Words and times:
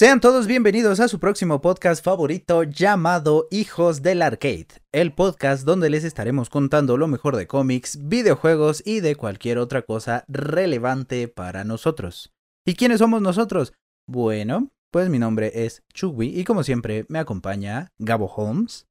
Sean 0.00 0.22
todos 0.22 0.46
bienvenidos 0.46 0.98
a 0.98 1.08
su 1.08 1.20
próximo 1.20 1.60
podcast 1.60 2.02
favorito 2.02 2.62
llamado 2.62 3.46
Hijos 3.50 4.00
del 4.00 4.22
Arcade, 4.22 4.68
el 4.92 5.12
podcast 5.12 5.66
donde 5.66 5.90
les 5.90 6.04
estaremos 6.04 6.48
contando 6.48 6.96
lo 6.96 7.06
mejor 7.06 7.36
de 7.36 7.46
cómics, 7.46 8.08
videojuegos 8.08 8.82
y 8.86 9.00
de 9.00 9.14
cualquier 9.14 9.58
otra 9.58 9.82
cosa 9.82 10.24
relevante 10.26 11.28
para 11.28 11.64
nosotros. 11.64 12.32
¿Y 12.64 12.76
quiénes 12.76 13.00
somos 13.00 13.20
nosotros? 13.20 13.74
Bueno, 14.08 14.70
pues 14.90 15.10
mi 15.10 15.18
nombre 15.18 15.66
es 15.66 15.82
Chugui 15.92 16.28
y 16.28 16.44
como 16.44 16.62
siempre 16.62 17.04
me 17.10 17.18
acompaña 17.18 17.92
Gabo 17.98 18.24
Holmes. 18.24 18.86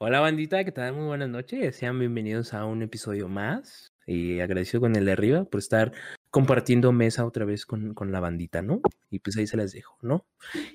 Hola 0.00 0.20
bandita, 0.20 0.64
¿qué 0.64 0.72
tal? 0.72 0.94
Muy 0.94 1.04
buenas 1.04 1.28
noches. 1.28 1.76
Sean 1.76 1.98
bienvenidos 1.98 2.54
a 2.54 2.64
un 2.64 2.80
episodio 2.80 3.28
más. 3.28 3.88
Y 4.06 4.40
agradecido 4.40 4.80
con 4.80 4.96
el 4.96 5.04
de 5.04 5.12
arriba 5.12 5.44
por 5.44 5.58
estar 5.60 5.92
compartiendo 6.32 6.90
mesa 6.92 7.24
otra 7.24 7.44
vez 7.44 7.64
con, 7.66 7.94
con 7.94 8.10
la 8.10 8.18
bandita, 8.18 8.62
¿no? 8.62 8.80
Y 9.10 9.20
pues 9.20 9.36
ahí 9.36 9.46
se 9.46 9.56
las 9.56 9.70
dejo, 9.72 9.96
¿no? 10.02 10.26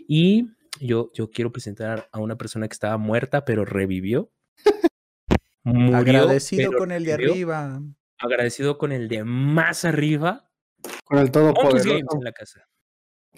Y 0.08 0.52
yo, 0.80 1.10
yo 1.14 1.30
quiero 1.32 1.52
presentar 1.52 2.08
a 2.14 2.20
una 2.20 2.38
persona 2.38 2.68
que 2.70 2.74
estaba 2.74 2.98
muerta, 2.98 3.44
pero 3.44 3.66
revivió. 3.66 4.32
Murió, 5.64 5.98
Agradecido 5.98 6.70
pero 6.70 6.80
con 6.80 6.92
el 6.92 7.04
de 7.04 7.18
revivió. 7.18 7.34
arriba. 7.34 7.82
Agradecido 8.20 8.78
con 8.78 8.92
el 8.92 9.08
de 9.10 9.24
más 9.24 9.84
arriba. 9.84 10.50
Con 11.04 11.18
el 11.20 11.32
Todopoderoso. 11.32 11.90
Games 11.90 12.06
en 12.16 12.24
la 12.24 12.32
casa. 12.32 12.62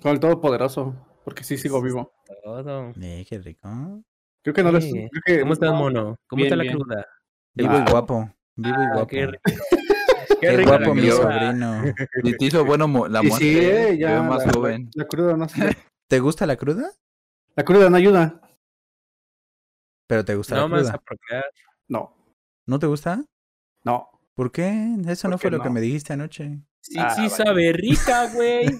Con 0.01 0.11
el 0.11 0.19
Todopoderoso. 0.19 1.05
Porque 1.23 1.43
sí 1.43 1.57
sigo 1.57 1.81
vivo. 1.81 2.13
Todo. 2.43 2.91
Eh, 3.01 3.25
qué 3.27 3.39
rico. 3.39 4.03
Creo 4.41 4.53
que 4.53 4.63
no 4.63 4.71
les. 4.71 4.85
Creo 4.91 5.09
que- 5.25 5.39
¿Cómo 5.41 5.53
estás, 5.53 5.71
no, 5.71 5.77
mono? 5.77 6.17
¿Cómo 6.27 6.37
Bien, 6.41 6.47
está 6.47 6.55
la 6.55 6.63
bien. 6.63 6.75
cruda? 6.77 7.05
Vivo 7.53 7.71
Ah. 7.73 7.85
y 7.87 7.91
guapo. 7.91 8.33
Vivo 8.55 8.75
y 8.77 8.83
Ah, 8.85 8.89
guapo. 8.93 9.07
qué 9.07 9.25
rico. 9.27 9.41
Qué 10.41 10.63
guapo 10.65 10.93
mi 10.95 11.01
cruda. 11.09 11.15
sobrino. 11.15 11.83
Y 12.23 12.37
te 12.37 12.45
hizo 12.45 12.65
bueno 12.65 12.85
la 13.07 13.21
muerte. 13.23 13.37
sí, 13.37 13.57
¿eh? 13.57 13.85
Te 13.91 13.97
ya. 13.99 14.21
más 14.21 14.45
la, 14.45 14.51
joven. 14.53 14.89
La, 14.95 15.03
la 15.03 15.07
cruda 15.07 15.37
no 15.37 15.49
sé. 15.49 15.77
¿Te 16.07 16.19
gusta 16.19 16.45
la 16.45 16.55
cruda? 16.55 16.91
La 17.55 17.63
cruda 17.63 17.89
no 17.89 17.97
ayuda. 17.97 18.41
Pero 20.07 20.25
te 20.25 20.35
gusta 20.35 20.55
No 20.55 20.67
la 20.67 20.77
cruda. 20.77 20.93
a. 21.31 21.41
No. 21.87 22.15
¿No 22.65 22.79
te 22.79 22.87
gusta? 22.87 23.23
No. 23.83 24.09
¿Por 24.33 24.51
qué? 24.51 24.95
Eso 25.07 25.27
no 25.27 25.33
¿Por 25.33 25.41
fue 25.41 25.49
qué 25.51 25.57
lo 25.57 25.63
que 25.63 25.69
no? 25.69 25.73
me 25.75 25.81
dijiste 25.81 26.13
anoche. 26.13 26.59
Sí, 26.81 26.95
Ah, 26.97 27.09
sí 27.13 27.23
vale. 27.23 27.29
sabe 27.31 27.73
rica, 27.73 28.27
güey. 28.33 28.65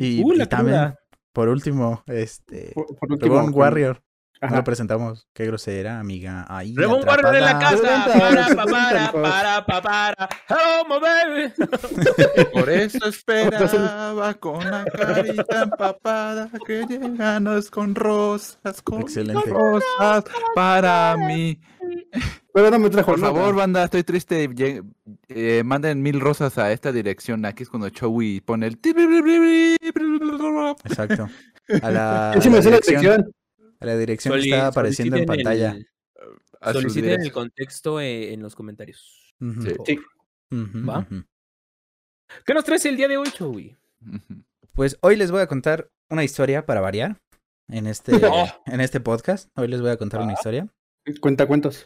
Y, 0.00 0.22
Uh, 0.22 0.32
y 0.32 0.36
la 0.36 0.46
también, 0.46 0.76
cruda. 0.78 0.98
por 1.32 1.48
último, 1.48 2.02
este. 2.06 2.72
Por, 2.74 2.86
por 2.96 3.12
último. 3.12 3.40
Warrior. 3.50 4.02
Ajá. 4.42 4.56
lo 4.56 4.64
presentamos. 4.64 5.28
Qué 5.32 5.46
grosera, 5.46 6.00
amiga. 6.00 6.44
Ahí. 6.48 6.74
Reborn 6.74 7.06
Warrior 7.08 7.36
en 7.36 7.44
la 7.44 7.58
casa. 7.60 8.06
Para, 8.06 8.48
para, 8.66 9.12
para, 9.12 9.66
pa, 9.66 9.82
para. 9.82 10.28
Hello, 10.48 10.84
my 10.88 10.98
baby. 11.00 11.52
Por 12.52 12.68
eso 12.68 13.06
esperaba 13.06 14.34
con 14.34 14.68
la 14.68 14.84
carita 14.84 15.62
empapada 15.62 16.50
que 16.66 16.84
lleganos 16.88 17.70
con 17.70 17.94
rosas, 17.94 18.82
con 18.82 19.02
Excelente. 19.02 19.48
rosas 19.48 20.24
para 20.56 21.16
mí. 21.16 21.60
Pero 22.52 22.70
no 22.70 22.78
me 22.80 22.90
trajo 22.90 23.12
Por 23.12 23.20
nada. 23.20 23.32
favor, 23.32 23.54
banda, 23.54 23.84
estoy 23.84 24.02
triste. 24.02 24.50
Eh, 25.28 25.62
manden 25.64 26.02
mil 26.02 26.20
rosas 26.20 26.58
a 26.58 26.72
esta 26.72 26.90
dirección. 26.92 27.44
Aquí 27.46 27.62
es 27.62 27.68
cuando 27.68 27.88
Chowi 27.90 28.40
pone 28.40 28.66
el. 28.66 28.78
Exacto. 30.84 31.28
A 31.80 31.90
la, 31.90 32.32
Yo 32.34 32.40
sí 32.42 32.48
a 32.48 32.50
me 32.50 32.56
la 32.56 32.62
sé 32.62 32.70
la 32.70 32.80
dirección. 32.80 33.32
A 33.82 33.86
la 33.86 33.96
dirección 33.98 34.32
Soli- 34.34 34.44
que 34.44 34.50
está 34.56 34.66
apareciendo 34.68 35.16
en 35.16 35.26
pantalla. 35.26 35.72
el- 35.72 35.86
Soliciten 36.72 37.20
el 37.22 37.32
contexto 37.32 38.00
eh, 38.00 38.32
en 38.32 38.40
los 38.42 38.54
comentarios. 38.54 39.34
Sí. 39.84 39.98
¿Qué 42.44 42.54
nos 42.54 42.64
traes 42.64 42.84
el 42.86 42.96
día 42.96 43.08
de 43.08 43.16
hoy, 43.16 43.28
Chowi? 43.30 43.76
Pues 44.74 44.96
hoy 45.02 45.16
les 45.16 45.30
voy 45.30 45.40
a 45.40 45.46
contar 45.46 45.90
una 46.08 46.24
historia 46.24 46.64
para 46.66 46.80
variar. 46.80 47.20
En 47.68 47.86
este, 47.86 48.12
en 48.66 48.80
este 48.80 49.00
podcast. 49.00 49.48
Hoy 49.56 49.68
les 49.68 49.80
voy 49.80 49.90
a 49.90 49.96
contar 49.96 50.20
una 50.20 50.32
Ah. 50.32 50.34
historia. 50.34 50.68
Cuenta 51.20 51.46
cuentos. 51.46 51.84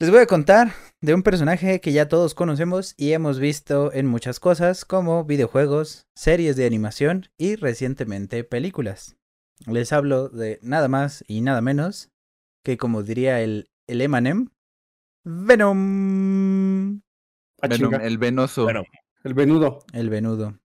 Les 0.00 0.10
voy 0.10 0.20
a 0.20 0.26
contar 0.26 0.72
de 1.02 1.12
un 1.12 1.22
personaje 1.22 1.80
que 1.80 1.92
ya 1.92 2.08
todos 2.08 2.34
conocemos 2.34 2.94
y 2.96 3.12
hemos 3.12 3.40
visto 3.40 3.92
en 3.92 4.06
muchas 4.06 4.38
cosas 4.40 4.84
como 4.84 5.24
videojuegos, 5.24 6.06
series 6.16 6.54
de 6.56 6.66
animación 6.66 7.26
y 7.36 7.56
recientemente 7.56 8.44
películas. 8.44 9.16
Les 9.66 9.92
hablo 9.92 10.28
de 10.28 10.58
nada 10.62 10.88
más 10.88 11.24
y 11.26 11.40
nada 11.40 11.60
menos 11.60 12.10
que 12.64 12.76
como 12.76 13.02
diría 13.02 13.40
el, 13.42 13.68
el 13.86 14.00
Emanem, 14.00 14.48
Venom, 15.24 17.00
Ah, 17.60 17.66
Venom, 17.68 17.94
el 17.94 18.18
venoso. 18.18 18.68
El 19.24 19.34
venudo. 19.34 19.84
el 19.92 20.10
venudo. 20.10 20.58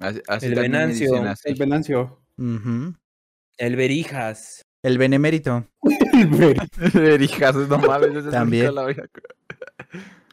Así, 0.00 0.20
así 0.26 0.46
El 0.46 0.54
Venancio. 0.56 1.22
así. 1.24 1.48
El 1.50 1.54
venancio. 1.54 2.20
El 2.36 3.76
Berijas. 3.76 4.62
El 4.82 4.98
benemérito 4.98 5.66
El 6.12 6.26
ver. 6.28 6.56
Verijas, 6.92 7.54
no 7.54 7.78
mames, 7.78 8.28
También. 8.30 8.76
había- 8.76 9.08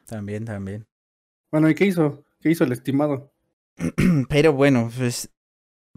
también, 0.06 0.44
también. 0.46 0.86
Bueno, 1.52 1.70
¿y 1.70 1.76
qué 1.76 1.86
hizo? 1.86 2.26
¿Qué 2.42 2.50
hizo 2.52 2.64
el 2.64 2.72
estimado? 2.74 3.32
Pero 4.30 4.52
bueno, 4.54 4.90
pues 4.98 5.30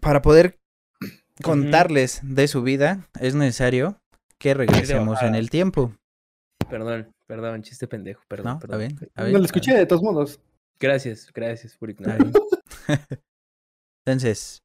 para 0.01 0.21
poder 0.23 0.61
contarles 1.43 2.21
de 2.23 2.49
su 2.49 2.63
vida 2.63 3.09
es 3.21 3.35
necesario 3.35 3.99
que 4.39 4.55
regresemos 4.55 5.23
en 5.23 5.35
el 5.35 5.51
tiempo. 5.51 5.95
Perdón, 6.69 7.13
perdón, 7.27 7.63
chiste 7.63 7.87
pendejo, 7.87 8.23
perdón. 8.29 8.45
¿No? 8.47 8.53
¿Está 8.55 8.67
perdón. 8.67 8.79
bien? 8.79 8.99
¿Está 9.01 9.29
No 9.29 9.39
lo 9.39 9.45
escuché 9.45 9.75
de 9.75 9.87
todos 9.87 10.03
modos. 10.03 10.41
Gracias, 10.81 11.31
gracias 11.33 11.77
por 11.77 11.91
Está 11.91 12.17
ignorar. 12.17 12.19
bien. 12.23 12.33
Entonces, 14.07 14.63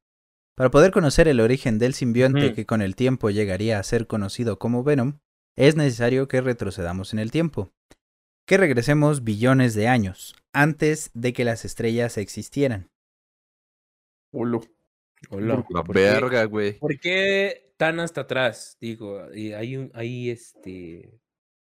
para 0.56 0.70
poder 0.70 0.92
conocer 0.92 1.28
el 1.28 1.40
origen 1.40 1.78
del 1.78 1.94
simbionte 1.94 2.52
que 2.52 2.66
con 2.66 2.82
el 2.82 2.94
tiempo 2.94 3.30
llegaría 3.30 3.78
a 3.78 3.82
ser 3.82 4.06
conocido 4.06 4.58
como 4.58 4.84
Venom, 4.84 5.18
es 5.56 5.76
necesario 5.76 6.28
que 6.28 6.40
retrocedamos 6.40 7.12
en 7.12 7.18
el 7.18 7.30
tiempo. 7.30 7.72
Que 8.46 8.58
regresemos 8.58 9.24
billones 9.24 9.74
de 9.74 9.88
años, 9.88 10.34
antes 10.52 11.10
de 11.14 11.32
que 11.32 11.44
las 11.44 11.64
estrellas 11.64 12.18
existieran. 12.18 12.90
Olo. 14.32 14.60
Hola. 15.28 15.64
La 15.68 15.82
¿por 15.84 15.94
qué- 15.94 16.00
verga, 16.02 16.44
güey. 16.44 16.78
¿Por 16.78 16.98
qué 16.98 17.72
tan 17.76 18.00
hasta 18.00 18.22
atrás? 18.22 18.76
Digo, 18.80 19.32
¿y 19.34 19.52
hay 19.52 19.76
un, 19.76 19.90
hay 19.94 20.30
este, 20.30 21.20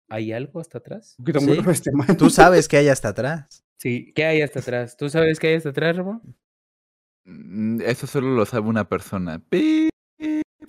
hay 0.09 0.33
algo 0.33 0.59
hasta 0.59 0.79
atrás? 0.79 1.15
Sí. 1.17 1.59
este. 1.69 1.91
Tú 2.17 2.29
sabes 2.29 2.67
que 2.67 2.77
hay 2.77 2.87
hasta 2.89 3.09
atrás. 3.09 3.63
Sí. 3.77 4.11
¿Qué 4.15 4.25
hay 4.25 4.41
hasta 4.41 4.59
atrás? 4.59 4.97
¿Tú 4.97 5.09
sabes 5.09 5.39
qué 5.39 5.47
hay 5.49 5.55
hasta 5.55 5.69
atrás, 5.69 5.95
Ramón? 5.97 6.21
Mm, 7.25 7.81
Eso 7.81 8.07
solo 8.07 8.29
lo 8.35 8.45
sabe 8.45 8.67
una 8.67 8.87
persona. 8.89 9.39
Pi- 9.49 9.89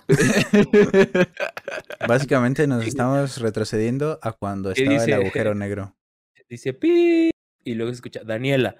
Básicamente 2.06 2.66
nos 2.66 2.86
estamos 2.86 3.40
retrocediendo 3.40 4.18
a 4.22 4.32
cuando 4.32 4.72
¿Qué 4.74 4.82
estaba 4.82 5.04
el 5.04 5.12
agujero 5.14 5.54
negro. 5.54 5.96
Dice 6.48 6.74
pi 6.74 7.30
y 7.64 7.74
luego 7.74 7.90
se 7.90 7.96
escucha 7.96 8.22
Daniela. 8.24 8.76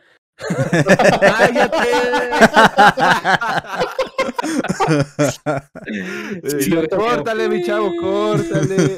Sí, 6.59 6.71
lo 6.71 6.87
tengo. 6.87 7.05
córtale, 7.05 7.49
mi 7.49 7.62
chavo, 7.62 7.93
córtale. 8.00 8.97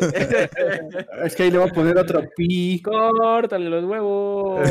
Es 1.25 1.37
que 1.37 1.45
ahí 1.45 1.51
le 1.51 1.59
voy 1.59 1.69
a 1.69 1.73
poner 1.73 1.99
otro 1.99 2.23
pi. 2.37 2.81
Córtale 2.83 3.69
los 3.71 3.85
huevos. 3.85 4.69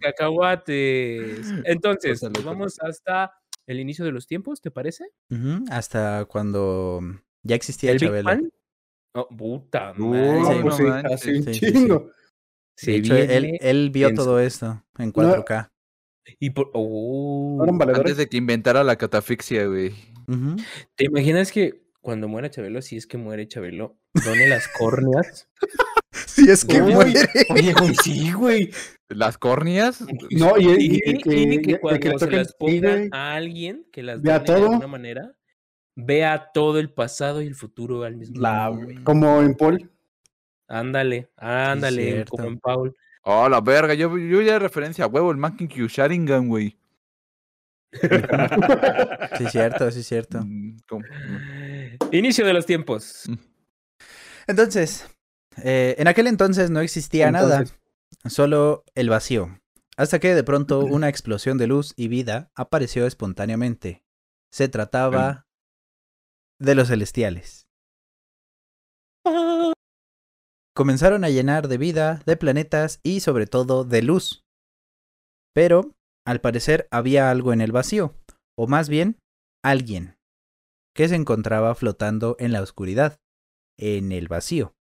Cacahuates. 0.00 1.52
Entonces, 1.64 2.20
Córtale, 2.20 2.32
nos 2.34 2.44
vamos 2.44 2.78
hasta 2.80 3.32
el 3.66 3.80
inicio 3.80 4.04
de 4.04 4.12
los 4.12 4.26
tiempos, 4.26 4.60
¿te 4.60 4.70
parece? 4.70 5.04
Hasta 5.70 6.24
cuando 6.26 7.00
ya 7.42 7.56
existía 7.56 7.92
¿El 7.92 8.00
Chabelo. 8.00 8.30
Oh, 9.16 9.28
puta 9.28 9.92
No, 9.96 10.08
madre. 10.08 10.40
No, 10.40 10.46
Sí, 10.46 10.58
pues 10.62 10.64
no 10.64 11.16
sí, 11.16 11.30
un 11.30 11.42
Sí, 11.44 11.54
sí, 11.54 11.72
sí. 11.72 11.88
Se 12.76 12.90
De 12.92 12.96
hecho, 12.98 13.16
él, 13.16 13.42
viene 13.42 13.58
él 13.60 13.90
vio 13.90 14.12
todo 14.14 14.40
esto 14.40 14.82
en 14.98 15.12
4K. 15.12 15.70
y 16.40 16.50
por 16.50 16.70
oh, 16.74 17.56
¿Fueron 17.58 17.78
valedores? 17.78 18.00
Antes 18.12 18.16
de 18.16 18.28
que 18.28 18.36
inventara 18.36 18.82
la 18.84 18.96
catafixia, 18.96 19.66
güey. 19.66 19.92
¿Te 20.96 21.04
imaginas 21.04 21.52
que 21.52 21.82
cuando 22.00 22.28
muera 22.28 22.50
Chabelo, 22.50 22.82
si 22.82 22.96
es 22.96 23.06
que 23.06 23.16
muere 23.18 23.46
Chabelo, 23.48 23.96
done 24.24 24.48
las 24.48 24.68
córneas? 24.68 25.48
Si 26.26 26.48
es 26.50 26.64
que 26.64 26.80
muere. 26.80 27.12
Oye, 27.50 27.72
güey, 27.74 27.94
sí, 28.02 28.32
güey. 28.32 28.70
¿Las 29.08 29.36
córneas? 29.38 30.00
No, 30.30 30.56
y, 30.58 30.64
y- 30.66 31.00
Y, 31.04 31.10
y 31.10 31.18
que, 31.18 31.36
y 31.36 31.62
que 31.62 31.72
ya- 31.72 31.80
cuando 31.80 32.00
que 32.00 32.08
se 32.10 32.14
toquen 32.18 32.38
las 32.38 32.54
pongan 32.54 33.08
a 33.12 33.34
alguien 33.34 33.86
que 33.92 34.02
las 34.02 34.20
Vea 34.22 34.38
done 34.38 34.48
de 34.50 34.54
todo. 34.56 34.70
alguna 34.70 34.86
manera, 34.88 35.36
vea 35.96 36.50
todo 36.54 36.78
el 36.80 36.92
pasado 36.92 37.40
y 37.42 37.46
el 37.46 37.54
futuro 37.54 38.02
al 38.04 38.16
mismo 38.16 38.40
tiempo. 38.40 39.04
como 39.04 39.42
en 39.42 39.54
Paul. 39.54 39.90
Ándale, 40.68 41.30
ándale, 41.36 42.24
como 42.24 42.44
en 42.44 42.58
Paul. 42.58 42.96
Oh, 43.22 43.48
la 43.48 43.60
verga. 43.60 43.94
Yo, 43.94 44.16
yo 44.18 44.42
ya 44.42 44.58
referencia 44.58 45.04
a 45.04 45.08
huevo 45.08 45.30
el 45.30 45.36
Mankin 45.36 45.68
Q 45.68 45.88
Sharingan, 45.88 46.48
güey. 46.48 46.78
Sí, 49.38 49.46
cierto, 49.50 49.90
sí, 49.90 50.02
cierto. 50.02 50.40
Mm, 50.44 50.78
¿cómo? 50.88 51.04
Inicio 52.10 52.44
de 52.44 52.52
los 52.52 52.66
tiempos. 52.66 53.24
Entonces, 54.46 55.08
eh, 55.62 55.94
en 55.98 56.08
aquel 56.08 56.26
entonces 56.26 56.70
no 56.70 56.80
existía 56.80 57.30
nada. 57.30 57.64
Solo 58.26 58.84
el 58.94 59.08
vacío. 59.08 59.60
Hasta 59.96 60.18
que 60.18 60.34
de 60.34 60.44
pronto 60.44 60.80
una 60.80 61.08
explosión 61.08 61.56
de 61.56 61.66
luz 61.66 61.94
y 61.96 62.08
vida 62.08 62.50
apareció 62.54 63.06
espontáneamente. 63.06 64.04
Se 64.50 64.68
trataba 64.68 65.46
de 66.58 66.74
los 66.74 66.88
celestiales. 66.88 67.68
Comenzaron 70.76 71.22
a 71.22 71.30
llenar 71.30 71.68
de 71.68 71.78
vida, 71.78 72.20
de 72.26 72.36
planetas 72.36 72.98
y 73.04 73.20
sobre 73.20 73.46
todo 73.46 73.84
de 73.84 74.02
luz. 74.02 74.44
Pero, 75.54 75.94
al 76.26 76.40
parecer, 76.40 76.88
había 76.90 77.30
algo 77.30 77.52
en 77.52 77.60
el 77.60 77.70
vacío, 77.70 78.16
o 78.58 78.66
más 78.66 78.88
bien, 78.88 79.18
alguien, 79.62 80.18
que 80.92 81.08
se 81.08 81.14
encontraba 81.14 81.74
flotando 81.76 82.34
en 82.40 82.50
la 82.50 82.60
oscuridad, 82.60 83.20
en 83.78 84.10
el 84.10 84.26
vacío. 84.26 84.74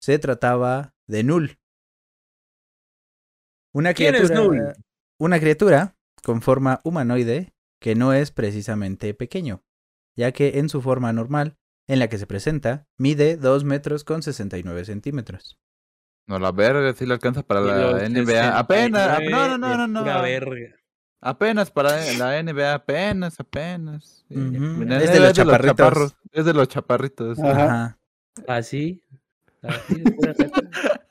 Se 0.00 0.20
trataba 0.20 0.94
de 1.08 1.24
Null. 1.24 1.58
Una 3.74 3.94
¿Quién 3.94 4.14
es 4.14 4.30
criatura, 4.30 4.62
Null? 4.64 4.74
una 5.20 5.40
criatura 5.40 5.96
con 6.22 6.40
forma 6.40 6.80
humanoide 6.84 7.52
que 7.80 7.96
no 7.96 8.12
es 8.12 8.30
precisamente 8.30 9.12
pequeño, 9.14 9.64
ya 10.16 10.30
que 10.30 10.60
en 10.60 10.68
su 10.68 10.80
forma 10.82 11.12
normal, 11.12 11.56
en 11.90 11.98
la 11.98 12.06
que 12.08 12.18
se 12.18 12.26
presenta, 12.28 12.86
mide 12.98 13.36
2 13.36 13.64
metros 13.64 14.04
con 14.04 14.22
69 14.22 14.84
centímetros. 14.84 15.58
No, 16.28 16.38
la 16.38 16.52
verga 16.52 16.92
sí 16.92 17.04
le 17.04 17.14
alcanza 17.14 17.42
para 17.42 17.60
la 17.60 18.08
NBA. 18.08 18.56
Apenas, 18.56 19.16
69 19.16 19.28
no, 19.28 19.58
no, 19.58 19.58
no, 19.58 19.76
no, 19.76 19.86
no. 19.88 20.00
pura 20.02 20.22
verga. 20.22 20.76
Apenas 21.20 21.72
para 21.72 22.00
la 22.14 22.40
NBA, 22.40 22.74
apenas, 22.74 23.40
apenas. 23.40 24.24
Es 24.30 25.12
de 25.12 25.18
los 25.18 25.32
chaparritos. 25.32 26.16
Es 26.30 26.44
de 26.44 26.54
los 26.54 26.68
chaparritos. 26.68 27.40
Ajá. 27.40 27.98
Así. 28.46 29.02
Así, 29.60 29.94
de 29.96 30.12
pura 30.12 30.32
verga. 30.38 30.60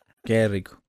qué 0.24 0.48
rico. 0.48 0.82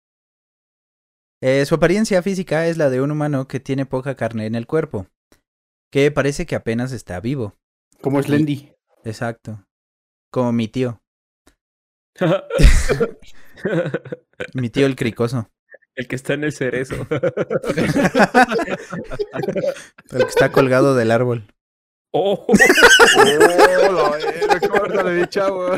Eh, 1.40 1.66
su 1.66 1.74
apariencia 1.74 2.22
física 2.22 2.68
es 2.68 2.76
la 2.76 2.90
de 2.90 3.00
un 3.00 3.10
humano 3.10 3.48
que 3.48 3.58
tiene 3.58 3.86
poca 3.86 4.14
carne 4.14 4.46
en 4.46 4.54
el 4.54 4.68
cuerpo, 4.68 5.08
que 5.90 6.12
parece 6.12 6.46
que 6.46 6.54
apenas 6.54 6.92
está 6.92 7.18
vivo. 7.18 7.56
Como 8.00 8.22
Slendy. 8.22 8.72
Exacto. 9.02 9.66
Como 10.30 10.52
mi 10.52 10.68
tío, 10.68 11.00
mi 14.54 14.70
tío 14.70 14.86
el 14.86 14.94
cricoso, 14.96 15.50
El 15.96 16.06
que 16.06 16.16
está 16.16 16.34
en 16.34 16.44
el 16.44 16.52
cerezo. 16.52 16.94
el 20.10 20.22
que 20.22 20.28
está 20.28 20.52
colgado 20.52 20.94
del 20.94 21.10
árbol. 21.10 21.44
Oh, 22.12 22.44
Oh, 22.48 22.54
la 23.92 24.16
verga, 24.16 24.68
córtale, 24.68 25.20
mi 25.20 25.26
chavo. 25.28 25.74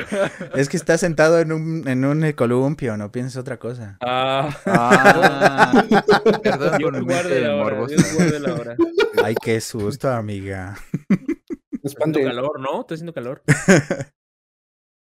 Es 0.54 0.68
que 0.70 0.76
está 0.78 0.96
sentado 0.96 1.38
en 1.40 1.52
un, 1.52 1.86
en 1.86 2.04
un 2.06 2.32
columpio, 2.32 2.96
no 2.96 3.12
pienses 3.12 3.36
otra 3.36 3.58
cosa. 3.58 3.98
ah. 4.00 4.48
Ah, 4.66 5.84
perdón 6.42 6.78
Dios 6.78 7.02
guarde 7.02 7.40
la 7.40 7.56
hora, 7.56 7.76
morbosa. 7.76 7.94
Dios 7.96 8.14
guarde 8.14 8.40
la 8.40 8.54
hora. 8.54 8.76
Ay, 9.22 9.34
qué 9.42 9.60
susto, 9.60 10.10
amiga. 10.10 10.74
Está 11.82 12.04
haciendo 12.04 12.20
calor, 12.20 12.60
¿no? 12.60 12.80
Está 12.80 12.94
haciendo 12.94 13.12
calor. 13.12 13.42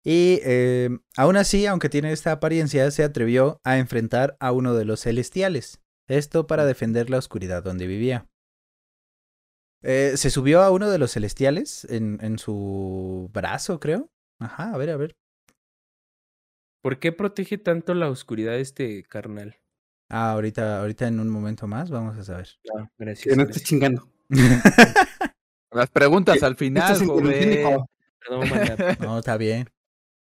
Y 0.04 0.40
eh, 0.44 0.90
aún 1.16 1.36
así, 1.36 1.66
aunque 1.66 1.88
tiene 1.88 2.12
esta 2.12 2.32
apariencia, 2.32 2.90
se 2.90 3.02
atrevió 3.04 3.60
a 3.64 3.78
enfrentar 3.78 4.36
a 4.38 4.52
uno 4.52 4.74
de 4.74 4.84
los 4.84 5.00
celestiales. 5.00 5.80
Esto 6.06 6.46
para 6.46 6.66
defender 6.66 7.08
la 7.08 7.16
oscuridad 7.16 7.62
donde 7.62 7.86
vivía. 7.86 8.28
Eh, 9.82 10.16
se 10.16 10.30
subió 10.30 10.62
a 10.62 10.70
uno 10.70 10.90
de 10.90 10.98
los 10.98 11.12
celestiales 11.12 11.86
en, 11.90 12.18
en 12.22 12.38
su 12.38 13.30
brazo, 13.32 13.80
creo. 13.80 14.10
Ajá, 14.38 14.74
a 14.74 14.76
ver, 14.76 14.90
a 14.90 14.96
ver. 14.96 15.16
¿Por 16.82 16.98
qué 16.98 17.12
protege 17.12 17.56
tanto 17.56 17.94
la 17.94 18.10
oscuridad 18.10 18.58
este 18.58 19.04
carnal? 19.04 19.58
Ah, 20.10 20.32
ahorita, 20.32 20.80
ahorita 20.80 21.08
en 21.08 21.18
un 21.18 21.30
momento 21.30 21.66
más 21.66 21.88
vamos 21.90 22.18
a 22.18 22.24
saber. 22.24 22.48
Ah, 22.78 22.90
gracias. 22.98 23.34
Que 23.34 23.36
no 23.36 23.48
estés 23.48 23.64
chingando. 23.64 24.06
Las 25.72 25.90
preguntas 25.90 26.42
al 26.42 26.56
final. 26.56 26.94
No, 29.00 29.18
está 29.18 29.36
bien. 29.36 29.68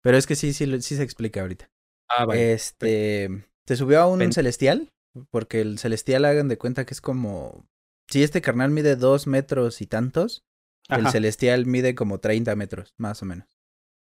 Pero 0.05 0.17
es 0.17 0.27
que 0.29 0.37
sí, 0.37 0.53
sí, 0.53 0.67
sí 0.83 0.97
se 0.97 1.03
explica 1.03 1.41
ahorita. 1.41 1.69
Ah, 2.09 2.25
vale. 2.27 2.53
Este, 2.53 3.45
se 3.67 3.77
subió 3.77 4.01
a 4.01 4.07
un 4.07 4.21
Pen- 4.21 4.33
celestial, 4.33 4.91
porque 5.31 5.61
el 5.61 5.79
celestial 5.79 6.25
hagan 6.27 6.49
de 6.49 6.59
cuenta 6.59 6.85
que 6.85 6.95
es 6.95 7.01
como, 7.01 7.67
si 8.09 8.23
este 8.23 8.41
carnal 8.43 8.71
mide 8.71 8.95
dos 8.97 9.27
metros 9.27 9.81
y 9.81 9.87
tantos, 9.87 10.45
el 10.91 11.09
celestial 11.09 11.67
mide 11.67 11.95
como 11.95 12.21
30 12.21 12.55
metros, 12.55 12.95
más 12.99 13.23
o 13.23 13.27
menos. 13.27 13.49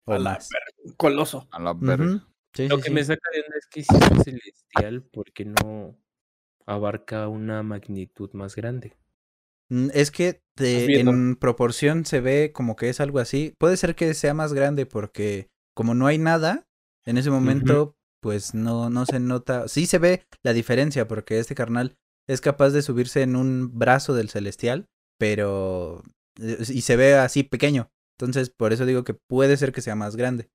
O 0.04 0.14
A 0.14 0.18
la 0.18 0.32
más. 0.32 0.48
Coloso. 0.96 1.48
A 1.52 1.60
la 1.60 1.72
verga. 1.72 2.26
Sí, 2.54 2.68
Lo 2.68 2.76
sí, 2.76 2.82
que 2.82 2.88
sí. 2.88 2.92
me 2.92 3.04
saca 3.04 3.30
de 3.32 3.40
onda 3.42 3.56
es 3.58 3.66
que 3.66 3.82
si 3.82 3.94
es 3.94 4.24
celestial, 4.24 5.02
porque 5.12 5.44
no 5.44 5.96
abarca 6.66 7.28
una 7.28 7.62
magnitud 7.62 8.30
más 8.32 8.56
grande? 8.56 8.94
Mm, 9.68 9.90
Es 9.94 10.10
que 10.10 10.40
en 10.58 11.36
proporción 11.36 12.04
se 12.04 12.20
ve 12.20 12.50
como 12.52 12.76
que 12.76 12.88
es 12.88 13.00
algo 13.00 13.18
así. 13.18 13.54
Puede 13.58 13.76
ser 13.76 13.94
que 13.94 14.14
sea 14.14 14.34
más 14.34 14.52
grande 14.52 14.86
porque 14.86 15.48
como 15.76 15.94
no 15.94 16.06
hay 16.06 16.18
nada, 16.18 16.66
en 17.04 17.18
ese 17.18 17.30
momento 17.30 17.94
pues 18.22 18.54
no, 18.54 18.90
no 18.90 19.06
se 19.06 19.20
nota. 19.20 19.68
Sí 19.68 19.86
se 19.86 19.98
ve 19.98 20.26
la 20.42 20.52
diferencia 20.52 21.06
porque 21.06 21.38
este 21.38 21.54
carnal 21.54 21.96
es 22.28 22.40
capaz 22.40 22.70
de 22.70 22.82
subirse 22.82 23.22
en 23.22 23.36
un 23.36 23.78
brazo 23.78 24.14
del 24.14 24.28
celestial, 24.30 24.86
pero... 25.18 26.02
eh, 26.40 26.56
Y 26.68 26.80
se 26.80 26.96
ve 26.96 27.14
así 27.14 27.44
pequeño. 27.44 27.90
Entonces 28.18 28.50
por 28.50 28.72
eso 28.72 28.86
digo 28.86 29.04
que 29.04 29.14
puede 29.14 29.56
ser 29.56 29.70
que 29.72 29.82
sea 29.82 29.94
más 29.94 30.16
grande. 30.16 30.48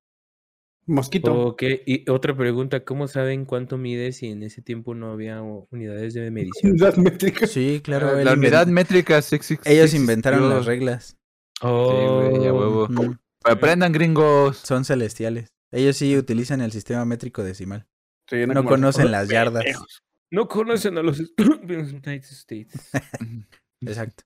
Mosquito. 0.84 1.32
Ok, 1.46 1.62
y 1.86 2.10
otra 2.10 2.36
pregunta, 2.36 2.84
¿cómo 2.84 3.06
saben 3.06 3.44
cuánto 3.44 3.78
mide 3.78 4.10
si 4.10 4.26
en 4.26 4.42
ese 4.42 4.62
tiempo 4.62 4.94
no 4.94 5.12
había 5.12 5.40
unidades 5.40 6.12
de 6.14 6.28
medición? 6.30 6.74
Las 6.78 6.98
métricas. 6.98 7.50
Sí, 7.50 7.80
claro. 7.82 8.08
Ah, 8.08 8.12
la 8.24 8.32
inven- 8.32 8.38
unidad 8.38 8.66
métrica 8.66 9.22
sí 9.22 9.36
exi- 9.36 9.60
Ellos 9.64 9.90
sí 9.90 9.96
inventaron 9.96 10.48
las 10.50 10.66
reglas. 10.66 11.16
Oh, 11.62 12.30
güey, 12.32 12.48
a 12.48 12.52
huevo. 12.52 12.88
Aprendan, 13.44 13.92
gringos. 13.92 14.56
Son 14.58 14.84
celestiales. 14.84 15.48
Ellos 15.70 15.96
sí 15.96 16.16
utilizan 16.16 16.60
el 16.60 16.72
sistema 16.72 17.04
métrico 17.04 17.42
decimal. 17.42 17.86
Sí, 18.28 18.46
No 18.46 18.64
conocen 18.64 19.10
las 19.10 19.28
yardas. 19.28 19.64
Pendejos. 19.64 20.02
No 20.30 20.48
conocen 20.48 20.96
a 20.98 21.02
los 21.02 21.18
United 21.20 22.22
States. 22.24 22.90
Exacto. 23.80 24.24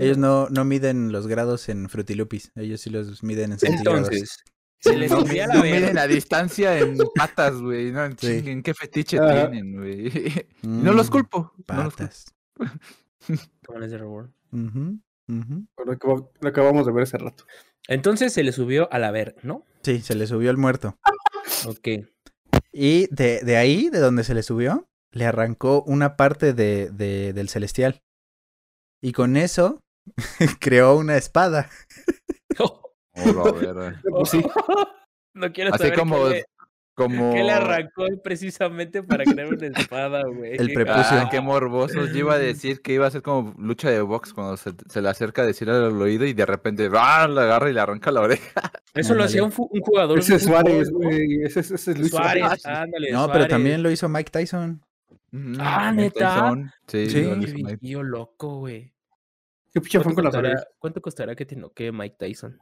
Ellos 0.00 0.18
no, 0.18 0.48
no 0.50 0.64
miden 0.64 1.12
los 1.12 1.26
grados 1.26 1.68
en 1.68 1.88
frutilupis. 1.88 2.52
Ellos 2.56 2.80
sí 2.80 2.90
los 2.90 3.22
miden 3.22 3.52
en 3.52 3.58
centígrados. 3.58 4.00
Entonces, 4.08 4.36
se 4.80 4.96
les 4.96 5.10
No, 5.10 5.20
la 5.20 5.46
no 5.46 5.62
verga. 5.62 5.62
miden 5.62 5.94
la 5.94 6.06
distancia 6.06 6.78
en 6.78 6.98
patas, 7.14 7.54
güey. 7.60 7.90
No, 7.92 8.04
en 8.04 8.18
Sí. 8.18 8.26
chingue, 8.36 8.52
¿en 8.52 8.62
qué 8.62 8.74
fetiche 8.74 9.18
tienen, 9.18 9.76
güey? 9.76 10.46
No 10.62 10.92
los 10.92 11.08
Mm, 11.08 11.10
culpo. 11.12 11.38
No 11.68 11.84
los 11.84 11.94
culpo. 11.94 11.96
Patas. 11.96 12.34
Como 13.66 13.78
las 13.78 13.90
de 13.90 13.98
Reborn. 13.98 14.34
Ujú, 14.52 14.98
ujú. 15.28 15.66
Lo 15.84 15.92
acabo- 15.92 16.32
lo 16.40 16.48
acabamos 16.48 16.86
de 16.86 16.92
ver 16.92 17.02
hace 17.04 17.18
rato. 17.18 17.44
Entonces 17.88 18.32
se 18.32 18.44
le 18.44 18.52
subió 18.52 18.92
a 18.92 18.98
la 18.98 19.10
ver, 19.10 19.34
¿no? 19.42 19.64
Sí, 19.82 20.00
se 20.00 20.14
le 20.14 20.26
subió 20.26 20.50
el 20.50 20.56
muerto. 20.58 20.96
Ok. 21.66 21.88
Y 22.72 23.06
de, 23.14 23.40
de 23.42 23.56
ahí, 23.56 23.88
de 23.88 23.98
donde 23.98 24.24
se 24.24 24.34
le 24.34 24.42
subió, 24.42 24.86
le 25.12 25.24
arrancó 25.24 25.82
una 25.82 26.16
parte 26.16 26.52
de, 26.52 26.90
de- 26.90 27.32
del 27.32 27.48
celestial. 27.48 28.00
Y 29.02 29.12
con 29.12 29.36
eso 29.36 29.80
creó 30.60 30.96
una 30.96 31.16
espada. 31.16 31.68
Oh, 33.20 33.32
la 33.44 33.50
verga. 33.52 34.00
Pues 34.08 34.30
sí. 34.30 34.42
No 35.34 35.52
quiero 35.52 35.74
Así 35.74 35.84
saber 35.84 35.98
como, 35.98 36.18
como... 36.98 37.32
qué 37.32 37.44
le 37.44 37.52
arrancó 37.52 38.06
precisamente 38.22 39.02
para 39.02 39.24
crear 39.24 39.48
una 39.48 39.66
espada, 39.78 40.24
güey. 40.26 40.56
El 40.56 40.72
prepucio. 40.72 41.04
Ah, 41.18 41.28
qué 41.30 41.40
morbosos. 41.40 42.10
Yo 42.12 42.18
iba 42.18 42.34
a 42.34 42.38
decir 42.38 42.82
que 42.82 42.92
iba 42.92 43.06
a 43.06 43.10
ser 43.10 43.22
como 43.22 43.54
lucha 43.56 43.88
de 43.90 44.00
box 44.00 44.34
cuando 44.34 44.56
se, 44.56 44.72
se 44.88 45.00
le 45.00 45.08
acerca 45.08 45.42
a 45.42 45.46
decirle 45.46 45.74
al 45.74 46.02
oído 46.02 46.26
y 46.26 46.32
de 46.34 46.44
repente 46.44 46.90
¡ah! 46.92 47.28
la 47.28 47.42
agarra 47.44 47.70
y 47.70 47.72
le 47.72 47.80
arranca 47.80 48.10
la 48.10 48.20
oreja. 48.20 48.60
Eso 48.94 49.14
lo 49.14 49.22
hacía 49.24 49.44
un, 49.44 49.50
jugador. 49.52 50.18
Ese 50.18 50.34
es 50.34 50.42
Suárez, 50.42 50.90
güey. 50.90 51.44
Ese, 51.44 51.60
ese- 51.60 51.76
ese 51.76 51.92
es 51.92 51.98
Luis 51.98 52.10
Suárez, 52.10 52.42
Suárez. 52.42 52.66
ándale. 52.66 53.12
No, 53.12 53.30
pero 53.30 53.46
también 53.46 53.82
lo 53.82 53.90
hizo 53.90 54.08
Mike 54.08 54.30
Tyson. 54.32 54.82
Ah, 55.60 55.92
Mike 55.94 56.02
¿neta? 56.02 56.34
Tyson. 56.34 56.72
Sí, 56.88 57.10
Sí. 57.10 57.22
lo 57.22 57.36
viejillo 57.36 58.02
loco, 58.02 58.58
güey. 58.58 58.92
Qué 59.72 59.80
pinche 59.80 59.98
fan 59.98 60.04
¿Cuánto 60.04 60.14
con 60.16 60.24
las 60.24 60.32
costará, 60.32 60.48
orejas. 60.48 60.68
¿Cuánto 60.78 61.00
costará 61.02 61.34
que 61.36 61.46
te 61.46 61.54
noquee 61.54 61.92
Mike 61.92 62.16
Tyson? 62.18 62.58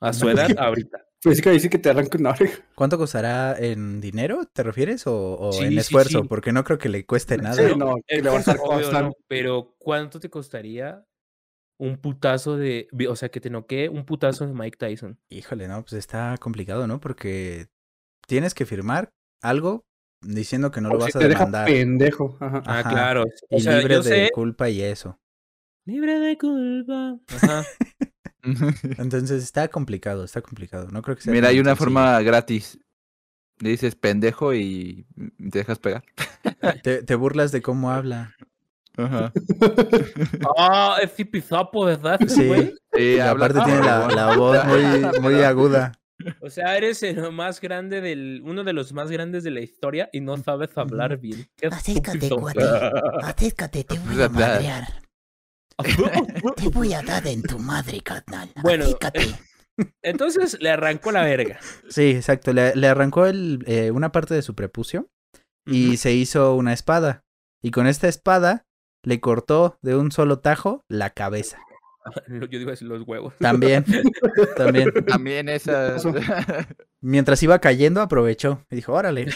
A 0.00 0.12
su 0.12 0.28
edad, 0.28 0.50
ahorita. 0.58 1.04
Pues 1.22 1.36
sí 1.36 1.42
que 1.42 1.50
dice 1.50 1.68
que 1.68 1.78
te 1.78 1.90
arranca 1.90 2.16
una 2.18 2.30
oreja. 2.30 2.62
¿Cuánto 2.76 2.96
costará 2.96 3.56
en 3.58 4.00
dinero, 4.00 4.44
te 4.52 4.62
refieres? 4.62 5.06
¿O, 5.06 5.34
o 5.34 5.52
Sí, 5.52 5.64
en 5.64 5.72
sí, 5.72 5.78
esfuerzo? 5.78 6.22
sí. 6.22 6.28
Porque 6.28 6.52
no 6.52 6.62
creo 6.62 6.78
que 6.78 6.88
le 6.88 7.04
cueste 7.06 7.36
nada. 7.38 7.54
Sí, 7.54 7.74
no, 7.76 7.96
que 8.06 8.22
le 8.22 8.30
va 8.30 8.36
a 8.36 8.40
estar 8.40 8.56
costando. 8.56 9.08
no, 9.08 9.14
pero 9.26 9.74
¿cuánto 9.78 10.20
te 10.20 10.30
costaría 10.30 11.04
un 11.80 11.96
putazo 11.98 12.56
de. 12.56 12.86
O 13.08 13.16
sea, 13.16 13.30
que 13.30 13.40
te 13.40 13.50
noquee 13.50 13.88
un 13.88 14.04
putazo 14.04 14.46
de 14.46 14.54
Mike 14.54 14.76
Tyson? 14.78 15.18
Híjole, 15.28 15.66
no, 15.66 15.82
pues 15.82 15.94
está 15.94 16.36
complicado, 16.38 16.86
¿no? 16.86 17.00
Porque 17.00 17.66
tienes 18.28 18.54
que 18.54 18.64
firmar 18.66 19.10
algo 19.42 19.82
diciendo 20.22 20.70
que 20.70 20.80
no 20.80 20.88
lo 20.88 20.98
vas 20.98 21.12
si 21.12 21.18
a 21.18 21.20
te 21.20 21.28
deja 21.28 21.40
demandar. 21.46 21.66
pendejo. 21.66 22.36
Ajá. 22.40 22.62
Ah, 22.64 22.78
Ajá. 22.80 22.90
claro. 22.90 23.24
O 23.50 23.56
Y 23.56 23.60
sea, 23.60 23.78
libre 23.78 23.94
yo 23.96 24.02
de 24.02 24.10
sé. 24.26 24.30
culpa 24.32 24.68
y 24.70 24.82
eso. 24.82 25.18
Libre 25.84 26.18
de 26.20 26.38
culpa. 26.38 27.18
Ajá. 27.28 27.64
Entonces 28.98 29.42
está 29.42 29.68
complicado, 29.68 30.24
está 30.24 30.40
complicado. 30.40 30.88
No 30.90 31.02
creo 31.02 31.16
que 31.16 31.22
sea. 31.22 31.32
Mira, 31.32 31.48
hay 31.48 31.60
una 31.60 31.70
sencillo. 31.70 31.84
forma 31.84 32.20
gratis. 32.22 32.78
Le 33.58 33.70
dices 33.70 33.96
pendejo 33.96 34.54
y 34.54 35.06
te 35.50 35.58
dejas 35.58 35.78
pegar. 35.78 36.04
Te, 36.82 37.02
te 37.02 37.14
burlas 37.16 37.50
de 37.50 37.60
cómo 37.60 37.90
habla. 37.90 38.34
Ajá. 38.96 39.32
Ah, 40.56 40.98
es 41.02 41.12
zipizapo, 41.12 41.84
¿verdad? 41.84 42.18
Sí. 42.26 42.46
güey? 42.46 42.74
Sí, 42.92 43.14
Y 43.14 43.18
habla 43.20 43.46
aparte 43.46 43.70
tiene 43.70 43.86
la, 43.86 44.36
voz 44.36 44.64
muy, 44.64 45.20
muy 45.20 45.42
aguda. 45.42 45.92
O 46.40 46.50
sea, 46.50 46.76
eres 46.76 47.02
el 47.04 47.30
más 47.32 47.60
grande 47.60 48.00
del, 48.00 48.42
uno 48.44 48.64
de 48.64 48.72
los 48.72 48.92
más 48.92 49.10
grandes 49.10 49.44
de 49.44 49.52
la 49.52 49.60
historia 49.60 50.08
y 50.12 50.20
no 50.20 50.36
sabes 50.36 50.76
hablar 50.76 51.16
bien. 51.18 51.48
Acércate, 51.70 52.28
cuate. 52.28 52.64
Acércate, 53.22 53.84
te 53.84 53.98
voy 53.98 54.20
a 54.22 54.28
madrear. 54.28 55.07
Te 56.56 56.68
voy 56.72 56.92
a 56.92 57.02
dar 57.02 57.26
en 57.26 57.42
tu 57.42 57.58
madre, 57.58 58.00
carnal. 58.00 58.50
Bueno. 58.62 58.86
Entonces 60.02 60.58
le 60.60 60.70
arrancó 60.70 61.12
la 61.12 61.22
verga. 61.22 61.60
Sí, 61.88 62.10
exacto. 62.10 62.52
Le, 62.52 62.74
le 62.74 62.88
arrancó 62.88 63.26
el, 63.26 63.64
eh, 63.66 63.90
una 63.92 64.10
parte 64.10 64.34
de 64.34 64.42
su 64.42 64.54
prepucio 64.54 65.08
y 65.66 65.98
se 65.98 66.12
hizo 66.12 66.54
una 66.54 66.72
espada. 66.72 67.24
Y 67.62 67.70
con 67.70 67.86
esta 67.86 68.08
espada 68.08 68.66
le 69.04 69.20
cortó 69.20 69.78
de 69.82 69.96
un 69.96 70.10
solo 70.10 70.40
tajo 70.40 70.84
la 70.88 71.10
cabeza. 71.10 71.58
Yo 72.28 72.46
digo 72.46 72.72
así 72.72 72.84
los 72.84 73.06
huevos. 73.06 73.34
También, 73.38 73.84
también. 74.56 74.92
También 75.06 75.48
esa. 75.48 75.96
Eso. 75.96 76.12
Mientras 77.00 77.42
iba 77.42 77.58
cayendo, 77.60 78.00
aprovechó 78.00 78.64
y 78.70 78.76
dijo, 78.76 78.94
órale. 78.94 79.26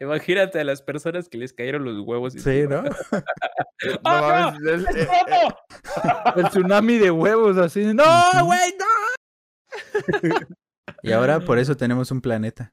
Imagínate 0.00 0.60
a 0.60 0.64
las 0.64 0.82
personas 0.82 1.28
que 1.28 1.38
les 1.38 1.52
cayeron 1.52 1.84
los 1.84 1.98
huevos. 2.06 2.34
y 2.34 2.40
Sí, 2.40 2.64
¿no? 2.68 2.82
No 3.82 4.00
¡Ah, 4.04 4.52
mames, 4.54 4.86
el, 4.88 4.96
el- 4.98 5.06
¡Vamos! 5.06 5.54
el 6.36 6.48
tsunami 6.48 6.98
de 6.98 7.10
huevos 7.12 7.56
así. 7.58 7.84
¡No, 7.94 8.04
güey! 8.44 8.74
¡No! 8.78 8.86
Y 11.02 11.12
ahora 11.12 11.40
por 11.40 11.58
eso 11.58 11.76
tenemos 11.76 12.10
un 12.10 12.20
planeta. 12.20 12.72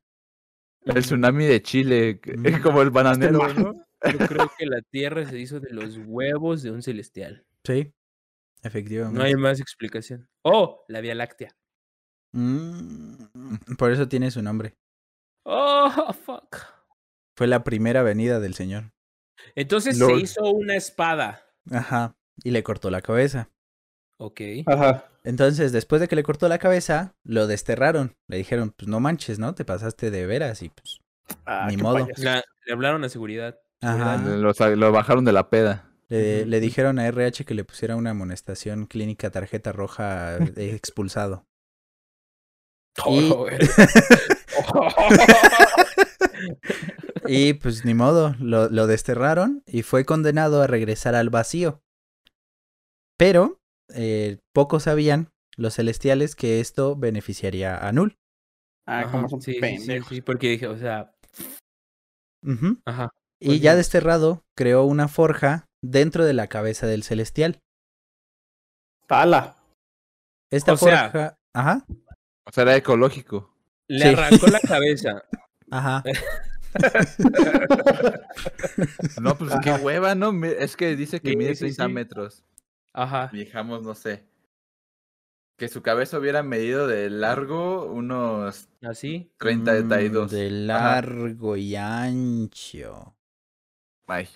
El 0.83 1.01
tsunami 1.01 1.45
de 1.45 1.61
Chile, 1.61 2.19
Mm. 2.25 2.43
como 2.63 2.81
el 2.81 2.89
bananero, 2.91 3.39
mal. 3.39 3.55
¿no? 3.55 3.73
Yo 4.11 4.17
creo 4.27 4.51
que 4.57 4.65
la 4.65 4.81
Tierra 4.91 5.25
se 5.25 5.37
hizo 5.39 5.59
de 5.59 5.71
los 5.71 5.97
huevos 6.05 6.61
de 6.63 6.71
un 6.71 6.81
celestial. 6.83 7.45
Sí, 7.63 7.85
No 8.63 8.67
efectivamente. 8.67 9.23
hay 9.23 9.35
más 9.35 9.59
explicación. 9.59 10.27
Oh, 10.43 10.83
la 10.87 11.01
Vía 11.01 11.15
Láctea. 11.15 11.55
Mm, 12.33 13.25
por 13.77 13.91
eso 13.91 14.07
tiene 14.07 14.29
su 14.31 14.41
nombre. 14.43 14.75
Oh, 15.45 16.11
fuck. 16.13 16.57
Fue 17.35 17.47
la 17.47 17.63
primera 17.63 18.03
venida 18.03 18.39
del 18.39 18.53
señor. 18.53 18.91
Entonces 19.55 19.97
se 19.97 20.13
hizo 20.13 20.43
una 20.51 20.75
espada. 20.75 21.43
Ajá. 21.71 22.15
Y 22.43 22.51
le 22.51 22.63
cortó 22.63 22.89
la 22.89 23.01
cabeza. 23.01 23.49
Ok. 24.17 24.41
Ajá. 24.65 25.05
Entonces, 25.23 25.71
después 25.71 26.01
de 26.01 26.07
que 26.07 26.15
le 26.15 26.23
cortó 26.23 26.47
la 26.47 26.59
cabeza, 26.59 27.15
lo 27.23 27.47
desterraron. 27.47 28.15
Le 28.27 28.37
dijeron, 28.37 28.73
pues 28.75 28.87
no 28.87 28.99
manches, 28.99 29.39
¿no? 29.39 29.55
Te 29.55 29.65
pasaste 29.65 30.11
de 30.11 30.25
veras 30.25 30.61
y 30.61 30.69
pues. 30.69 30.99
Ah, 31.45 31.67
Ni 31.69 31.77
modo. 31.77 32.07
La- 32.17 32.43
le 32.65 32.73
hablaron 32.73 33.03
a 33.03 33.09
seguridad. 33.09 33.59
Ajá. 33.81 34.17
Lo, 34.17 34.91
bajaron 34.91 35.25
de 35.25 35.31
la 35.33 35.49
peda. 35.49 35.91
Le, 36.07 36.59
dijeron 36.59 36.99
a 36.99 37.07
RH 37.07 37.45
que 37.45 37.55
le 37.55 37.63
pusiera 37.65 37.95
una 37.95 38.11
amonestación 38.11 38.85
clínica 38.85 39.31
tarjeta 39.31 39.71
roja 39.71 40.37
eh, 40.37 40.71
expulsado. 40.75 41.45
Y- 43.07 43.29
Oh. 43.29 43.47
Y 47.27 47.53
pues 47.53 47.85
ni 47.85 47.93
modo, 47.93 48.35
lo, 48.39 48.69
lo 48.69 48.87
desterraron 48.87 49.63
y 49.65 49.81
fue 49.83 50.05
condenado 50.05 50.61
a 50.61 50.67
regresar 50.67 51.15
al 51.15 51.29
vacío. 51.29 51.81
Pero 53.17 53.59
eh, 53.93 54.39
pocos 54.53 54.83
sabían 54.83 55.29
los 55.57 55.75
celestiales 55.75 56.35
que 56.35 56.59
esto 56.59 56.95
beneficiaría 56.95 57.77
a 57.87 57.91
Null. 57.91 58.15
Ah, 58.87 59.09
como 59.11 59.27
son 59.29 59.41
sí, 59.41 59.59
porque 60.23 60.49
dije, 60.49 60.67
o 60.67 60.77
sea, 60.77 61.11
ajá. 62.85 63.09
Y 63.39 63.47
ya 63.47 63.71
Continúa. 63.71 63.75
desterrado, 63.75 64.43
creó 64.55 64.83
una 64.85 65.07
forja 65.07 65.65
dentro 65.83 66.23
de 66.25 66.33
la 66.33 66.47
cabeza 66.47 66.85
del 66.87 67.03
celestial. 67.03 67.59
Tala. 69.07 69.57
Esta 70.51 70.73
O 70.73 70.77
sea- 70.77 71.09
forja. 71.09 71.35
Ajá. 71.53 71.85
O 72.47 72.51
sea, 72.51 72.63
era 72.63 72.75
ecológico. 72.75 73.51
Le 73.87 74.01
Sí. 74.09 74.13
arrancó 74.13 74.47
la 74.47 74.59
cabeza. 74.59 75.23
Ajá. 75.71 76.03
No, 79.21 79.37
pues 79.37 79.53
qué 79.63 79.71
hueva, 79.73 80.13
¿no? 80.15 80.33
Es 80.45 80.75
que 80.75 80.95
dice 80.95 81.19
que 81.21 81.31
Sí, 81.31 81.35
mide 81.37 81.55
sí, 81.55 81.59
30 81.65 81.85
sí. 81.87 81.93
metros. 81.93 82.43
Ajá. 82.93 83.29
Fijamos, 83.29 83.81
no 83.83 83.95
sé. 83.95 84.23
Que 85.57 85.69
su 85.69 85.81
cabeza 85.81 86.19
hubiera 86.19 86.43
medido 86.43 86.85
de 86.87 87.09
largo 87.09 87.85
unos 87.85 88.67
Así. 88.81 89.31
32. 89.39 90.31
Mm, 90.31 90.35
De 90.35 90.49
largo 90.51 91.55
y 91.55 91.75
ancho. 91.77 93.15
Ay. 94.07 94.27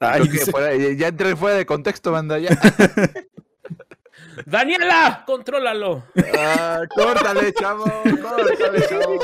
Ay, 0.00 0.22
que 0.22 0.30
dice- 0.30 0.50
fuera- 0.50 0.74
ya 0.94 1.08
entré 1.08 1.36
fuera 1.36 1.56
de 1.58 1.66
contexto, 1.66 2.12
banda. 2.12 2.38
Ya. 2.38 2.48
¡Daniela! 4.46 5.24
¡Contrólalo! 5.26 6.04
Ah, 6.38 6.82
córtale, 6.88 7.52
chavo. 7.52 7.84
Córtale, 7.84 8.88
chavo. 8.88 9.18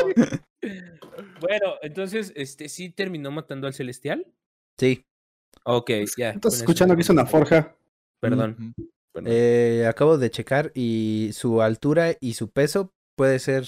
Bueno, 1.40 1.74
entonces, 1.82 2.32
este 2.36 2.68
sí 2.68 2.90
terminó 2.90 3.30
matando 3.30 3.66
al 3.66 3.74
celestial. 3.74 4.26
Sí. 4.78 5.04
Ok, 5.64 5.90
ya. 6.16 6.30
Estás 6.30 6.54
escuchando 6.54 6.94
que 6.94 7.02
hizo 7.02 7.12
una 7.12 7.26
forja. 7.26 7.76
Perdón. 8.20 8.74
perdón. 9.12 9.32
Eh, 9.32 9.86
acabo 9.88 10.18
de 10.18 10.30
checar 10.30 10.72
y 10.74 11.30
su 11.32 11.62
altura 11.62 12.16
y 12.20 12.34
su 12.34 12.50
peso 12.50 12.92
puede 13.16 13.38
ser 13.38 13.66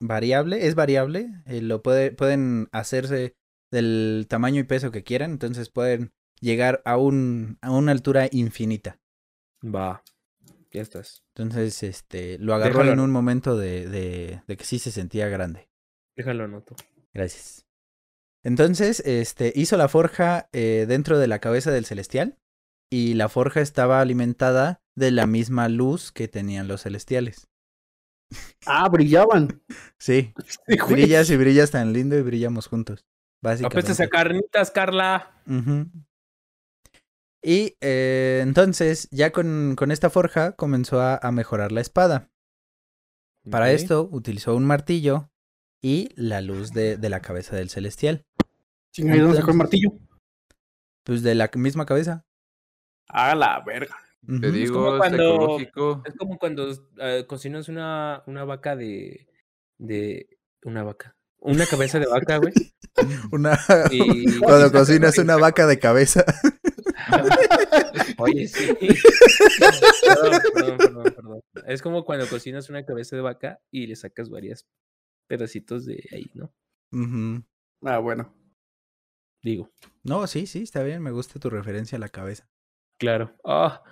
variable, 0.00 0.66
es 0.66 0.74
variable, 0.74 1.30
eh, 1.46 1.60
lo 1.60 1.82
puede, 1.82 2.10
pueden 2.10 2.68
hacerse 2.72 3.36
del 3.70 4.26
tamaño 4.28 4.60
y 4.60 4.64
peso 4.64 4.90
que 4.90 5.04
quieran, 5.04 5.32
entonces 5.32 5.70
pueden 5.70 6.12
llegar 6.40 6.82
a 6.84 6.96
un 6.96 7.58
a 7.60 7.70
una 7.70 7.92
altura 7.92 8.28
infinita. 8.32 8.98
Va. 9.62 10.02
Ya 10.72 10.82
estás. 10.82 11.24
Entonces, 11.34 11.82
este, 11.82 12.38
lo 12.38 12.54
agarró 12.54 12.78
Déjalo. 12.80 12.92
en 12.92 13.00
un 13.00 13.10
momento 13.10 13.56
de, 13.56 13.88
de, 13.88 14.42
de 14.46 14.56
que 14.56 14.64
sí 14.64 14.78
se 14.78 14.90
sentía 14.92 15.28
grande. 15.28 15.68
Déjalo 16.16 16.44
anoto. 16.44 16.76
Gracias. 17.12 17.66
Entonces, 18.44 19.00
este, 19.04 19.52
hizo 19.54 19.76
la 19.76 19.88
forja 19.88 20.48
eh, 20.52 20.86
dentro 20.88 21.18
de 21.18 21.26
la 21.26 21.40
cabeza 21.40 21.70
del 21.72 21.84
celestial 21.86 22.38
y 22.90 23.14
la 23.14 23.28
forja 23.28 23.60
estaba 23.60 24.00
alimentada 24.00 24.80
de 24.96 25.10
la 25.10 25.26
misma 25.26 25.68
luz 25.68 26.12
que 26.12 26.28
tenían 26.28 26.68
los 26.68 26.82
celestiales. 26.82 27.48
Ah, 28.66 28.88
brillaban. 28.88 29.60
Sí, 29.98 30.32
brillas 30.88 31.28
y 31.30 31.36
brillas 31.36 31.72
tan 31.72 31.92
lindo 31.92 32.16
y 32.16 32.22
brillamos 32.22 32.68
juntos. 32.68 33.04
Apestas 33.42 33.60
Básicamente. 33.98 34.02
a 34.04 34.08
carnitas, 34.08 34.70
Carla. 34.70 35.42
Ujú. 35.46 35.86
Y 37.42 37.76
eh, 37.80 38.40
entonces, 38.42 39.08
ya 39.10 39.32
con, 39.32 39.74
con 39.76 39.90
esta 39.90 40.10
forja 40.10 40.52
comenzó 40.52 41.00
a, 41.00 41.16
a 41.16 41.32
mejorar 41.32 41.72
la 41.72 41.80
espada. 41.80 42.30
Para 43.50 43.72
esto 43.72 44.08
utilizó 44.12 44.54
un 44.54 44.66
martillo 44.66 45.30
y 45.82 46.10
la 46.14 46.42
luz 46.42 46.72
de, 46.72 46.98
de 46.98 47.08
la 47.08 47.20
cabeza 47.20 47.56
del 47.56 47.70
celestial. 47.70 48.26
¿y 48.94 49.02
dónde 49.18 49.38
sacó 49.38 49.52
el 49.52 49.56
martillo? 49.56 49.90
Pues 51.04 51.22
de 51.22 51.34
la 51.34 51.50
misma 51.54 51.86
cabeza. 51.86 52.26
Ah, 53.08 53.34
la 53.34 53.62
verga. 53.64 53.96
Te 54.26 54.52
digo, 54.52 54.74
como 54.74 54.92
es 54.96 54.98
cuando- 54.98 55.34
ecológico. 55.34 56.02
Es 56.04 56.14
como 56.16 56.38
cuando 56.38 56.70
eh, 56.98 57.24
cocinas 57.26 57.68
una, 57.70 58.22
una 58.26 58.44
vaca 58.44 58.76
de. 58.76 59.26
de. 59.78 60.28
una 60.64 60.82
vaca. 60.82 61.16
Una 61.38 61.64
cabeza 61.64 61.98
de 61.98 62.06
vaca, 62.06 62.36
güey. 62.36 62.52
Una... 63.32 63.58
Y- 63.90 64.38
Cuando 64.40 64.70
cocinas 64.70 65.16
una 65.16 65.36
vaca 65.38 65.66
de 65.66 65.78
cabeza. 65.78 66.22
Oye, 68.18 68.48
sí. 68.48 68.76
Perdón, 70.06 70.40
perdón, 70.54 70.76
perdón, 70.78 71.04
perdón. 71.14 71.40
Es 71.66 71.82
como 71.82 72.04
cuando 72.04 72.28
cocinas 72.28 72.68
una 72.70 72.84
cabeza 72.84 73.16
de 73.16 73.22
vaca 73.22 73.60
y 73.70 73.86
le 73.86 73.96
sacas 73.96 74.28
varios 74.30 74.66
pedacitos 75.28 75.86
de 75.86 76.02
ahí, 76.12 76.30
¿no? 76.34 76.52
Ah, 77.84 77.98
bueno. 77.98 78.34
Digo, 79.42 79.70
No, 80.02 80.26
sí, 80.26 80.46
sí, 80.46 80.62
está 80.62 80.82
bien. 80.82 81.02
Me 81.02 81.12
gusta 81.12 81.38
tu 81.40 81.48
referencia 81.50 81.96
a 81.96 82.00
la 82.00 82.08
cabeza. 82.08 82.48
claro. 82.98 83.34
Ah. 83.44 83.82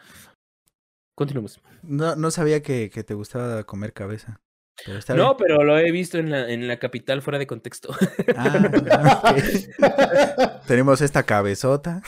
Continuemos. 1.16 1.60
No, 1.82 2.14
no 2.14 2.30
sabía 2.30 2.62
que, 2.62 2.90
que 2.90 3.02
te 3.02 3.14
gustaba 3.14 3.64
comer 3.64 3.92
cabeza. 3.92 4.40
Pero 4.85 4.99
está 4.99 5.14
bien. 5.14 5.26
No, 5.26 5.37
pero 5.37 5.64
lo 5.64 5.78
he 5.78 5.90
visto 5.90 6.18
en 6.18 6.30
la, 6.30 6.49
en 6.49 6.68
la 6.68 6.78
capital 6.78 7.23
fuera 7.23 7.38
de 7.38 7.47
contexto. 7.47 7.94
Ah. 8.37 9.35
Tenemos 10.66 11.00
esta 11.00 11.25
cabezota 11.25 12.02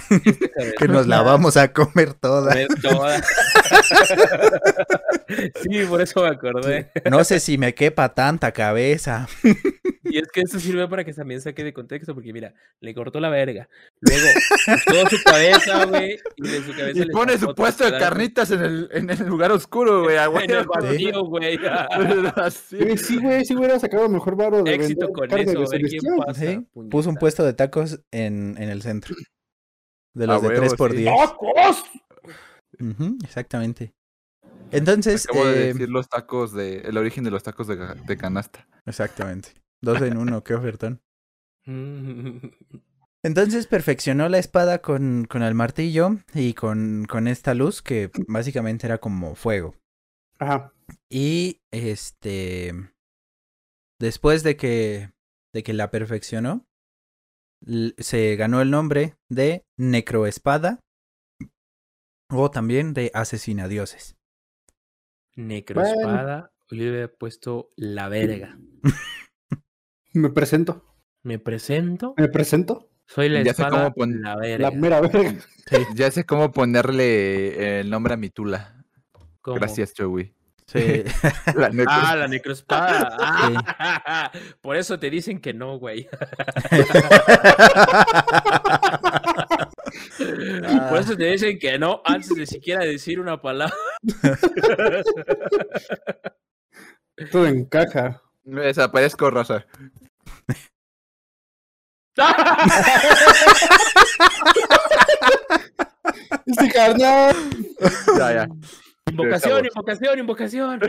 que 0.78 0.88
nos 0.88 1.06
la 1.06 1.22
vamos 1.22 1.56
a 1.56 1.72
comer 1.72 2.14
toda. 2.14 2.50
Comer 2.50 2.68
toda. 2.80 3.20
sí, 5.62 5.84
por 5.88 6.00
eso 6.00 6.22
me 6.22 6.28
acordé. 6.28 6.90
No 7.10 7.24
sé 7.24 7.40
si 7.40 7.58
me 7.58 7.74
quepa 7.74 8.14
tanta 8.14 8.52
cabeza. 8.52 9.28
Y 10.02 10.18
es 10.18 10.28
que 10.32 10.40
eso 10.40 10.58
sirve 10.58 10.88
para 10.88 11.04
que 11.04 11.12
también 11.12 11.40
saque 11.40 11.62
de 11.62 11.72
contexto, 11.72 12.14
porque 12.14 12.32
mira, 12.32 12.54
le 12.80 12.94
cortó 12.94 13.20
la 13.20 13.28
verga. 13.28 13.68
Luego, 14.00 14.26
toda 14.86 15.10
su 15.10 15.22
cabeza, 15.22 15.84
güey, 15.84 16.18
y 16.36 16.48
de 16.48 16.62
su 16.62 16.72
cabeza 16.72 16.98
Y 16.98 17.04
le 17.04 17.12
pone 17.12 17.38
su 17.38 17.54
puesto 17.54 17.84
de 17.84 17.98
carnitas 17.98 18.50
en 18.50 18.60
el, 18.60 18.88
en 18.92 19.10
el 19.10 19.26
lugar 19.26 19.52
oscuro, 19.52 20.02
güey. 20.02 20.16
En 20.16 20.50
el 20.50 20.66
vacío, 20.66 21.24
güey. 21.26 21.58
Sí, 22.96 23.18
güey, 23.18 23.44
sí 23.44 23.54
hubiera 23.54 23.78
sacado 23.78 24.08
mejor 24.08 24.36
varo 24.36 24.62
de 24.62 24.74
Éxito 24.74 25.12
con 25.12 25.30
eso, 25.38 25.68
ver 25.70 25.82
quién 25.82 26.02
pasa. 26.16 26.62
Puso 26.90 27.10
un 27.10 27.16
puesto 27.16 27.44
de 27.44 27.52
tacos 27.52 28.00
en, 28.10 28.56
en 28.58 28.68
el 28.68 28.82
centro. 28.82 29.14
De 30.14 30.26
los 30.26 30.42
de 30.42 30.48
huevo, 30.48 30.60
3 30.60 30.74
por 30.74 30.90
sí. 30.90 30.96
10 30.98 31.14
¡Tacos! 31.14 31.84
Exactamente. 33.22 33.94
Entonces, 34.72 35.26
Acabo 35.28 35.46
de 35.46 35.64
eh, 35.64 35.66
decir 35.72 35.88
los 35.88 36.08
tacos 36.08 36.52
de. 36.52 36.78
El 36.80 36.96
origen 36.96 37.24
de 37.24 37.30
los 37.30 37.42
tacos 37.42 37.66
de, 37.66 37.76
de 37.76 38.16
canasta. 38.16 38.66
exactamente. 38.86 39.54
Dos 39.82 40.00
en 40.02 40.16
uno, 40.18 40.44
qué 40.44 40.54
ofertón. 40.54 41.00
Entonces 43.22 43.66
perfeccionó 43.66 44.28
la 44.30 44.38
espada 44.38 44.80
con, 44.80 45.26
con 45.26 45.42
el 45.42 45.54
martillo 45.54 46.16
y 46.32 46.54
con, 46.54 47.04
con 47.06 47.28
esta 47.28 47.52
luz 47.52 47.82
que 47.82 48.10
básicamente 48.28 48.86
era 48.86 48.98
como 48.98 49.34
fuego. 49.34 49.76
Ajá. 50.38 50.72
Y 51.10 51.60
este. 51.70 52.72
Después 53.98 54.42
de 54.42 54.56
que. 54.56 55.10
de 55.52 55.62
que 55.62 55.72
la 55.72 55.90
perfeccionó. 55.90 56.64
Se 57.98 58.36
ganó 58.36 58.62
el 58.62 58.70
nombre 58.70 59.16
de 59.28 59.64
Necroespada. 59.78 60.80
O 62.32 62.50
también 62.50 62.94
de 62.94 63.10
Asesinadioses. 63.12 64.16
Necroespada. 65.36 66.50
Yo 66.70 66.76
le 66.84 66.88
había 66.88 67.08
puesto 67.12 67.68
la 67.76 68.08
verga. 68.08 68.56
Me 70.12 70.30
presento. 70.30 70.84
Me 71.22 71.38
presento. 71.38 72.14
Me 72.16 72.28
presento. 72.28 72.88
Soy 73.06 73.28
la 73.28 73.42
Ya 73.42 73.54
sé 73.54 73.64
cómo 73.68 73.92
pon- 73.92 74.22
la 74.22 74.36
verga. 74.36 74.70
La 74.70 74.76
mera 74.76 75.00
verga. 75.00 75.34
Ya 75.94 76.10
sé 76.10 76.24
cómo 76.26 76.50
ponerle 76.52 77.80
el 77.80 77.90
nombre 77.90 78.14
a 78.14 78.16
mi 78.16 78.28
tula. 78.30 78.84
¿Cómo? 79.40 79.56
Gracias, 79.56 79.92
Joey. 79.96 80.34
Sí. 80.66 81.02
La. 81.56 81.70
Ah, 81.88 82.14
la 82.16 82.28
necroespada. 82.28 83.16
Ah, 83.78 84.30
Por 84.60 84.76
eso 84.76 84.98
te 85.00 85.10
dicen 85.10 85.40
que 85.40 85.52
no, 85.54 85.78
güey. 85.78 86.08
Por 90.88 90.98
eso 90.98 91.16
te 91.16 91.24
dicen 91.24 91.58
que 91.58 91.78
no 91.78 92.02
antes 92.04 92.34
de 92.34 92.46
siquiera 92.46 92.84
decir 92.84 93.20
una 93.20 93.40
palabra. 93.40 93.74
Todo 97.30 97.46
encaja. 97.46 98.22
Me 98.44 98.62
desaparezco, 98.62 99.30
raza. 99.30 99.66
Este 106.46 106.70
carnal. 106.70 107.34
Ya, 108.18 108.32
ya. 108.32 108.48
Invocación, 109.10 109.66
invocación, 109.66 110.18
invocación. 110.18 110.80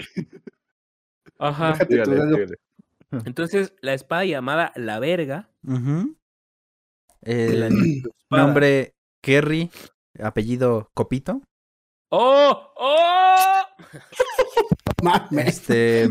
Ajá. 1.38 1.78
Dígale. 1.88 2.48
Entonces, 3.26 3.74
la 3.82 3.94
espada 3.94 4.26
llamada 4.26 4.72
la 4.76 5.00
verga. 5.00 5.50
Ujú. 5.64 6.16
la 7.22 7.68
El 7.68 8.04
nombre 8.30 8.96
Kerry, 9.22 9.72
apellido 10.20 10.90
Copito. 10.94 11.42
¡Oh! 12.12 12.74
¡Oh! 12.76 13.62
Este. 15.32 16.10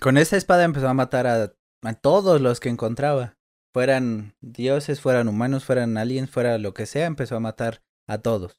con 0.00 0.18
esa 0.18 0.36
espada 0.36 0.64
empezó 0.64 0.88
a 0.88 0.94
matar 0.94 1.26
a, 1.26 1.54
a 1.82 1.94
todos 1.94 2.40
los 2.40 2.60
que 2.60 2.68
encontraba. 2.68 3.38
Fueran 3.72 4.34
dioses, 4.42 5.00
fueran 5.00 5.28
humanos, 5.28 5.64
fueran 5.64 5.96
aliens, 5.96 6.30
fuera 6.30 6.58
lo 6.58 6.74
que 6.74 6.84
sea, 6.84 7.06
empezó 7.06 7.36
a 7.36 7.40
matar 7.40 7.82
a 8.06 8.18
todos. 8.18 8.58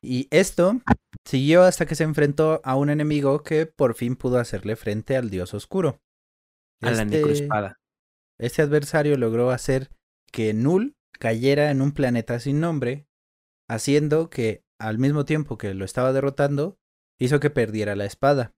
Y 0.00 0.28
esto 0.30 0.80
siguió 1.26 1.64
hasta 1.64 1.84
que 1.84 1.94
se 1.94 2.04
enfrentó 2.04 2.62
a 2.64 2.74
un 2.76 2.88
enemigo 2.88 3.42
que 3.42 3.66
por 3.66 3.94
fin 3.94 4.16
pudo 4.16 4.38
hacerle 4.38 4.76
frente 4.76 5.16
al 5.16 5.28
dios 5.28 5.52
oscuro. 5.52 6.00
A 6.80 6.86
la 6.90 7.02
Este- 7.02 7.04
necroespada. 7.18 7.76
Este 8.40 8.62
adversario 8.62 9.18
logró 9.18 9.50
hacer 9.50 9.90
que 10.32 10.54
Null 10.54 10.94
cayera 11.18 11.70
en 11.70 11.80
un 11.80 11.92
planeta 11.92 12.38
sin 12.40 12.60
nombre, 12.60 13.06
haciendo 13.68 14.30
que, 14.30 14.64
al 14.78 14.98
mismo 14.98 15.24
tiempo 15.24 15.58
que 15.58 15.74
lo 15.74 15.84
estaba 15.84 16.12
derrotando, 16.12 16.76
hizo 17.18 17.40
que 17.40 17.50
perdiera 17.50 17.96
la 17.96 18.04
espada. 18.04 18.52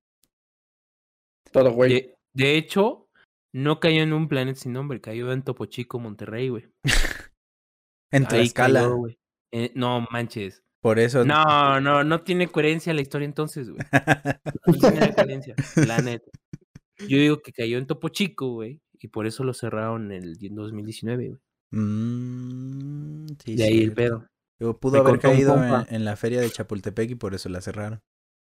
Todo, 1.53 1.73
güey. 1.73 1.93
De, 1.93 2.15
de 2.33 2.57
hecho, 2.57 3.09
no 3.53 3.79
cayó 3.79 4.03
en 4.03 4.13
un 4.13 4.29
planeta 4.29 4.59
sin 4.59 4.73
nombre, 4.73 5.01
cayó 5.01 5.31
en 5.33 5.43
Topo 5.43 5.67
Chico, 5.67 5.99
Monterrey, 6.01 6.49
güey. 6.49 6.67
En 8.11 8.27
Tlaxcala. 8.27 8.83
cayó, 8.83 8.97
güey. 8.97 9.19
Eh, 9.51 9.73
no 9.75 10.07
manches. 10.11 10.63
por 10.81 11.01
eso. 11.01 11.25
No, 11.25 11.81
no, 11.81 12.05
no 12.05 12.23
tiene 12.23 12.47
coherencia 12.47 12.95
la 12.95 13.01
historia 13.01 13.27
entonces, 13.27 13.71
güey. 13.71 13.81
No 14.67 14.91
tiene 14.91 15.15
coherencia, 15.15 15.55
la 15.87 15.99
neta. 15.99 16.31
Yo 17.09 17.19
digo 17.19 17.41
que 17.41 17.53
cayó 17.53 17.79
en 17.79 17.87
Topo 17.87 18.09
Chico, 18.09 18.53
güey, 18.53 18.81
y 18.93 19.09
por 19.09 19.27
eso 19.27 19.43
lo 19.43 19.53
cerraron 19.53 20.13
en 20.13 20.23
el 20.23 20.37
2019, 20.39 21.29
güey. 21.29 21.41
Mm, 21.75 23.27
sí, 23.45 23.57
De 23.57 23.65
ahí 23.65 23.83
el 23.83 23.93
pedo. 23.93 24.27
Pudo 24.81 24.93
Me 24.93 24.99
haber 25.01 25.19
caído 25.21 25.57
en, 25.89 26.05
la 26.05 26.17
feria 26.17 26.41
de 26.41 26.49
Chapultepec 26.49 27.11
y 27.11 27.15
por 27.17 27.35
eso 27.35 27.49
la 27.49 27.61
cerraron. 27.61 28.01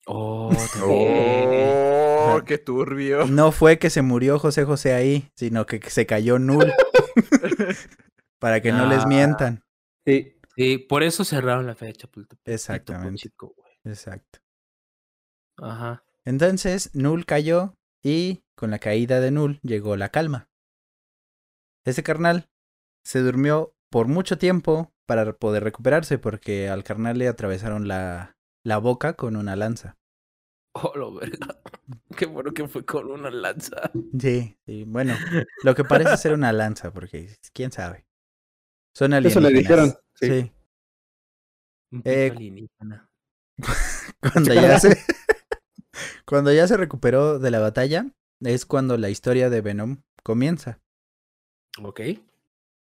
Oh. 0.07 0.51
Oh, 2.27 2.43
qué 2.43 2.57
turbio. 2.57 3.27
No 3.27 3.53
fue 3.53 3.79
que 3.79 3.91
se 3.91 4.01
murió 4.01 4.39
José 4.39 4.65
José 4.65 4.95
ahí, 4.95 5.29
sino 5.37 5.67
que 5.67 5.79
se 5.91 6.07
cayó 6.07 6.39
Null. 6.39 6.73
Para 8.41 8.63
que 8.63 8.73
no 8.73 8.87
les 8.87 9.05
Ah. 9.05 9.07
mientan. 9.07 9.63
Sí. 10.07 10.35
Sí, 10.57 10.79
por 10.79 11.03
eso 11.03 11.25
cerraron 11.25 11.67
la 11.67 11.75
fecha 11.75 11.89
de 11.89 11.97
Chapultepec. 11.99 12.49
Exactamente. 12.55 13.21
Chico. 13.23 13.55
Exacto. 13.85 14.39
Ajá. 15.59 16.03
Entonces, 16.25 16.91
Null 16.95 17.27
cayó 17.27 17.75
y 18.03 18.43
con 18.57 18.71
la 18.71 18.79
caída 18.79 19.21
de 19.21 19.31
Null 19.31 19.61
llegó 19.63 19.97
la 19.97 20.09
calma. 20.09 20.49
Ese 21.85 22.03
carnal 22.03 22.49
se 23.05 23.21
durmió 23.21 23.75
por 23.90 24.09
mucho 24.09 24.38
tiempo 24.38 24.93
para 25.07 25.35
poder 25.35 25.64
recuperarse 25.64 26.19
porque 26.19 26.69
al 26.69 26.85
carnal 26.85 27.19
le 27.19 27.29
atravesaron 27.29 27.87
la, 27.88 28.37
la 28.64 28.79
boca 28.79 29.14
con 29.14 29.37
una 29.37 29.57
lanza. 29.57 29.97
Oh, 30.75 30.93
lo 30.97 31.14
verga. 31.14 31.61
Qué 32.17 32.27
bueno 32.27 32.53
que 32.53 32.67
fue 32.67 32.85
con 32.85 33.11
una 33.11 33.31
lanza. 33.31 33.90
Sí, 34.19 34.57
sí, 34.67 34.85
bueno, 34.85 35.14
lo 35.62 35.75
que 35.75 35.85
parece 35.85 36.17
ser 36.17 36.33
una 36.33 36.53
lanza 36.53 36.93
porque 36.93 37.37
quién 37.53 37.71
sabe. 37.71 38.07
Son 38.97 39.12
Eso 39.12 39.40
le 39.40 39.49
alienígenas. 39.49 39.55
dijeron. 39.55 39.95
Sí. 40.14 40.53
Sí. 41.90 42.01
Eh, 42.05 42.33
alienígena. 42.35 43.09
Cuando 44.33 44.53
ya 44.55 44.81
se 44.81 44.97
cuando 46.25 46.53
ya 46.53 46.67
se 46.67 46.77
recuperó 46.77 47.38
de 47.38 47.51
la 47.51 47.61
batalla 47.61 48.07
es 48.40 48.67
cuando 48.67 48.99
la 48.99 49.11
historia 49.11 49.51
de 49.51 49.61
Venom 49.61 50.03
comienza. 50.23 50.81
Ok. 51.83 52.01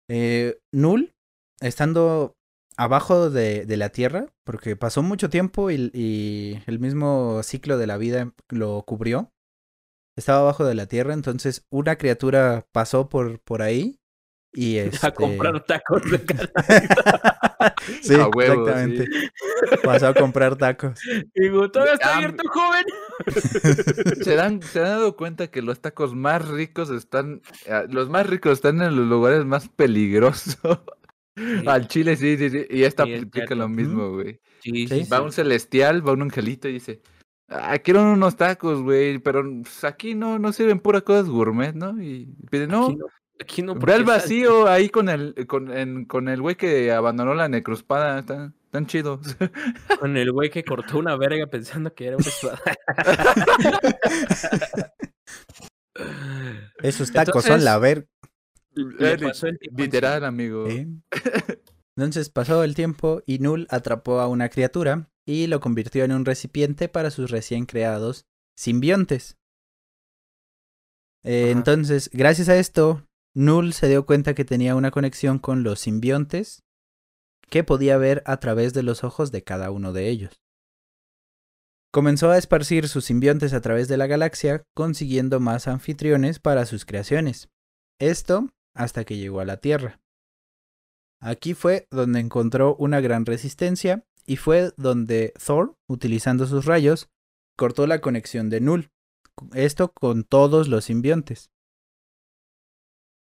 Eh, 0.09 0.59
Null, 0.73 1.14
estando 1.61 2.37
abajo 2.77 3.31
de, 3.31 3.66
de 3.66 3.77
la 3.77 3.90
Tierra, 3.90 4.33
porque 4.45 4.77
pasó 4.77 5.03
mucho 5.03 5.31
tiempo 5.31 5.71
y, 5.71 5.90
y 5.92 6.62
el 6.66 6.79
mismo 6.79 7.42
ciclo 7.42 7.79
de 7.79 7.87
la 7.87 7.97
vida 7.97 8.33
lo 8.49 8.83
cubrió, 8.83 9.33
estaba 10.16 10.40
abajo 10.40 10.64
de 10.64 10.75
la 10.75 10.87
Tierra, 10.87 11.14
entonces 11.14 11.66
una 11.71 11.97
criatura 11.97 12.66
pasó 12.73 13.09
por, 13.09 13.40
por 13.40 13.62
ahí 13.62 13.99
y 14.57 14.79
este... 14.79 15.07
A 15.07 15.11
comprar 15.12 15.64
tacos 15.64 16.03
de 16.11 16.19
sí, 18.03 18.14
A 18.14 18.29
huevo, 18.29 18.69
exactamente. 18.69 19.09
Pasó 19.85 20.09
a 20.09 20.14
comprar 20.14 20.57
tacos. 20.57 20.99
Digo, 21.35 21.71
¿todavía 21.71 21.95
está 21.95 22.14
Ah, 22.14 22.16
abierto, 22.16 22.42
joven? 22.49 22.85
¿Se, 24.25 24.35
dan, 24.35 24.62
¿Se 24.62 24.81
han 24.81 24.87
dado 24.87 25.16
cuenta 25.16 25.49
que 25.49 25.62
los 25.62 25.81
tacos 25.81 26.14
más 26.14 26.47
ricos 26.49 26.90
están. 26.90 27.42
eh, 27.66 27.87
Los 27.88 28.09
más 28.09 28.27
ricos 28.27 28.53
están 28.55 28.81
en 28.83 28.97
los 28.97 29.07
lugares 29.07 29.45
más 29.45 29.69
peligrosos? 29.69 30.59
Al 31.66 31.87
chile, 31.88 32.16
sí, 32.16 32.37
sí, 32.38 32.51
sí. 32.51 32.64
Y 32.71 32.83
esta 32.85 33.05
Sí, 33.05 33.12
es 33.12 33.23
aplica 33.25 33.55
lo 33.55 33.69
mismo, 33.69 34.11
güey. 34.12 34.40
Sí, 34.62 34.87
Sí. 34.88 35.05
sí, 35.05 35.11
Va 35.11 35.19
sí. 35.19 35.23
un 35.25 35.33
celestial, 35.33 36.07
va 36.07 36.12
un 36.12 36.23
angelito 36.23 36.69
y 36.69 36.73
dice. 36.75 37.03
Ah, 37.49 37.79
quiero 37.79 38.03
unos 38.12 38.37
tacos, 38.37 38.83
güey, 38.83 39.19
pero 39.21 39.45
pues, 39.62 39.85
aquí 39.85 40.14
no, 40.14 40.38
no 40.38 40.53
sirven 40.53 40.81
pura 40.81 41.01
cosas 41.03 41.29
gourmet, 41.29 41.75
¿no? 41.75 42.03
Y 42.03 42.27
pide, 42.51 42.66
no, 42.66 42.90
no, 42.90 43.07
aquí 43.40 43.62
no 43.62 43.75
ve 43.75 43.92
al 43.92 44.01
está- 44.01 44.12
vacío 44.14 44.68
ahí 44.68 44.88
con 44.88 45.09
el, 45.09 45.35
con, 45.46 45.70
en- 45.77 46.05
con 46.05 46.29
el 46.29 46.40
güey 46.40 46.57
que 46.57 46.92
abandonó 46.92 47.35
la 47.35 47.49
necrospada, 47.49 48.20
están, 48.20 48.55
están 48.64 48.87
chidos. 48.87 49.20
Con 50.01 50.16
el 50.16 50.33
güey 50.33 50.51
que 50.51 50.64
cortó 50.64 50.99
una 50.99 51.16
verga 51.16 51.46
pensando 51.46 51.94
que 51.94 52.07
era 52.09 52.16
una 52.16 52.27
espada. 52.27 52.61
Esos 56.83 57.11
tacos 57.12 57.44
son 57.44 57.55
Entonces, 57.55 57.64
la 57.64 57.79
ver... 57.79 58.09
le 58.75 59.12
Eh, 59.12 59.18
pasó 59.18 59.46
el 59.46 59.59
tiempo 59.59 59.83
Literal, 59.83 60.25
amigo. 60.25 60.66
¿eh? 60.68 60.87
Entonces 61.96 62.29
pasó 62.29 62.62
el 62.64 62.75
tiempo 62.75 63.22
y 63.27 63.38
Null 63.38 63.66
atrapó 63.70 64.20
a 64.20 64.29
una 64.29 64.51
criatura 64.51 65.09
y 65.27 65.46
lo 65.46 65.61
convirtió 65.61 66.05
en 66.05 66.12
un 66.12 66.25
recipiente 66.27 66.88
para 66.88 67.11
sus 67.11 67.31
recién 67.31 67.64
creados 67.64 68.27
simbiontes. 68.59 69.38
Eh, 71.25 71.51
entonces, 71.51 72.11
gracias 72.12 72.49
a 72.51 72.57
esto, 72.57 73.06
Null 73.38 73.75
se 73.75 73.87
dio 73.87 74.07
cuenta 74.07 74.35
que 74.35 74.46
tenía 74.46 74.75
una 74.75 74.90
conexión 74.90 75.38
con 75.38 75.62
los 75.62 75.81
simbiontes 75.81 76.64
que 77.51 77.64
podía 77.64 77.99
ver 77.99 78.22
a 78.25 78.38
través 78.38 78.72
de 78.72 78.83
los 78.83 79.05
ojos 79.05 79.31
de 79.31 79.44
cada 79.44 79.70
uno 79.70 79.92
de 79.92 80.09
ellos. 80.09 80.40
Comenzó 81.92 82.31
a 82.31 82.38
esparcir 82.38 82.88
sus 82.88 83.05
simbiontes 83.05 83.53
a 83.53 83.61
través 83.61 83.88
de 83.88 83.99
la 83.99 84.07
galaxia, 84.07 84.62
consiguiendo 84.75 85.38
más 85.38 85.68
anfitriones 85.68 86.38
para 86.38 86.64
sus 86.64 86.87
creaciones. 86.87 87.51
Esto 88.01 88.49
hasta 88.75 89.05
que 89.05 89.18
llegó 89.18 89.40
a 89.40 89.44
la 89.44 89.59
Tierra. 89.59 90.01
Aquí 91.20 91.53
fue 91.53 91.88
donde 91.90 92.20
encontró 92.20 92.75
una 92.77 93.03
gran 93.03 93.27
resistencia 93.27 94.07
y 94.25 94.37
fue 94.37 94.72
donde 94.79 95.35
Thor, 95.44 95.75
utilizando 95.87 96.46
sus 96.46 96.64
rayos, 96.64 97.11
cortó 97.55 97.87
la 97.87 98.01
conexión 98.01 98.49
de 98.49 98.62
Null. 98.62 98.88
Esto 99.53 99.92
con 99.92 100.25
todos 100.25 100.68
los 100.68 100.87
simbiontes. 100.87 101.51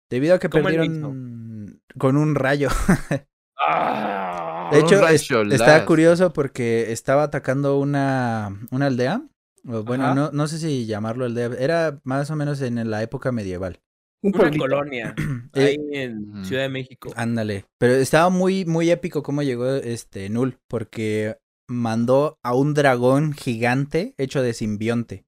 Debido 0.09 0.35
a 0.35 0.39
que 0.39 0.49
¿Cómo 0.49 0.69
él 0.69 0.75
perdieron 0.75 1.81
con 1.97 2.17
un 2.17 2.35
rayo. 2.35 2.69
¡Ah! 3.57 4.69
De 4.71 4.79
hecho, 4.79 4.95
es- 4.95 5.01
rayo 5.29 5.41
está 5.53 5.67
láser. 5.67 5.85
curioso 5.85 6.33
porque 6.33 6.91
estaba 6.91 7.23
atacando 7.23 7.79
una, 7.79 8.59
una 8.71 8.87
aldea. 8.87 9.21
o 9.67 9.83
Bueno, 9.83 10.13
no, 10.15 10.31
no 10.31 10.47
sé 10.47 10.57
si 10.59 10.85
llamarlo 10.85 11.25
aldea. 11.25 11.51
Era 11.59 11.99
más 12.03 12.29
o 12.31 12.35
menos 12.35 12.61
en 12.61 12.89
la 12.89 13.01
época 13.03 13.31
medieval. 13.31 13.79
Un 14.23 14.29
Una 14.33 14.39
pueblito. 14.39 14.63
colonia. 14.63 15.15
Eh, 15.53 15.63
ahí 15.67 15.77
en 15.93 16.31
Ujú. 16.39 16.45
Ciudad 16.45 16.63
de 16.63 16.69
México. 16.69 17.13
Ándale. 17.15 17.65
Pero 17.77 17.93
estaba 17.93 18.29
muy, 18.29 18.65
muy 18.65 18.91
épico 18.91 19.23
cómo 19.23 19.41
llegó 19.41 19.73
este 19.75 20.29
Null. 20.29 20.57
Porque 20.67 21.37
mandó 21.69 22.37
a 22.43 22.53
un 22.55 22.73
dragón 22.73 23.31
gigante 23.33 24.13
hecho 24.17 24.41
de 24.41 24.51
simbionte. 24.53 25.25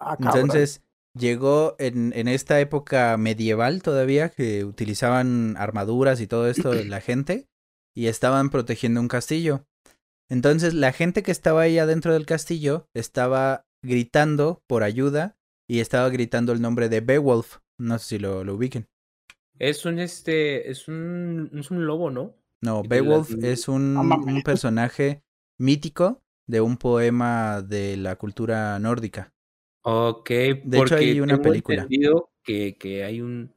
Ah, 0.00 0.16
cabrón. 0.16 0.40
Entonces 0.42 0.82
llegó 1.16 1.76
en, 1.78 2.12
en 2.14 2.28
esta 2.28 2.60
época 2.60 3.16
medieval 3.16 3.82
todavía 3.82 4.28
que 4.28 4.64
utilizaban 4.64 5.56
armaduras 5.56 6.20
y 6.20 6.26
todo 6.26 6.48
esto 6.48 6.70
de 6.70 6.84
la 6.84 7.00
gente 7.00 7.48
y 7.94 8.06
estaban 8.06 8.50
protegiendo 8.50 9.00
un 9.00 9.08
castillo. 9.08 9.66
Entonces 10.28 10.74
la 10.74 10.92
gente 10.92 11.22
que 11.22 11.32
estaba 11.32 11.62
ahí 11.62 11.78
adentro 11.78 12.12
del 12.12 12.26
castillo 12.26 12.88
estaba 12.94 13.66
gritando 13.82 14.62
por 14.66 14.82
ayuda 14.82 15.36
y 15.68 15.80
estaba 15.80 16.08
gritando 16.10 16.52
el 16.52 16.60
nombre 16.60 16.88
de 16.88 17.00
Beowulf. 17.00 17.58
No 17.78 17.98
sé 17.98 18.06
si 18.06 18.18
lo, 18.18 18.44
lo 18.44 18.54
ubiquen. 18.54 18.88
Es 19.58 19.84
un 19.86 19.98
este. 19.98 20.70
Es 20.70 20.88
un. 20.88 21.50
Es 21.54 21.70
un 21.70 21.86
lobo, 21.86 22.10
¿no? 22.10 22.34
No, 22.62 22.82
Beowulf 22.82 23.30
es 23.42 23.68
un, 23.68 23.96
un 23.96 24.42
personaje 24.42 25.22
mítico 25.58 26.22
de 26.46 26.60
un 26.60 26.76
poema 26.76 27.62
de 27.62 27.96
la 27.96 28.16
cultura 28.16 28.78
nórdica. 28.78 29.32
Ok. 29.88 30.28
De 30.28 30.78
hecho, 30.78 30.96
hay 30.96 31.20
una 31.20 31.34
tengo 31.34 31.42
película. 31.42 31.82
entendido 31.82 32.30
que, 32.42 32.76
que 32.76 33.04
hay 33.04 33.20
un. 33.20 33.54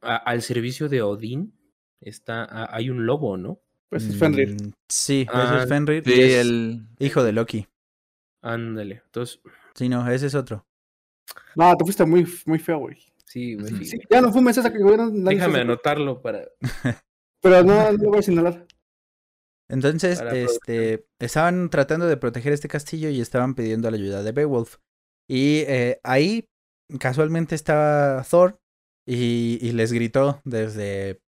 a- 0.00 0.16
al 0.16 0.42
servicio 0.42 0.88
de 0.88 1.02
Odín 1.02 1.54
está. 2.00 2.44
a- 2.44 2.74
hay 2.76 2.88
un 2.90 3.04
lobo, 3.06 3.36
¿no? 3.36 3.60
Pues 3.88 4.04
es 4.04 4.16
Fenrir. 4.18 4.54
Mm, 4.54 4.72
Sí, 4.88 5.22
ese 5.22 5.30
Ah, 5.34 5.60
es 5.62 5.68
Fenrir. 5.68 6.02
y 6.06 6.10
Sí, 6.12 6.20
es 6.22 6.34
el. 6.46 6.86
hijo 6.98 7.22
de 7.24 7.32
Loki. 7.32 7.66
Ándale. 8.42 9.02
Entonces, 9.06 9.40
Sí, 9.74 9.88
no, 9.88 10.08
ese 10.10 10.26
es 10.26 10.34
otro. 10.34 10.66
No, 11.56 11.74
te 11.76 11.84
fuiste 11.84 12.04
muy, 12.04 12.26
muy 12.46 12.58
feo, 12.58 12.78
güey. 12.78 12.96
sí, 13.24 13.56
me 13.56 13.84
Sí, 13.84 13.98
ya 14.10 14.20
no 14.20 14.30
fumes 14.32 14.56
esa 14.58 14.72
que 14.72 14.78
güey, 14.78 14.96
no- 14.96 15.10
nadie 15.10 15.36
Déjame 15.38 15.60
anotarlo 15.60 16.20
para. 16.22 16.46
Pero 17.42 17.62
no, 17.64 17.90
no 17.90 17.98
lo 17.98 18.10
voy 18.10 18.18
a 18.20 18.22
señalar. 18.22 18.66
Entonces, 19.68 20.18
Para 20.18 20.36
este, 20.36 21.06
estaban 21.18 21.70
tratando 21.70 22.06
de 22.06 22.16
proteger 22.16 22.52
este 22.52 22.68
castillo 22.68 23.08
y 23.08 23.20
estaban 23.20 23.54
pidiendo 23.54 23.90
la 23.90 23.96
ayuda 23.96 24.22
de 24.22 24.32
Beowulf. 24.32 24.76
Y 25.32 25.64
eh, 25.66 25.98
ahí, 26.04 26.44
casualmente 27.00 27.54
estaba 27.54 28.22
Thor 28.22 28.58
y, 29.08 29.58
y 29.62 29.72
les 29.72 29.90
gritó 29.90 30.42
desde, 30.44 31.22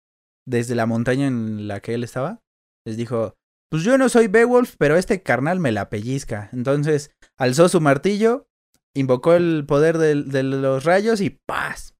desde 0.43 0.73
la 0.73 0.87
montaña 0.87 1.27
en 1.27 1.67
la 1.67 1.81
que 1.81 1.93
él 1.93 2.03
estaba. 2.03 2.39
Les 2.83 2.97
dijo, 2.97 3.35
pues 3.69 3.83
yo 3.83 3.99
no 3.99 4.09
soy 4.09 4.25
Beowulf, 4.25 4.73
pero 4.79 4.95
este 4.95 5.21
carnal 5.21 5.59
me 5.59 5.71
la 5.71 5.91
pellizca. 5.91 6.49
Entonces, 6.51 7.11
alzó 7.37 7.69
su 7.69 7.79
martillo, 7.79 8.47
invocó 8.95 9.35
el 9.35 9.65
poder 9.67 9.99
de, 9.99 10.15
los 10.41 10.83
rayos 10.83 11.21
y 11.21 11.29
¡paz! 11.29 11.95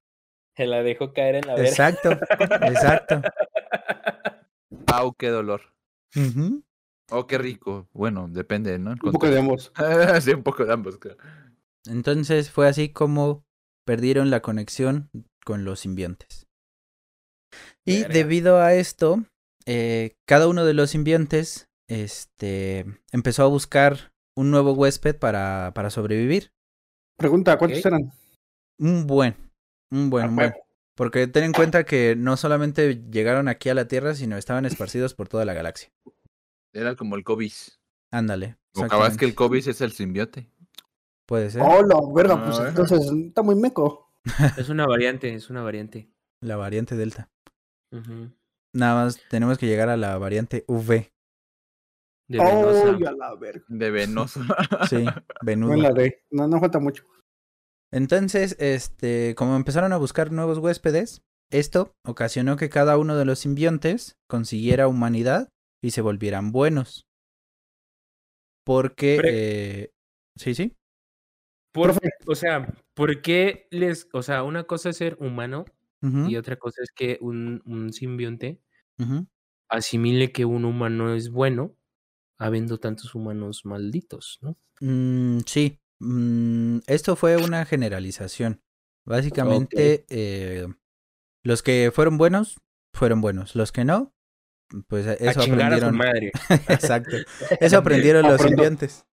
Se 0.57 0.65
la 0.65 0.81
dejó 0.81 1.13
caer 1.13 1.35
en 1.35 1.45
la 1.45 1.53
verga. 1.53 1.69
Exacto, 1.69 2.09
exacto. 2.63 3.21
Au, 4.87 5.13
qué 5.13 5.29
dolor. 5.29 5.61
Ujú. 6.15 6.63
Oh, 7.11 7.27
qué 7.27 7.37
rico. 7.37 7.87
Bueno, 7.93 8.27
depende, 8.27 8.79
¿no? 8.79 8.93
El 8.93 8.99
Un 9.03 9.11
poco 9.11 9.29
de 9.29 9.37
ambos. 9.37 9.71
sí, 10.21 10.31
un 10.31 10.41
poco 10.41 10.65
de 10.65 10.73
ambos, 10.73 10.97
claro. 10.97 11.19
Entonces 11.85 12.51
fue 12.51 12.67
así 12.67 12.89
como 12.89 13.43
perdieron 13.85 14.29
la 14.29 14.41
conexión 14.41 15.09
con 15.43 15.65
los 15.65 15.79
simbiontes. 15.79 16.47
Y 17.85 18.01
Verga. 18.01 18.13
debido 18.13 18.61
a 18.61 18.73
esto, 18.73 19.25
eh, 19.65 20.15
cada 20.27 20.47
uno 20.47 20.65
de 20.65 20.73
los 20.73 20.91
simbiontes 20.91 21.69
este, 21.89 22.85
empezó 23.11 23.43
a 23.43 23.47
buscar 23.47 24.13
un 24.35 24.51
nuevo 24.51 24.73
huésped 24.73 25.17
para, 25.17 25.71
para 25.75 25.89
sobrevivir. 25.89 26.51
Pregunta, 27.17 27.57
¿cuántos 27.57 27.85
eran? 27.85 28.11
Un 28.79 29.05
buen, 29.05 29.35
un 29.91 30.09
buen, 30.09 30.29
un 30.29 30.35
buen. 30.35 30.53
Porque 30.95 31.27
ten 31.27 31.43
en 31.43 31.53
cuenta 31.53 31.83
que 31.83 32.15
no 32.15 32.37
solamente 32.37 33.01
llegaron 33.11 33.47
aquí 33.47 33.69
a 33.69 33.73
la 33.73 33.87
Tierra, 33.87 34.13
sino 34.13 34.37
estaban 34.37 34.65
esparcidos 34.65 35.13
por 35.13 35.27
toda 35.27 35.45
la 35.45 35.53
galaxia. 35.53 35.91
Era 36.73 36.95
como 36.95 37.15
el 37.15 37.23
COVID. 37.23 37.51
Ándale. 38.11 38.57
O 38.75 38.87
capaz 38.87 39.17
que 39.17 39.25
el. 39.25 39.35
COVID 39.35 39.67
es 39.67 39.81
el 39.81 39.91
simbiote. 39.91 40.49
Puede 41.27 41.49
ser. 41.49 41.61
Oh, 41.61 41.81
la 41.85 41.95
verga, 42.13 42.43
pues 42.43 42.59
entonces 42.59 43.01
está 43.27 43.41
muy 43.41 43.55
meco. 43.55 44.11
Es 44.57 44.69
una 44.69 44.85
variante, 44.85 45.33
es 45.33 45.49
una 45.49 45.61
variante. 45.63 46.11
La 46.43 46.57
variante 46.57 46.95
Delta. 46.95 47.29
Nada 48.75 49.03
más 49.03 49.19
tenemos 49.29 49.57
que 49.57 49.67
llegar 49.67 49.89
a 49.89 49.97
la 49.97 50.17
variante 50.17 50.63
V. 50.67 51.11
De 52.29 52.39
Oh, 52.39 52.43
venosa. 52.65 52.97
ya 52.99 53.11
la 53.11 53.35
verga. 53.35 53.65
De 53.67 53.91
venoso. 53.91 54.39
Sí, 54.89 55.05
venudo. 55.43 55.73
Buena 55.73 55.91
de. 55.91 56.23
No, 56.31 56.47
no 56.47 56.59
falta 56.59 56.79
mucho. 56.79 57.03
Entonces, 57.93 58.55
este, 58.59 59.35
como 59.35 59.55
empezaron 59.57 59.91
a 59.91 59.97
buscar 59.97 60.31
nuevos 60.31 60.57
huéspedes, 60.59 61.21
esto 61.51 61.91
ocasionó 62.05 62.55
que 62.55 62.69
cada 62.69 62.97
uno 62.97 63.17
de 63.17 63.25
los 63.25 63.39
simbiontes 63.39 64.15
consiguiera 64.29 64.87
humanidad 64.87 65.49
y 65.83 65.91
se 65.91 65.99
volvieran 66.01 66.53
buenos. 66.53 67.03
Porque, 68.65 69.17
Pre- 69.19 69.31
eh, 69.83 69.89
sí, 70.37 70.55
sí, 70.55 70.73
Por- 71.71 71.93
o 72.27 72.35
sea, 72.35 72.73
¿por 72.93 73.21
qué 73.21 73.67
les, 73.71 74.07
o 74.13 74.21
sea, 74.23 74.43
una 74.43 74.63
cosa 74.65 74.89
es 74.89 74.97
ser 74.97 75.17
humano 75.19 75.65
y 76.27 76.35
otra 76.35 76.55
cosa 76.55 76.81
es 76.81 76.91
que 76.91 77.17
un, 77.21 77.61
un 77.65 77.93
simbionte 77.93 78.59
asimile 79.69 80.31
que 80.31 80.45
un 80.45 80.65
humano 80.65 81.13
es 81.13 81.29
bueno, 81.29 81.75
habiendo 82.39 82.79
tantos 82.79 83.13
humanos 83.15 83.65
malditos, 83.65 84.39
¿no? 84.41 84.57
Mm, 84.79 85.39
sí, 85.45 85.79
mm, 85.99 86.79
esto 86.87 87.15
fue 87.15 87.37
una 87.37 87.65
generalización. 87.65 88.61
Básicamente, 89.05 90.05
eh, 90.09 90.67
los 91.43 91.61
que 91.63 91.91
fueron 91.93 92.17
buenos, 92.17 92.59
fueron 92.93 93.21
buenos. 93.21 93.55
Los 93.55 93.71
que 93.71 93.85
no, 93.85 94.13
pues 94.87 95.05
eso 95.05 95.39
a 95.39 95.43
chingar 95.43 95.73
a 95.73 95.75
aprendieron. 95.87 95.97
madre. 95.97 96.31
Exacto. 96.67 97.17
Eso 97.59 97.77
aprendieron 97.77 98.23
los 98.23 98.41
simbiontes. 98.41 99.05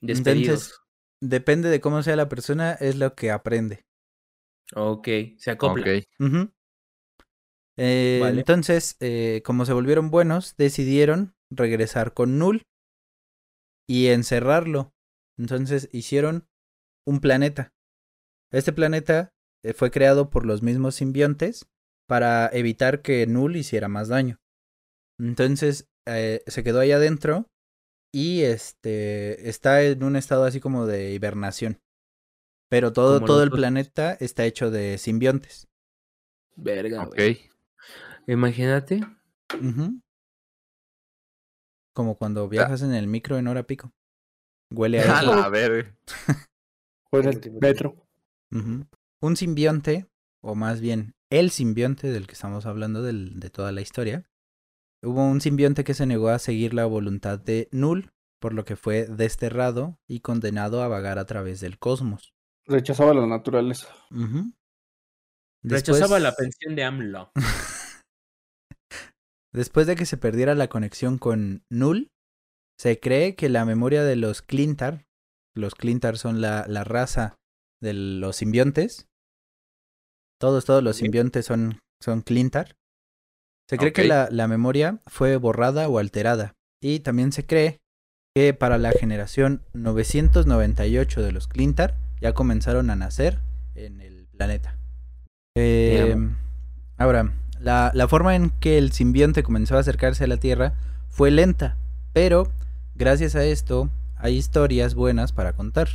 Despedidos. 0.00 0.81
Depende 1.22 1.68
de 1.68 1.80
cómo 1.80 2.02
sea 2.02 2.16
la 2.16 2.28
persona, 2.28 2.72
es 2.72 2.96
lo 2.96 3.14
que 3.14 3.30
aprende. 3.30 3.84
ok, 4.74 5.08
se 5.38 5.52
acopla. 5.52 5.84
ok. 5.84 6.04
Ujú. 6.18 6.52
Eh, 7.76 8.18
Vale. 8.20 8.40
Entonces, 8.40 8.96
eh, 8.98 9.40
como 9.44 9.64
se 9.64 9.72
volvieron 9.72 10.10
buenos, 10.10 10.56
decidieron 10.56 11.36
regresar 11.48 12.12
con 12.12 12.38
Null 12.38 12.62
y 13.88 14.08
encerrarlo. 14.08 14.92
Entonces 15.38 15.88
hicieron 15.92 16.48
un 17.06 17.20
planeta. 17.20 17.72
Este 18.50 18.72
planeta 18.72 19.30
eh, 19.62 19.74
fue 19.74 19.92
creado 19.92 20.28
por 20.28 20.44
los 20.44 20.62
mismos 20.62 20.96
simbiontes 20.96 21.68
para 22.08 22.50
evitar 22.52 23.00
que 23.00 23.28
Null 23.28 23.54
hiciera 23.54 23.86
más 23.86 24.08
daño. 24.08 24.40
Entonces 25.20 25.88
eh, 26.06 26.42
se 26.48 26.64
quedó 26.64 26.80
ahí 26.80 26.90
adentro 26.90 27.46
y 28.12 28.42
este 28.42 29.48
está 29.48 29.82
en 29.82 30.04
un 30.04 30.16
estado 30.16 30.44
así 30.44 30.60
como 30.60 30.86
de 30.86 31.12
hibernación. 31.12 31.80
Pero 32.68 32.92
todo, 32.92 33.14
Como 33.16 33.26
todo 33.26 33.42
el 33.42 33.50
planeta 33.50 34.12
está 34.14 34.44
hecho 34.44 34.70
de 34.70 34.96
simbiontes. 34.98 35.68
Verga, 36.56 37.02
Ok. 37.04 37.18
Imagínate. 38.26 39.00
Como 41.94 42.16
cuando 42.16 42.48
viajas 42.48 42.82
en 42.82 42.94
el 42.94 43.06
micro 43.06 43.38
en 43.38 43.48
hora 43.48 43.64
pico. 43.64 43.92
Huele 44.70 45.00
a 45.00 45.02
A 45.18 45.22
eso. 45.22 45.34
la 45.34 45.48
verga. 45.48 45.94
Fue 47.10 47.20
en 47.20 47.28
el 47.28 47.52
metro. 47.60 47.96
Un 49.20 49.36
simbionte, 49.36 50.06
o 50.40 50.54
más 50.54 50.80
bien 50.80 51.14
el 51.30 51.50
simbionte 51.50 52.10
del 52.10 52.26
que 52.26 52.32
estamos 52.32 52.66
hablando 52.66 53.02
del- 53.02 53.38
de 53.38 53.50
toda 53.50 53.72
la 53.72 53.80
historia. 53.82 54.24
Hubo 55.04 55.24
un 55.26 55.40
simbionte 55.40 55.84
que 55.84 55.94
se 55.94 56.06
negó 56.06 56.28
a 56.28 56.38
seguir 56.38 56.74
la 56.74 56.86
voluntad 56.86 57.38
de 57.38 57.68
Null, 57.72 58.10
por 58.40 58.54
lo 58.54 58.64
que 58.64 58.76
fue 58.76 59.06
desterrado 59.06 59.98
y 60.08 60.20
condenado 60.20 60.82
a 60.82 60.88
vagar 60.88 61.18
a 61.18 61.26
través 61.26 61.60
del 61.60 61.78
cosmos. 61.78 62.32
Rechazaba 62.66 63.12
la 63.14 63.26
naturaleza. 63.26 63.88
Rechazaba 65.64 66.18
Después- 66.18 66.22
la 66.22 66.34
pensión 66.34 66.76
de 66.76 66.84
AMLO. 66.84 67.32
Después 69.52 69.86
de 69.86 69.96
que 69.96 70.06
se 70.06 70.16
perdiera 70.16 70.54
la 70.54 70.68
conexión 70.68 71.18
con 71.18 71.64
Null, 71.70 72.10
se 72.78 72.98
cree 73.00 73.34
que 73.36 73.48
la 73.48 73.64
memoria 73.64 74.02
de 74.02 74.16
los 74.16 74.40
Clintar, 74.40 75.04
los 75.54 75.74
Clintar 75.74 76.16
son 76.16 76.40
la, 76.40 76.64
la 76.68 76.84
raza 76.84 77.36
de 77.80 77.92
los 77.92 78.36
simbiontes, 78.36 79.08
todos, 80.40 80.64
todos 80.64 80.82
los 80.82 80.96
simbiontes 80.96 81.44
son, 81.46 81.78
son 82.00 82.22
Clintar, 82.22 82.76
se 83.68 83.78
cree 83.78 83.92
que 83.92 84.04
la, 84.04 84.28
la 84.30 84.48
memoria 84.48 84.98
fue 85.06 85.36
borrada 85.36 85.88
o 85.88 85.98
alterada, 85.98 86.54
y 86.80 87.00
también 87.00 87.32
se 87.32 87.46
cree 87.46 87.80
que 88.34 88.54
para 88.54 88.78
la 88.78 88.92
generación 88.92 89.62
998 89.74 91.22
de 91.22 91.32
los 91.32 91.48
Clintar 91.48 91.96
ya 92.20 92.32
comenzaron 92.32 92.90
a 92.90 92.96
nacer 92.96 93.40
en 93.74 94.00
el 94.00 94.26
planeta. 94.36 94.78
Eh, 95.54 96.16
ahora, 96.96 97.32
la, 97.60 97.90
la 97.94 98.08
forma 98.08 98.34
en 98.34 98.50
que 98.50 98.78
el 98.78 98.92
simbionte 98.92 99.42
comenzó 99.42 99.76
a 99.76 99.80
acercarse 99.80 100.24
a 100.24 100.28
la 100.28 100.38
Tierra 100.38 100.74
fue 101.08 101.30
lenta, 101.30 101.76
pero 102.12 102.50
gracias 102.94 103.34
a 103.36 103.44
esto 103.44 103.90
hay 104.16 104.36
historias 104.36 104.94
buenas 104.94 105.32
para 105.32 105.52
contar, 105.52 105.88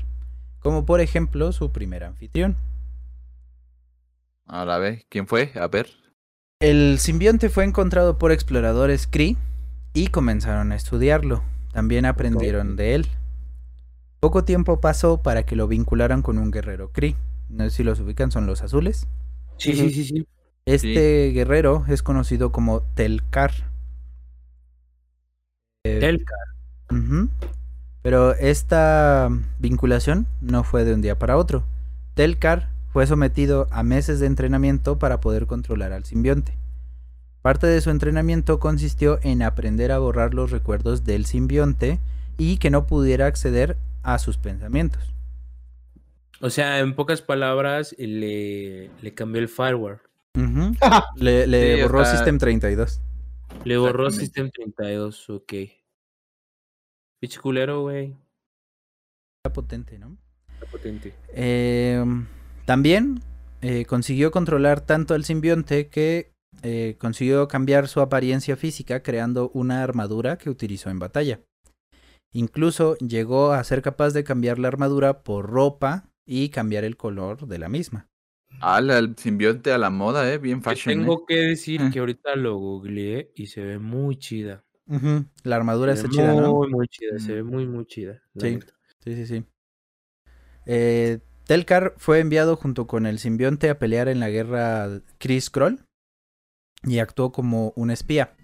como 0.59 0.85
por 0.85 1.01
ejemplo 1.01 1.51
su 1.51 1.71
primer 1.71 2.03
anfitrión. 2.03 2.55
Ahora 4.45 4.77
ve, 4.77 5.05
¿quién 5.09 5.27
fue? 5.27 5.51
A 5.55 5.67
ver. 5.67 5.87
El 6.59 6.97
simbionte 6.97 7.49
fue 7.49 7.65
encontrado 7.65 8.17
por 8.17 8.31
exploradores 8.31 9.05
Kree 9.05 9.37
y 9.93 10.07
comenzaron 10.07 10.71
a 10.71 10.75
estudiarlo. 10.75 11.43
También 11.71 12.05
aprendieron 12.05 12.75
de 12.75 12.95
él. 12.95 13.07
Poco 14.19 14.43
tiempo 14.43 14.81
pasó 14.81 15.21
para 15.21 15.45
que 15.45 15.55
lo 15.55 15.67
vincularan 15.67 16.23
con 16.23 16.39
un 16.39 16.49
guerrero 16.49 16.91
Kree. 16.91 17.15
No 17.49 17.63
sé 17.65 17.69
si 17.69 17.83
los 17.83 17.99
ubican, 17.99 18.31
son 18.31 18.47
los 18.47 18.63
azules. 18.63 19.07
Sí, 19.57 19.73
sí, 19.73 19.91
sí, 19.91 20.03
sí. 20.03 20.27
Este 20.65 21.29
guerrero 21.29 21.85
es 21.87 22.01
conocido 22.01 22.51
como 22.51 22.81
Telkar. 22.81 23.51
Eh. 25.83 26.17
Pero 28.01 28.33
esta 28.33 29.29
vinculación 29.59 30.25
no 30.41 30.63
fue 30.63 30.85
de 30.85 30.95
un 30.95 31.03
día 31.03 31.19
para 31.19 31.37
otro. 31.37 31.63
Telkar 32.15 32.69
fue 32.97 33.05
sometido 33.05 33.67
a 33.69 33.83
meses 33.83 34.19
de 34.19 34.25
entrenamiento 34.25 34.97
para 34.97 35.19
poder 35.19 35.45
controlar 35.45 35.93
al 35.93 36.03
simbionte. 36.03 36.57
Parte 37.43 37.67
de 37.67 37.79
su 37.79 37.91
entrenamiento 37.91 38.59
consistió 38.59 39.19
en 39.21 39.43
aprender 39.43 39.91
a 39.91 39.99
borrar 39.99 40.33
los 40.33 40.49
recuerdos 40.49 41.03
del 41.03 41.27
simbionte 41.27 41.99
y 42.39 42.57
que 42.57 42.71
no 42.71 42.87
pudiera 42.87 43.27
acceder 43.27 43.77
a 44.01 44.17
sus 44.17 44.39
pensamientos. 44.39 45.13
O 46.41 46.49
sea, 46.49 46.79
en 46.79 46.95
pocas 46.95 47.21
palabras, 47.21 47.93
le, 47.99 48.89
le 48.99 49.13
cambió 49.13 49.43
el 49.43 49.47
firewall. 49.47 50.01
Le, 51.17 51.45
le 51.45 51.75
Sí, 51.75 51.81
borró 51.83 52.03
System 52.03 52.39
32. 52.39 52.99
Le 53.63 53.77
borró. 53.77 54.09
System 54.09 54.49
32, 54.49 55.29
ok. 55.29 55.53
Pinche 57.19 57.39
culero, 57.39 57.81
güey. 57.81 58.15
Está 59.43 59.53
potente, 59.53 59.99
¿no? 59.99 60.17
Está 60.55 60.65
potente. 60.65 61.13
Eh, 61.35 62.03
también 62.67 63.21
eh, 63.61 63.85
consiguió 63.85 64.29
controlar 64.29 64.81
tanto 64.81 65.13
al 65.13 65.23
simbionte 65.23 65.87
que 65.87 66.31
eh, 66.63 66.95
consiguió 66.99 67.47
cambiar 67.47 67.87
su 67.87 68.01
apariencia 68.01 68.57
física 68.57 69.01
creando 69.01 69.49
una 69.53 69.83
armadura 69.83 70.37
que 70.37 70.49
utilizó 70.49 70.89
en 70.89 70.99
batalla. 70.99 71.39
Incluso 72.33 72.97
llegó 72.97 73.53
a 73.53 73.63
ser 73.63 73.81
capaz 73.81 74.11
de 74.11 74.23
cambiar 74.25 74.59
la 74.59 74.67
armadura 74.67 75.23
por 75.23 75.49
ropa 75.49 76.09
y 76.25 76.49
cambiar 76.49 76.83
el 76.83 76.97
color 76.97 77.47
de 77.47 77.57
la 77.57 77.69
misma. 77.69 78.07
Ala, 78.59 78.97
el 78.97 79.15
simbionte 79.17 79.71
a 79.71 79.77
la 79.77 79.89
moda, 79.89 80.31
eh. 80.33 80.37
Bien 80.37 80.61
fashion. 80.61 80.91
eh. 80.91 80.97
tengo 81.03 81.25
que 81.25 81.35
decir 81.37 81.81
Ah. 81.83 81.89
que 81.91 81.99
ahorita 81.99 82.35
lo 82.35 82.57
googleé 82.57 83.31
y 83.35 83.47
se 83.47 83.63
ve 83.63 83.79
muy 83.79 84.17
chida. 84.17 84.63
La 85.43 85.55
armadura 85.55 85.95
Se 85.95 86.07
está 86.07 86.09
ve 86.09 86.15
chida, 86.15 86.41
¿no? 86.41 86.53
Muy, 86.53 86.69
muy 86.69 86.87
chida. 86.87 87.17
Se 87.19 87.31
Mm. 87.31 87.35
ve 87.35 87.43
muy, 87.43 87.65
muy 87.67 87.85
chida. 87.85 88.21
Sí. 88.37 88.59
Sí, 89.03 89.15
sí, 89.15 89.25
sí. 89.25 89.43
Eh, 90.65 91.19
Telkar 91.47 91.93
fue 91.97 92.19
enviado 92.19 92.57
junto 92.57 92.87
con 92.87 93.05
el 93.05 93.19
simbionte 93.19 93.69
a 93.69 93.79
pelear 93.79 94.09
en 94.09 94.19
la 94.19 94.29
guerra 94.29 95.01
Chris 95.17 95.49
Kroll 95.49 95.85
y 96.83 96.99
actuó 96.99 97.31
como 97.31 97.71
un 97.77 97.89
espía, 97.89 98.35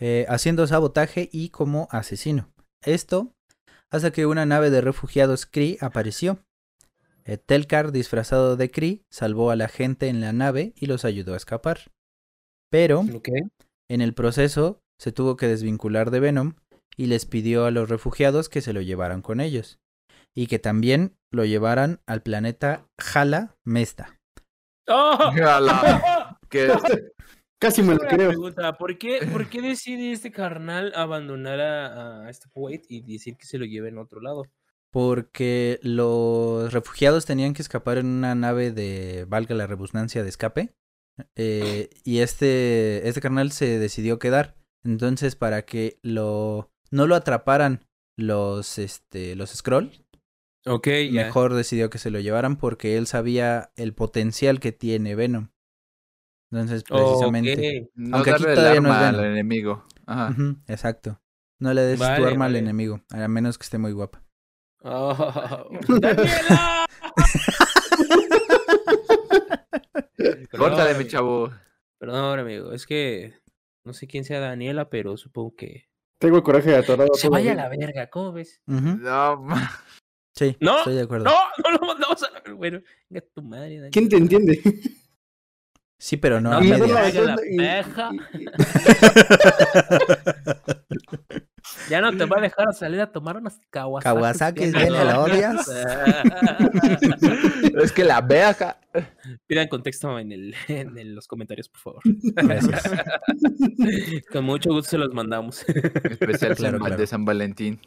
eh, 0.00 0.26
haciendo 0.28 0.66
sabotaje 0.66 1.28
y 1.32 1.50
como 1.50 1.86
asesino. 1.92 2.52
Esto 2.84 3.32
hasta 3.92 4.10
que 4.10 4.26
una 4.26 4.46
nave 4.46 4.70
de 4.70 4.80
refugiados 4.80 5.46
Kree 5.46 5.78
apareció. 5.80 6.44
Eh, 7.24 7.36
Telkar, 7.36 7.92
disfrazado 7.92 8.56
de 8.56 8.68
Kree, 8.70 9.04
salvó 9.08 9.52
a 9.52 9.56
la 9.56 9.68
gente 9.68 10.08
en 10.08 10.20
la 10.20 10.32
nave 10.32 10.72
y 10.74 10.86
los 10.86 11.04
ayudó 11.04 11.34
a 11.34 11.36
escapar. 11.36 11.92
Pero 12.68 13.04
en 13.88 14.00
el 14.00 14.14
proceso 14.14 14.80
se 14.98 15.12
tuvo 15.12 15.36
que 15.36 15.46
desvincular 15.46 16.10
de 16.10 16.18
Venom 16.18 16.54
y 16.96 17.06
les 17.06 17.26
pidió 17.26 17.64
a 17.64 17.70
los 17.70 17.88
refugiados 17.88 18.48
que 18.48 18.60
se 18.60 18.72
lo 18.72 18.80
llevaran 18.80 19.22
con 19.22 19.40
ellos 19.40 19.78
y 20.34 20.46
que 20.46 20.58
también 20.58 21.16
lo 21.32 21.44
llevaran 21.44 22.00
al 22.06 22.22
planeta 22.22 22.86
Jala 23.00 23.56
Mesta. 23.64 24.20
¡Oh! 24.88 25.18
Ala, 25.44 26.38
que- 26.50 26.72
Casi 27.60 27.80
me 27.82 27.94
lo 27.94 28.00
creo. 28.00 28.30
pregunta, 28.30 28.76
¿por 28.76 28.98
qué, 28.98 29.20
¿por 29.32 29.48
qué 29.48 29.62
decide 29.62 30.10
este 30.10 30.32
carnal 30.32 30.92
abandonar 30.96 31.60
a, 31.60 32.24
a 32.26 32.30
este 32.30 32.48
Wade 32.54 32.82
y 32.88 33.02
decir 33.12 33.36
que 33.36 33.46
se 33.46 33.56
lo 33.58 33.64
lleve 33.64 33.88
en 33.88 33.98
otro 33.98 34.20
lado? 34.20 34.42
Porque 34.90 35.78
los 35.82 36.72
refugiados 36.72 37.24
tenían 37.24 37.54
que 37.54 37.62
escapar 37.62 37.98
en 37.98 38.06
una 38.06 38.34
nave 38.34 38.72
de, 38.72 39.26
valga 39.28 39.54
la 39.54 39.68
redundancia, 39.68 40.24
de 40.24 40.28
escape. 40.28 40.74
eh, 41.36 41.88
y 42.04 42.18
este, 42.18 43.08
este 43.08 43.20
carnal 43.20 43.52
se 43.52 43.78
decidió 43.78 44.18
quedar. 44.18 44.56
Entonces, 44.84 45.36
para 45.36 45.62
que 45.62 45.98
lo 46.02 46.68
no 46.90 47.06
lo 47.06 47.14
atraparan 47.14 47.86
los, 48.18 48.78
este, 48.78 49.36
los 49.36 49.50
Skrull, 49.50 50.04
Ok, 50.66 50.88
ya. 51.10 51.24
mejor 51.24 51.54
decidió 51.54 51.90
que 51.90 51.98
se 51.98 52.10
lo 52.10 52.20
llevaran 52.20 52.56
porque 52.56 52.96
él 52.96 53.06
sabía 53.06 53.72
el 53.76 53.94
potencial 53.94 54.60
que 54.60 54.72
tiene 54.72 55.14
Venom. 55.14 55.48
Entonces, 56.52 56.84
precisamente. 56.84 57.90
No 57.94 58.16
Aunque 58.16 58.30
aquí 58.32 58.44
el 58.44 58.54
todavía 58.54 58.80
no 58.80 58.88
es 58.90 58.94
arma 58.94 59.08
al 59.08 59.16
Venom. 59.16 59.32
enemigo. 59.32 59.84
Ajá. 60.06 60.36
Exacto. 60.68 61.20
No 61.60 61.72
le 61.74 61.82
des 61.82 61.98
tu 61.98 62.04
arma 62.04 62.20
vale. 62.22 62.44
al 62.44 62.56
enemigo, 62.56 63.02
a 63.10 63.28
menos 63.28 63.56
que 63.58 63.62
esté 63.64 63.78
muy 63.78 63.92
guapa. 63.92 64.22
Oh, 64.84 65.68
¡Daniela! 66.00 66.86
Córtale, 70.56 70.94
mi 70.98 71.06
chavo. 71.06 71.50
Perdón, 71.98 72.38
amigo. 72.40 72.72
Es 72.72 72.86
que 72.86 73.34
no 73.84 73.92
sé 73.92 74.06
quién 74.06 74.24
sea 74.24 74.40
Daniela, 74.40 74.90
pero 74.90 75.16
supongo 75.16 75.54
que. 75.56 75.88
Tengo 76.18 76.36
el 76.36 76.42
coraje 76.42 76.74
atorado. 76.76 77.14
Se 77.14 77.28
vaya 77.28 77.52
a 77.52 77.56
la 77.56 77.68
verga, 77.68 78.08
¿cómo 78.10 78.32
ves? 78.32 78.60
No, 78.66 79.40
ma- 79.42 79.70
Sí, 80.34 80.56
No, 80.60 80.78
estoy 80.78 80.94
de 80.94 81.02
acuerdo. 81.02 81.24
No, 81.26 81.32
no 81.64 81.70
lo 81.78 81.86
mandamos 81.86 82.22
a 82.22 82.30
la. 82.30 82.54
Bueno, 82.54 82.80
venga 83.08 83.26
tu 83.34 83.42
madre. 83.42 83.88
¿Quién 83.90 84.08
te 84.08 84.16
entiende? 84.16 84.60
Sí, 85.98 86.16
pero 86.16 86.40
no, 86.40 86.50
No 86.50 86.56
a 86.56 86.60
medias. 86.60 87.14
la 87.14 87.36
peja. 87.36 88.10
Ya 91.88 92.00
no 92.00 92.16
te 92.16 92.24
va 92.24 92.38
a 92.38 92.40
dejar 92.40 92.74
salir 92.74 93.00
a 93.00 93.10
tomar 93.12 93.36
unas 93.36 93.60
Kawasaki. 93.70 94.14
Kawasaki's 94.14 94.72
bien 94.72 94.92
la 94.92 95.20
odias. 95.20 95.68
es 97.82 97.92
que 97.92 98.02
la 98.04 98.16
acá. 98.18 98.80
Pidan 99.46 99.68
contexto 99.68 100.18
en, 100.18 100.32
el, 100.32 100.54
en 100.68 100.98
el- 100.98 101.14
los 101.14 101.26
comentarios, 101.28 101.68
por 101.68 101.80
favor. 101.80 102.00
Gracias. 102.04 102.82
Con 104.32 104.44
mucho 104.44 104.70
gusto 104.70 104.90
se 104.90 104.98
los 104.98 105.12
mandamos. 105.14 105.62
Especial 105.68 106.56
Claro, 106.56 106.78
San- 106.78 106.86
claro. 106.86 106.96
de 106.96 107.06
San 107.06 107.24
Valentín. 107.24 107.80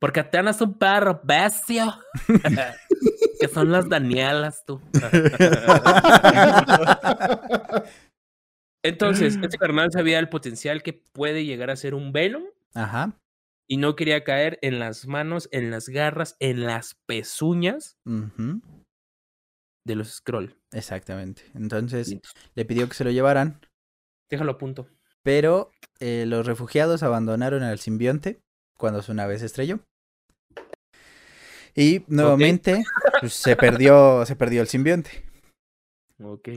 Porque 0.00 0.24
Tana 0.24 0.50
es 0.52 0.60
un 0.60 0.76
perro 0.78 1.20
bestia. 1.22 1.98
que 3.40 3.48
son 3.48 3.70
las 3.70 3.88
Danielas, 3.88 4.64
tú. 4.66 4.80
Entonces, 8.82 9.36
este 9.40 9.58
carnal 9.58 9.90
sabía 9.92 10.18
el 10.18 10.28
potencial 10.30 10.82
que 10.82 10.94
puede 10.94 11.44
llegar 11.44 11.70
a 11.70 11.76
ser 11.76 11.94
un 11.94 12.12
Venom 12.12 12.44
Ajá. 12.74 13.12
y 13.68 13.76
no 13.76 13.94
quería 13.94 14.24
caer 14.24 14.58
en 14.62 14.78
las 14.78 15.06
manos, 15.06 15.48
en 15.52 15.70
las 15.70 15.88
garras, 15.90 16.36
en 16.40 16.64
las 16.64 16.94
pezuñas 17.06 17.98
ujú, 18.06 18.62
de 19.86 19.94
los 19.96 20.08
Scroll. 20.14 20.56
Exactamente. 20.72 21.42
Entonces 21.54 22.08
Listo. 22.08 22.30
le 22.54 22.64
pidió 22.64 22.88
que 22.88 22.94
se 22.94 23.04
lo 23.04 23.10
llevaran, 23.10 23.60
Déjalo 24.30 24.52
a 24.52 24.58
punto. 24.58 24.88
pero 25.22 25.70
eh, 25.98 26.24
los 26.26 26.46
refugiados 26.46 27.02
abandonaron 27.02 27.62
al 27.62 27.80
simbionte 27.80 28.40
cuando 28.78 29.02
su 29.02 29.12
nave 29.12 29.38
se 29.38 29.44
estrelló. 29.46 29.80
Y 31.80 32.04
nuevamente 32.08 32.84
pues, 33.20 33.32
se 33.34 33.56
perdió, 33.56 34.24
se 34.26 34.36
perdió 34.36 34.60
el 34.62 34.68
simbionte. 34.68 35.24
Ok. 36.22 36.48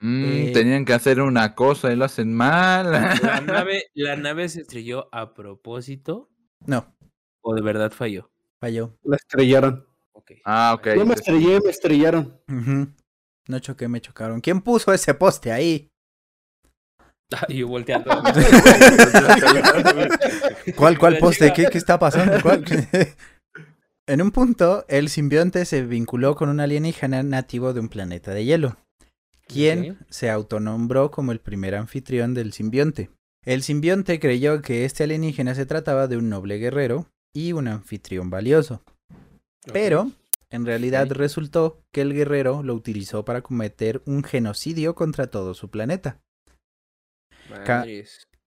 Mm, 0.00 0.24
Eh, 0.24 0.50
Tenían 0.52 0.84
que 0.84 0.92
hacer 0.92 1.20
una 1.20 1.54
cosa 1.54 1.92
y 1.92 1.96
lo 1.96 2.04
hacen 2.04 2.34
mal. 2.34 2.90
La 2.90 3.40
nave, 3.46 3.84
la 3.94 4.16
nave 4.16 4.48
se 4.48 4.62
estrelló 4.62 5.08
a 5.12 5.32
propósito 5.34 6.28
No, 6.66 6.94
o 7.42 7.54
de 7.54 7.62
verdad 7.62 7.92
falló. 7.92 8.30
falló. 8.60 8.96
La 9.04 9.16
estrellaron. 9.16 9.86
Ah, 10.44 10.74
ok. 10.76 10.88
Yo 10.96 11.06
me 11.06 11.14
estrellé, 11.14 11.60
me 11.60 11.70
estrellaron. 11.70 12.40
No 13.48 13.58
choqué, 13.60 13.86
me 13.86 14.00
chocaron. 14.00 14.40
¿Quién 14.40 14.60
puso 14.60 14.92
ese 14.92 15.14
poste 15.14 15.52
ahí? 15.52 15.88
Y 17.48 17.58
yo 17.58 17.68
volteando. 17.68 18.10
¿Cuál, 20.76 20.98
cuál 20.98 21.18
poste? 21.18 21.52
¿Qué, 21.52 21.66
qué 21.70 21.78
está 21.78 21.98
pasando? 21.98 22.40
¿Cuál? 22.42 22.64
En 24.06 24.22
un 24.22 24.30
punto, 24.30 24.84
el 24.88 25.08
simbionte 25.08 25.64
se 25.64 25.82
vinculó 25.84 26.34
con 26.36 26.48
un 26.48 26.60
alienígena 26.60 27.22
nativo 27.22 27.72
de 27.72 27.80
un 27.80 27.88
planeta 27.88 28.32
de 28.32 28.44
hielo, 28.44 28.76
quien 29.48 29.98
se 30.10 30.30
autonombró 30.30 31.10
como 31.10 31.32
el 31.32 31.40
primer 31.40 31.74
anfitrión 31.74 32.34
del 32.34 32.52
simbionte. 32.52 33.10
El 33.44 33.62
simbionte 33.62 34.18
creyó 34.18 34.60
que 34.62 34.84
este 34.84 35.04
alienígena 35.04 35.54
se 35.54 35.66
trataba 35.66 36.08
de 36.08 36.16
un 36.16 36.28
noble 36.28 36.58
guerrero 36.58 37.06
y 37.34 37.52
un 37.52 37.68
anfitrión 37.68 38.28
valioso, 38.30 38.82
pero 39.72 40.10
en 40.50 40.64
realidad 40.66 41.10
resultó 41.10 41.80
que 41.92 42.00
el 42.02 42.12
guerrero 42.14 42.62
lo 42.62 42.74
utilizó 42.74 43.24
para 43.24 43.42
cometer 43.42 44.02
un 44.06 44.22
genocidio 44.24 44.94
contra 44.94 45.28
todo 45.28 45.54
su 45.54 45.68
planeta. 45.70 46.20
ca- 47.64 47.82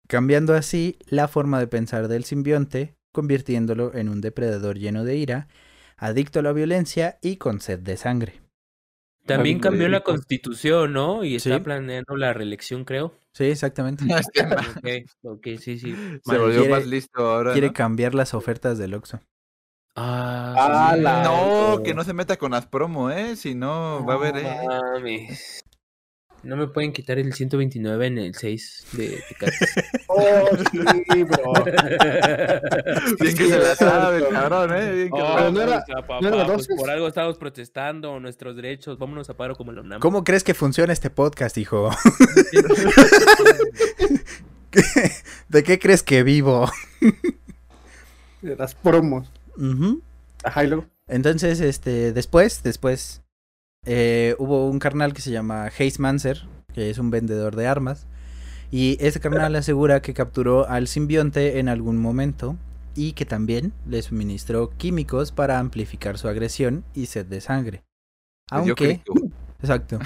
cambiando 0.08 0.54
así 0.54 0.98
la 1.08 1.28
forma 1.28 1.60
de 1.60 1.68
pensar 1.68 2.08
del 2.10 2.24
simbionte, 2.26 2.96
convirtiéndolo 3.24 3.94
en 3.94 4.08
un 4.08 4.22
depredador 4.22 4.78
lleno 4.78 5.04
de 5.04 5.18
ira, 5.18 5.48
adicto 5.98 6.40
a 6.40 6.42
la 6.42 6.54
violencia 6.54 7.18
y 7.22 7.36
con 7.36 7.60
sed 7.60 7.80
de 7.80 7.98
sangre. 7.98 8.42
También 9.26 9.60
cambió 9.60 9.90
la 9.90 10.00
constitución, 10.02 10.94
¿no? 10.94 11.24
Y 11.26 11.36
está 11.36 11.58
Sí. 11.58 11.62
planeando 11.62 12.16
la 12.16 12.32
reelección, 12.34 12.86
creo. 12.86 13.14
Sí, 13.34 13.44
exactamente. 13.46 14.06
Ma- 14.10 14.22
Ok, 14.22 14.88
ok, 15.24 15.48
sí, 15.60 15.78
sí. 15.78 15.94
Se 16.24 16.38
volvió 16.38 16.62
quiere- 16.62 16.70
más 16.76 16.88
listo 16.88 17.30
ahora. 17.30 17.52
Quiere 17.52 17.68
¿no? 17.68 17.74
cambiar 17.74 18.16
las 18.16 18.34
ofertas 18.34 18.78
del 18.78 18.94
Oxxo. 18.94 19.20
Ah, 19.96 20.56
Ah, 20.58 20.96
la- 20.96 21.24
No, 21.24 21.84
que 21.84 21.94
no 21.94 22.04
se 22.06 22.14
meta 22.14 22.38
con 22.38 22.52
las 22.52 22.66
promo, 22.68 23.12
¿eh? 23.12 23.36
Si 23.36 23.54
no, 23.54 24.06
va 24.06 24.14
a 24.14 24.18
haber, 24.18 24.38
¿eh? 24.38 24.58
Mames. 24.66 25.62
No 26.44 26.56
me 26.56 26.68
pueden 26.68 26.94
quitar 26.94 27.20
el 27.20 27.34
129 27.34 28.08
en 28.08 28.18
el 28.18 28.34
6 28.36 28.86
de 28.94 29.22
Tecate. 29.30 29.58
Oh, 30.12 30.50
sí, 31.14 31.24
bro. 31.24 31.54
Bien 33.20 33.36
que 33.38 33.48
se 33.48 33.60
la 33.60 33.76
sabe, 33.76 34.28
cabrón, 34.30 34.74
¿eh? 34.76 34.92
Bien 34.94 35.10
que 35.10 35.22
Oh, 35.22 35.36
Pero 35.38 35.52
no 35.52 35.62
era- 35.62 35.84
papá, 35.86 36.20
¿no 36.22 36.28
era 36.30 36.46
pues 36.48 36.68
por 36.68 36.90
algo 36.90 37.08
estamos 37.08 37.38
protestando 37.38 38.20
nuestros 38.20 38.56
derechos. 38.56 38.98
Vámonos 38.98 39.30
a 39.30 39.38
paro 39.38 39.56
como 39.56 39.72
la 39.72 39.82
UNAM. 39.82 40.00
¿Cómo 40.02 40.24
crees 40.24 40.44
que 40.44 40.54
funciona 40.56 40.92
este 40.94 41.10
podcast, 41.10 41.58
hijo? 41.58 41.90
¿De 45.50 45.64
qué 45.64 45.80
crees 45.80 46.04
que 46.04 46.24
vivo? 46.24 46.70
De 48.42 48.56
las 48.56 48.76
promos. 48.76 49.32
Ujú. 49.58 50.02
Ajá, 50.44 50.64
y 50.64 50.68
luego. 50.68 50.86
Entonces, 51.08 51.60
este, 51.60 52.14
después, 52.14 52.62
después, 52.64 53.22
eh, 53.86 54.36
hubo 54.40 54.70
un 54.70 54.80
carnal 54.80 55.14
que 55.14 55.22
se 55.22 55.32
llama 55.32 55.66
Haze 55.66 56.00
Manser, 56.00 56.48
que 56.74 56.90
es 56.90 56.98
un 56.98 57.10
vendedor 57.10 57.56
de 57.56 57.68
armas, 57.68 58.08
y 58.72 58.98
ese 59.00 59.20
carnal 59.20 59.56
asegura 59.56 60.02
que 60.02 60.14
capturó 60.14 60.68
al 60.68 60.88
simbionte 60.88 61.60
en 61.60 61.70
algún 61.70 61.98
momento 61.98 62.58
y 62.96 63.14
que 63.14 63.26
también 63.26 63.74
le 63.88 64.02
suministró 64.02 64.70
químicos 64.72 65.32
para 65.32 65.60
amplificar 65.60 66.18
su 66.18 66.28
agresión 66.28 66.84
y 66.94 67.08
sed 67.08 67.26
de 67.26 67.42
sangre. 67.42 67.84
Dio 68.52 68.60
Aunque, 68.60 69.02
exacto, 69.60 70.00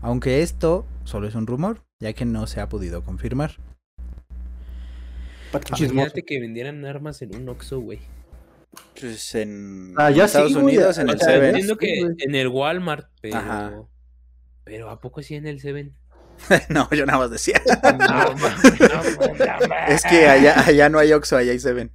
aunque 0.00 0.42
esto 0.42 0.86
solo 1.04 1.26
es 1.26 1.34
un 1.34 1.46
rumor, 1.46 1.82
ya 2.00 2.12
que 2.12 2.24
no 2.24 2.46
se 2.46 2.60
ha 2.60 2.68
podido 2.68 3.02
confirmar. 3.02 3.52
Imagínate 5.52 6.24
que 6.24 6.40
vendieran 6.40 6.84
armas 6.84 7.22
en 7.22 7.34
un 7.34 7.48
Oxxo, 7.48 7.80
güey. 7.80 8.00
Pues 9.00 9.34
en 9.34 9.94
Ah, 9.96 10.10
ya 10.10 10.24
Estados 10.24 10.52
sí, 10.52 10.58
Unidos, 10.58 10.98
en 10.98 11.08
el 11.08 11.20
Seven. 11.20 11.50
Entiendo 11.50 11.76
que 11.76 12.00
en 12.18 12.34
el 12.34 12.48
Walmart, 12.48 13.08
pero... 13.20 13.36
Ajá. 13.36 13.82
Pero 14.64 14.90
¿a 14.90 15.00
poco 15.00 15.22
sí 15.22 15.34
en 15.36 15.46
el 15.46 15.60
Seven? 15.60 15.94
no, 16.68 16.88
yo 16.90 17.04
nada 17.06 17.18
más 17.20 17.30
decía. 17.30 17.60
No, 17.82 18.34
ma- 18.36 19.86
es 19.88 20.02
que 20.04 20.26
allá, 20.28 20.60
allá 20.66 20.88
no 20.88 20.98
hay 20.98 21.12
Oxxo, 21.12 21.36
allá 21.36 21.52
hay 21.52 21.58
Seven. 21.58 21.92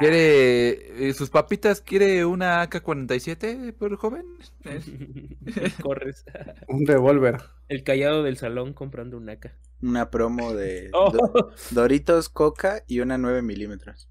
¿Quiere 0.00 1.08
eh, 1.08 1.14
sus 1.14 1.30
papitas? 1.30 1.80
¿Quiere 1.80 2.24
una 2.24 2.62
AK-47 2.62 3.72
por 3.74 3.96
joven? 3.96 4.24
Corres. 5.82 6.24
Un 6.68 6.86
revólver. 6.86 7.40
El 7.68 7.84
callado 7.84 8.22
del 8.22 8.36
salón 8.36 8.72
comprando 8.74 9.16
un 9.16 9.28
AK. 9.28 9.52
Una 9.82 10.10
promo 10.10 10.52
de 10.54 10.90
Oh. 10.92 11.10
Do- 11.10 11.52
Doritos, 11.70 12.28
Coca 12.28 12.82
y 12.86 13.00
una 13.00 13.18
9 13.18 13.42
milímetros. 13.42 14.08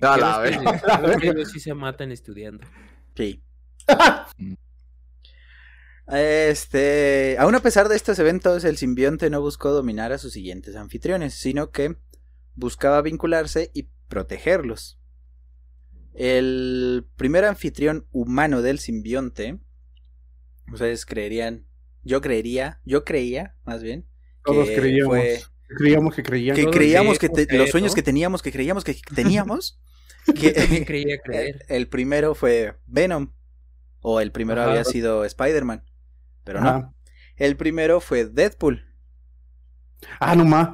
A 0.00 0.16
la 0.16 0.38
vez. 0.38 0.58
ellos 1.22 1.50
sí 1.52 1.60
se 1.60 1.74
matan 1.74 2.12
estudiando. 2.12 2.66
Sí. 3.14 3.42
Este, 6.08 7.36
aún 7.38 7.56
a 7.56 7.60
pesar 7.60 7.88
de 7.88 7.96
estos 7.96 8.18
eventos, 8.20 8.64
el 8.64 8.76
simbionte 8.76 9.28
no 9.28 9.40
buscó 9.40 9.70
dominar 9.72 10.12
a 10.12 10.18
sus 10.18 10.32
siguientes 10.32 10.76
anfitriones, 10.76 11.34
sino 11.34 11.70
que 11.72 11.96
buscaba 12.54 13.02
vincularse 13.02 13.72
y 13.74 13.88
protegerlos. 14.08 15.00
El 16.14 17.06
primer 17.16 17.44
anfitrión 17.44 18.06
humano 18.12 18.62
del 18.62 18.78
simbionte, 18.78 19.58
ustedes 20.72 21.04
creerían, 21.06 21.66
yo 22.04 22.20
creería, 22.20 22.80
yo 22.84 23.04
creía, 23.04 23.56
más 23.64 23.82
bien, 23.82 24.06
Todos 24.44 24.68
que 24.68 24.76
creíamos. 24.76 25.16
fue- 25.16 25.40
Creíamos 25.68 26.14
que 26.14 26.22
creían. 26.22 26.54
que 26.56 26.66
creíamos 26.70 27.18
que 27.18 27.28
creíamos 27.28 27.48
te- 27.48 27.58
los 27.58 27.70
sueños 27.70 27.94
que 27.94 28.02
teníamos, 28.02 28.42
que 28.42 28.52
creíamos 28.52 28.84
que 28.84 28.94
teníamos, 29.14 29.80
que 30.38 30.52
creía 30.86 31.18
creer. 31.18 31.64
el 31.68 31.88
primero 31.88 32.34
fue 32.34 32.76
Venom, 32.86 33.32
o 34.00 34.20
el 34.20 34.30
primero 34.32 34.60
Ajá. 34.62 34.70
había 34.70 34.84
sido 34.84 35.24
Spider-Man, 35.24 35.84
pero 36.44 36.60
no. 36.60 36.94
El 37.36 37.56
primero 37.56 38.00
fue 38.00 38.24
Deadpool. 38.26 38.84
Ah, 40.20 40.36
no 40.36 40.44
más. 40.44 40.70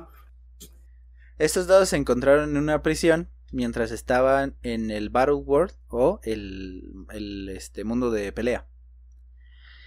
Estos 1.39 1.67
dos 1.67 1.89
se 1.89 1.97
encontraron 1.97 2.51
en 2.51 2.57
una 2.57 2.83
prisión 2.83 3.31
mientras 3.51 3.91
estaban 3.91 4.57
en 4.63 4.91
el 4.91 5.11
Battle 5.11 5.35
World 5.37 5.75
o 5.89 6.21
el, 6.23 6.83
el, 7.11 7.49
este, 7.49 7.85
mundo 7.85 8.11
de 8.11 8.33
pelea. 8.33 8.67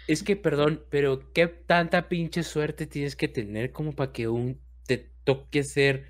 Es 0.08 0.22
que, 0.22 0.36
perdón, 0.36 0.84
pero 0.90 1.32
¿qué 1.34 1.48
tanta 1.48 2.10
pinche 2.10 2.44
suerte 2.44 2.86
tienes 2.88 3.16
que 3.16 3.28
tener 3.28 3.72
como 3.72 3.96
para 3.96 4.12
que 4.12 4.28
un 4.28 4.62
te 4.86 5.12
toque 5.24 5.64
ser 5.64 6.06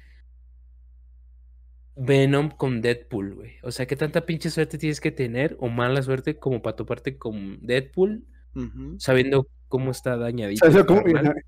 Venom 1.96 2.50
con 2.50 2.82
Deadpool, 2.82 3.36
güey? 3.36 3.54
O 3.64 3.72
sea, 3.72 3.86
¿qué 3.86 3.96
tanta 3.96 4.26
pinche 4.26 4.50
suerte 4.50 4.78
tienes 4.78 5.00
que 5.00 5.12
tener 5.12 5.56
o 5.60 5.70
mala 5.70 6.02
suerte 6.02 6.38
como 6.38 6.62
para 6.62 6.76
toparte 6.76 7.18
con 7.18 7.60
Deadpool 7.66 8.26
sabiendo 8.98 9.48
cómo 9.70 9.92
está 9.92 10.18
dañadito? 10.18 10.66
¿Sabes 10.66 10.76
el 10.76 10.86
cómo? 10.86 11.04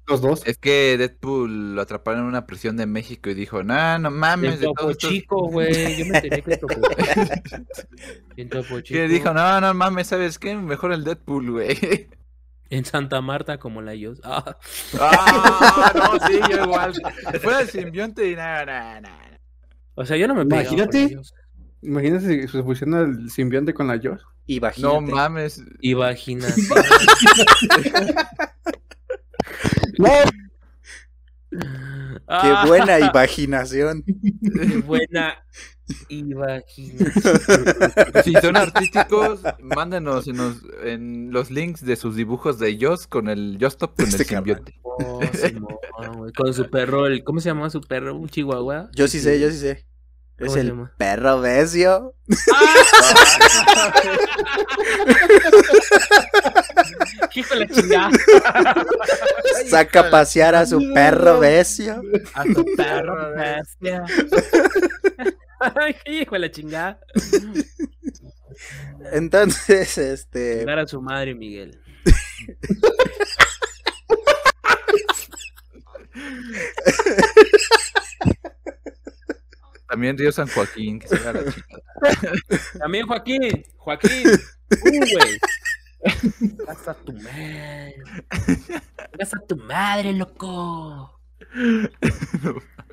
Los 0.07 0.21
dos. 0.21 0.47
Es 0.47 0.57
que 0.57 0.95
Deadpool 0.97 1.75
lo 1.75 1.81
atraparon 1.81 2.21
en 2.21 2.27
una 2.27 2.47
prisión 2.47 2.77
de 2.77 2.85
México 2.85 3.29
y 3.29 3.33
dijo, 3.33 3.63
nah, 3.63 3.97
no 3.97 4.09
mames. 4.09 4.55
En 4.55 4.61
Topo 4.61 4.81
todos 4.81 4.91
estos-" 4.93 5.09
Chico, 5.11 5.49
güey. 5.49 5.97
Yo 5.97 6.05
me 6.05 6.21
tenía 6.21 6.41
que 6.41 6.57
Topo 6.57 6.75
En 8.37 8.49
Topo 8.49 8.79
Chico. 8.81 8.99
Que 8.99 9.07
dijo, 9.07 9.33
no, 9.33 9.61
no 9.61 9.73
mames, 9.73 10.07
¿sabes 10.07 10.39
qué? 10.39 10.55
Mejor 10.55 10.93
el 10.93 11.03
Deadpool, 11.03 11.51
güey. 11.51 12.07
En 12.69 12.83
Santa 12.85 13.21
Marta, 13.21 13.57
como 13.59 13.81
la 13.81 13.95
yo. 13.95 14.13
Ah, 14.23 14.55
Ah, 14.99 15.91
no, 15.95 16.27
sí, 16.27 16.39
yo 16.49 16.63
igual. 16.65 16.93
Fuera 17.41 17.61
el 17.61 17.69
simbionte 17.69 18.29
y 18.29 18.35
nada, 18.35 18.65
nada, 18.65 19.01
nada. 19.01 19.39
o 19.95 20.05
sea, 20.05 20.17
yo 20.17 20.27
no 20.27 20.35
me 20.35 20.41
Imagínate. 20.43 21.17
Imagínate 21.81 22.25
si 22.43 22.47
se 22.47 22.63
fusiona 22.63 23.01
el 23.01 23.29
simbionte 23.29 23.73
con 23.73 23.87
la 23.87 23.95
Josh. 24.01 24.21
Y 24.47 24.55
No 24.55 24.61
vagínate. 24.61 25.11
mames. 25.11 25.61
Y 25.81 25.93
vagina. 25.93 26.47
No, 29.99 30.09
Qué 31.49 32.67
buena 32.67 32.99
imaginación. 32.99 34.03
Qué 34.03 34.77
buena 34.85 35.43
imaginación. 36.09 37.11
Si 38.23 38.33
son 38.33 38.57
artísticos, 38.65 39.39
mándenos 39.59 40.27
en 40.27 40.37
los, 40.37 40.57
en 40.83 41.31
los 41.31 41.51
links 41.51 41.85
de 41.85 41.95
sus 41.95 42.15
dibujos 42.15 42.59
de 42.59 42.77
Joss 42.79 43.07
con 43.07 43.29
el 43.29 43.57
Justop 43.59 43.95
con 43.95 44.07
Este 44.07 44.23
el 44.23 44.29
simbionte. 44.29 44.79
Oh, 44.83 45.19
Con 46.35 46.53
su 46.53 46.69
perro, 46.69 47.05
el, 47.07 47.23
¿cómo 47.23 47.39
se 47.39 47.49
llama 47.49 47.69
su 47.69 47.81
perro? 47.81 48.15
¿Un 48.15 48.29
chihuahua? 48.29 48.89
Yo 48.95 49.07
sí 49.07 49.19
sé, 49.19 49.39
yo 49.39 49.49
sí 49.51 49.57
sé. 49.59 49.85
¿Cómo 50.39 50.51
Es 50.51 50.57
el 50.57 50.67
llama? 50.67 50.93
perro 50.97 51.39
besio. 51.41 52.13
Hijo 57.35 57.53
de 57.53 57.59
la 57.61 57.67
chingada. 57.67 58.09
Saca 59.69 59.99
a 60.01 60.09
pasear 60.09 60.55
a 60.55 60.65
su 60.65 60.91
perro 60.93 61.39
besio. 61.39 62.01
A 62.33 62.43
tu 62.43 62.65
perro, 62.75 63.33
bestia. 63.35 64.03
Ay, 65.59 65.95
hijo 66.05 66.35
de 66.35 66.39
la 66.39 66.51
chingada. 66.51 66.99
Entonces, 69.11 69.97
este. 69.97 70.65
Dar 70.65 70.79
a 70.79 70.87
su 70.87 71.01
madre, 71.01 71.35
Miguel. 71.35 71.79
También 79.89 80.17
Río 80.17 80.31
San 80.31 80.47
Joaquín, 80.47 80.99
que 80.99 81.07
se 81.07 81.15
haga 81.15 81.33
la 81.33 81.51
chingada. 81.51 81.83
También 82.79 83.07
Joaquín. 83.07 83.63
Joaquín. 83.77 84.23
Tú, 84.69 84.77
güey. 84.83 85.39
Gasta 86.67 86.93
tu 86.93 87.13
madre. 87.13 87.95
Gasta 89.17 89.39
tu 89.47 89.55
madre, 89.57 90.13
loco. 90.13 91.19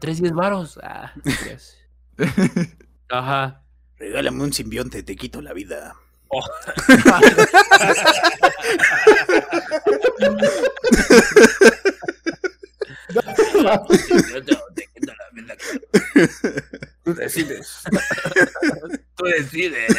Tres 0.00 0.20
diez 0.20 0.32
varos. 0.32 0.78
Ah. 0.82 1.12
Ajá. 3.08 3.62
Regálame 3.98 4.42
un 4.42 4.52
simbionte, 4.52 5.02
te 5.02 5.16
quito 5.16 5.40
la 5.40 5.52
vida. 5.52 5.94
Tú 17.04 17.14
decides. 17.14 17.82
Tú 19.16 19.24
decides. 19.24 19.96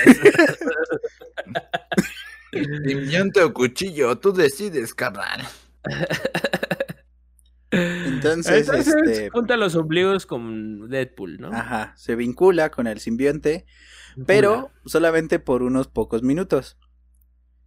Simbionte 2.52 3.42
o 3.42 3.54
cuchillo, 3.54 4.18
tú 4.18 4.34
decides, 4.34 4.94
carnal. 4.94 5.48
Entonces, 8.18 8.68
Entonces, 8.68 8.94
este, 9.06 9.30
junta 9.30 9.58
los 9.58 9.76
ombligos 9.76 10.26
con 10.26 10.90
Deadpool, 10.90 11.38
¿no? 11.40 11.50
ajá, 11.54 11.94
se 11.96 12.16
vincula 12.16 12.70
con 12.72 12.88
el 12.88 13.00
simbionte, 13.00 13.66
pero 14.26 14.72
solamente 14.86 15.40
por 15.40 15.64
unos 15.64 15.88
pocos 15.88 16.24
minutos. 16.24 16.78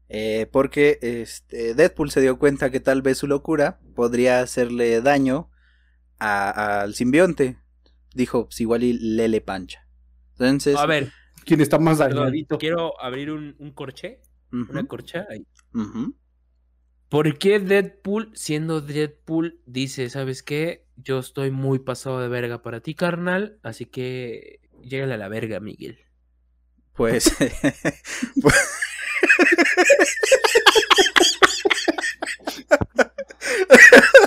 Eh, 0.08 0.48
porque 0.50 0.98
este, 1.02 1.74
Deadpool 1.74 2.10
se 2.10 2.20
dio 2.20 2.38
cuenta 2.38 2.70
que 2.70 2.80
tal 2.80 3.00
vez 3.00 3.18
su 3.18 3.26
locura 3.28 3.78
podría 3.94 4.40
hacerle 4.40 5.00
daño 5.02 5.50
a- 6.18 6.80
al 6.80 6.94
simbionte. 6.94 7.58
Dijo, 8.12 8.46
pues 8.46 8.60
igual 8.60 8.82
y 8.82 8.92
Lele 8.94 9.40
Pancha. 9.40 9.86
Entonces, 10.32 10.76
A 10.76 10.86
ver, 10.86 11.12
¿Quién 11.44 11.60
está 11.60 11.78
más 11.78 11.98
dañadito? 11.98 12.58
quiero 12.58 13.00
abrir 13.00 13.30
un, 13.30 13.54
un 13.58 13.70
corché. 13.72 14.20
Una 14.52 14.84
corcha. 14.84 15.26
ahí. 15.30 15.46
ujú. 15.72 16.14
¿Por 17.10 17.38
qué 17.38 17.58
Deadpool, 17.58 18.30
siendo 18.34 18.80
Deadpool, 18.80 19.60
dice, 19.66 20.08
¿sabes 20.10 20.42
qué? 20.44 20.84
Yo 20.96 21.18
estoy 21.18 21.50
muy 21.50 21.80
pasado 21.80 22.20
de 22.20 22.28
verga 22.28 22.62
para 22.62 22.80
ti, 22.80 22.94
carnal, 22.94 23.58
así 23.64 23.84
que 23.84 24.60
llégale 24.82 25.14
a 25.14 25.18
la 25.18 25.28
verga, 25.28 25.58
Miguel. 25.60 25.98
Pues, 26.94 27.34
pues- 28.42 28.70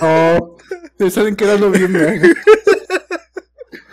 Oh, 0.02 0.58
te 0.98 1.08
están 1.08 1.36
quedando 1.36 1.72
bien. 1.72 1.96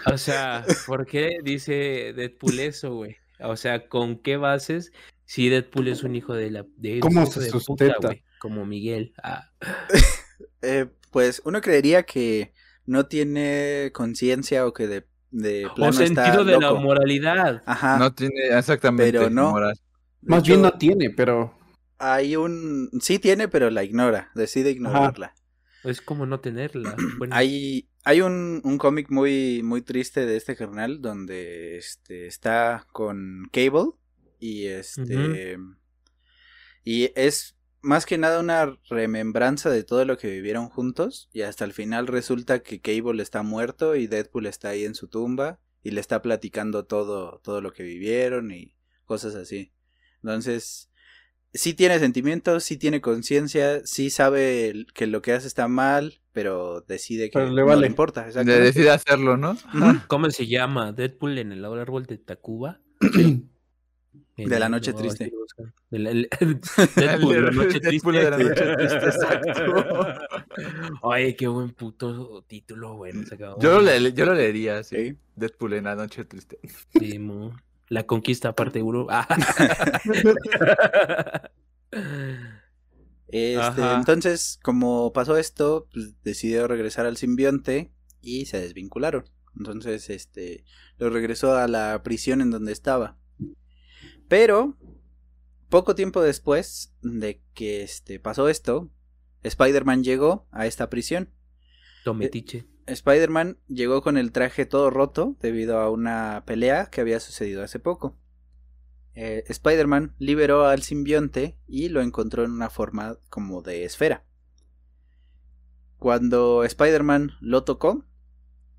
O 0.06 0.18
sea, 0.18 0.64
¿por 0.86 1.06
qué 1.06 1.38
dice 1.42 2.12
Deadpool 2.16 2.58
eso, 2.58 2.94
güey? 2.94 3.16
O 3.40 3.56
sea, 3.56 3.86
¿con 3.88 4.18
qué 4.18 4.36
bases 4.36 4.92
si 5.24 5.48
Deadpool 5.48 5.88
es 5.88 6.02
un 6.02 6.16
hijo 6.16 6.34
de 6.34 6.50
la... 6.50 6.66
De 6.76 7.00
¿Cómo 7.00 7.22
hijo 7.22 7.32
se 7.32 7.40
de 7.40 7.50
sustenta? 7.50 7.96
güey? 8.02 8.24
Como 8.40 8.64
Miguel. 8.64 9.12
Ah, 9.22 9.50
eh, 10.62 10.86
pues 11.10 11.42
uno 11.44 11.60
creería 11.60 12.04
que 12.04 12.54
no 12.86 13.04
tiene 13.04 13.90
conciencia 13.92 14.66
o 14.66 14.72
que 14.72 14.88
de, 14.88 15.06
de 15.30 15.66
o 15.66 15.74
plano 15.74 15.90
está 16.00 16.24
sentido 16.24 16.44
de 16.46 16.58
la 16.58 16.72
moralidad. 16.72 17.62
Ajá. 17.66 17.98
No 17.98 18.14
tiene 18.14 18.48
exactamente 18.56 19.12
Pero 19.12 19.28
no. 19.28 19.50
moral. 19.50 19.78
Más 20.22 20.42
bien 20.42 20.62
no 20.62 20.72
tiene, 20.72 21.10
pero. 21.10 21.54
Hay 21.98 22.34
un... 22.34 22.88
Sí 23.02 23.18
tiene, 23.18 23.46
pero 23.48 23.68
la 23.68 23.84
ignora. 23.84 24.30
Decide 24.34 24.70
ignorarla. 24.70 25.34
Es 25.84 26.00
como 26.00 26.24
no 26.24 26.40
tenerla. 26.40 26.96
Bueno, 27.18 27.36
Hay, 27.36 27.90
hay 28.04 28.22
un, 28.22 28.62
un 28.64 28.78
cómic 28.78 29.10
muy, 29.10 29.62
muy 29.62 29.82
triste 29.82 30.24
de 30.24 30.38
este 30.38 30.56
carnal 30.56 31.02
donde 31.02 31.76
este, 31.76 32.26
está 32.26 32.86
con 32.90 33.50
Cable 33.52 33.90
y 34.38 34.64
este... 34.64 35.58
Y 36.82 37.12
es 37.14 37.59
más 37.82 38.06
que 38.06 38.18
nada 38.18 38.40
una 38.40 38.76
remembranza 38.88 39.70
de 39.70 39.84
todo 39.84 40.04
lo 40.04 40.18
que 40.18 40.30
vivieron 40.30 40.68
juntos 40.68 41.28
y 41.32 41.42
hasta 41.42 41.64
el 41.64 41.72
final 41.72 42.06
resulta 42.06 42.62
que 42.62 42.80
Cable 42.80 43.22
está 43.22 43.42
muerto 43.42 43.96
y 43.96 44.06
Deadpool 44.06 44.46
está 44.46 44.70
ahí 44.70 44.84
en 44.84 44.94
su 44.94 45.08
tumba 45.08 45.58
y 45.82 45.92
le 45.92 46.00
está 46.00 46.22
platicando 46.22 46.84
todo, 46.84 47.40
todo 47.42 47.60
lo 47.60 47.72
que 47.72 47.82
vivieron 47.82 48.50
y 48.50 48.74
cosas 49.04 49.34
así. 49.34 49.72
Entonces, 50.22 50.90
sí 51.54 51.74
tiene 51.74 51.98
sentimientos, 51.98 52.64
sí 52.64 52.76
tiene 52.76 53.00
conciencia, 53.00 53.84
sí 53.86 54.10
sabe 54.10 54.86
que 54.94 55.06
lo 55.06 55.22
que 55.22 55.32
hace 55.32 55.46
está 55.46 55.68
mal, 55.68 56.20
pero 56.32 56.82
decide 56.82 57.30
que 57.30 57.38
Pero 57.38 57.50
le 57.50 57.62
no 57.62 57.66
vale. 57.66 57.82
le 57.82 57.86
importa. 57.86 58.26
Exactamente. 58.26 58.64
decide 58.64 58.90
hacerlo, 58.90 59.36
¿no? 59.36 59.56
¿Cómo 60.06 60.30
se 60.30 60.46
llama? 60.46 60.92
Deadpool 60.92 61.38
en 61.38 61.52
el 61.52 61.64
árbol 61.64 62.06
de 62.06 62.18
Tacuba. 62.18 62.80
De 64.48 64.58
la 64.58 64.68
noche 64.68 64.92
triste. 64.92 65.32
De 65.90 65.98
la- 65.98 66.12
noche 66.12 67.80
triste. 67.80 68.12
de 68.12 68.30
la 68.30 68.38
noche 68.38 68.74
triste, 68.76 68.96
exacto. 69.06 70.06
Oye, 71.02 71.36
qué 71.36 71.46
buen 71.48 71.70
puto 71.70 72.42
título, 72.46 73.02
acabamos 73.04 73.62
Yo 73.62 73.80
lo, 73.80 73.98
le- 73.98 74.12
yo 74.12 74.24
lo 74.24 74.34
leería, 74.34 74.82
sí. 74.82 75.16
Deadpool 75.36 75.74
en 75.74 75.84
la 75.84 75.96
noche 75.96 76.24
triste. 76.24 76.58
Sí, 76.98 77.18
mo. 77.18 77.54
La 77.88 78.04
conquista 78.04 78.54
parte 78.54 78.82
uno. 78.82 79.06
Ah. 79.12 79.26
Este, 83.32 83.92
entonces, 83.94 84.58
como 84.62 85.12
pasó 85.12 85.36
esto, 85.36 85.86
pues, 85.92 86.20
decidió 86.24 86.66
regresar 86.66 87.06
al 87.06 87.16
simbionte 87.16 87.92
y 88.20 88.46
se 88.46 88.60
desvincularon. 88.60 89.24
Entonces, 89.56 90.10
este, 90.10 90.64
lo 90.98 91.10
regresó 91.10 91.56
a 91.56 91.68
la 91.68 92.02
prisión 92.02 92.40
en 92.40 92.50
donde 92.50 92.72
estaba. 92.72 93.16
Pero, 94.30 94.76
poco 95.70 95.96
tiempo 95.96 96.22
después 96.22 96.94
de 97.02 97.42
que 97.52 97.82
este, 97.82 98.20
pasó 98.20 98.48
esto, 98.48 98.88
Spider-Man 99.42 100.04
llegó 100.04 100.46
a 100.52 100.66
esta 100.66 100.88
prisión. 100.88 101.30
Tometiche. 102.04 102.68
Spider-Man 102.86 103.58
llegó 103.66 104.02
con 104.02 104.16
el 104.16 104.30
traje 104.30 104.66
todo 104.66 104.88
roto 104.90 105.36
debido 105.40 105.80
a 105.80 105.90
una 105.90 106.44
pelea 106.46 106.86
que 106.86 107.00
había 107.00 107.18
sucedido 107.18 107.64
hace 107.64 107.80
poco. 107.80 108.16
Eh, 109.14 109.42
Spider-Man 109.48 110.14
liberó 110.18 110.66
al 110.66 110.82
simbionte 110.82 111.58
y 111.66 111.88
lo 111.88 112.00
encontró 112.00 112.44
en 112.44 112.52
una 112.52 112.70
forma 112.70 113.18
como 113.30 113.62
de 113.62 113.84
esfera. 113.84 114.24
Cuando 115.98 116.62
Spider-Man 116.62 117.32
lo 117.40 117.64
tocó, 117.64 118.04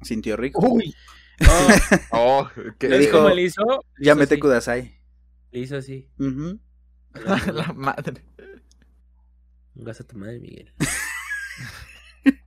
sintió 0.01 0.37
rico. 0.37 0.65
Uy, 0.65 0.95
Oh, 2.11 2.47
que 2.79 2.87
Le 2.87 2.97
¿Ves 2.99 3.07
dijo- 3.07 3.17
cómo 3.17 3.29
le 3.35 3.41
hizo? 3.41 3.63
Le 3.97 4.05
ya 4.05 4.15
mete. 4.15 4.39
Kudasai. 4.39 5.00
Le 5.51 5.59
hizo 5.59 5.77
así. 5.77 6.07
La 7.13 7.73
madre. 7.75 8.23
Gasta 9.75 10.03
tu 10.03 10.17
madre, 10.17 10.39
Miguel. 10.39 10.73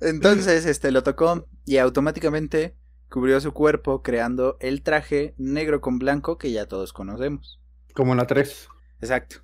Entonces, 0.00 0.66
este 0.66 0.90
lo 0.90 1.02
tocó 1.02 1.46
y 1.64 1.76
automáticamente 1.78 2.74
cubrió 3.08 3.40
su 3.40 3.52
cuerpo 3.52 4.02
creando 4.02 4.56
el 4.60 4.82
traje 4.82 5.34
negro 5.38 5.80
con 5.80 5.98
blanco 5.98 6.38
que 6.38 6.50
ya 6.50 6.66
todos 6.66 6.92
conocemos. 6.92 7.60
como 7.94 8.12
en 8.12 8.18
la 8.18 8.26
3. 8.26 8.68
Exacto. 9.00 9.36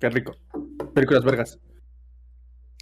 Qué 0.00 0.08
rico. 0.10 0.36
Películas 0.94 1.24
vergas. 1.24 1.58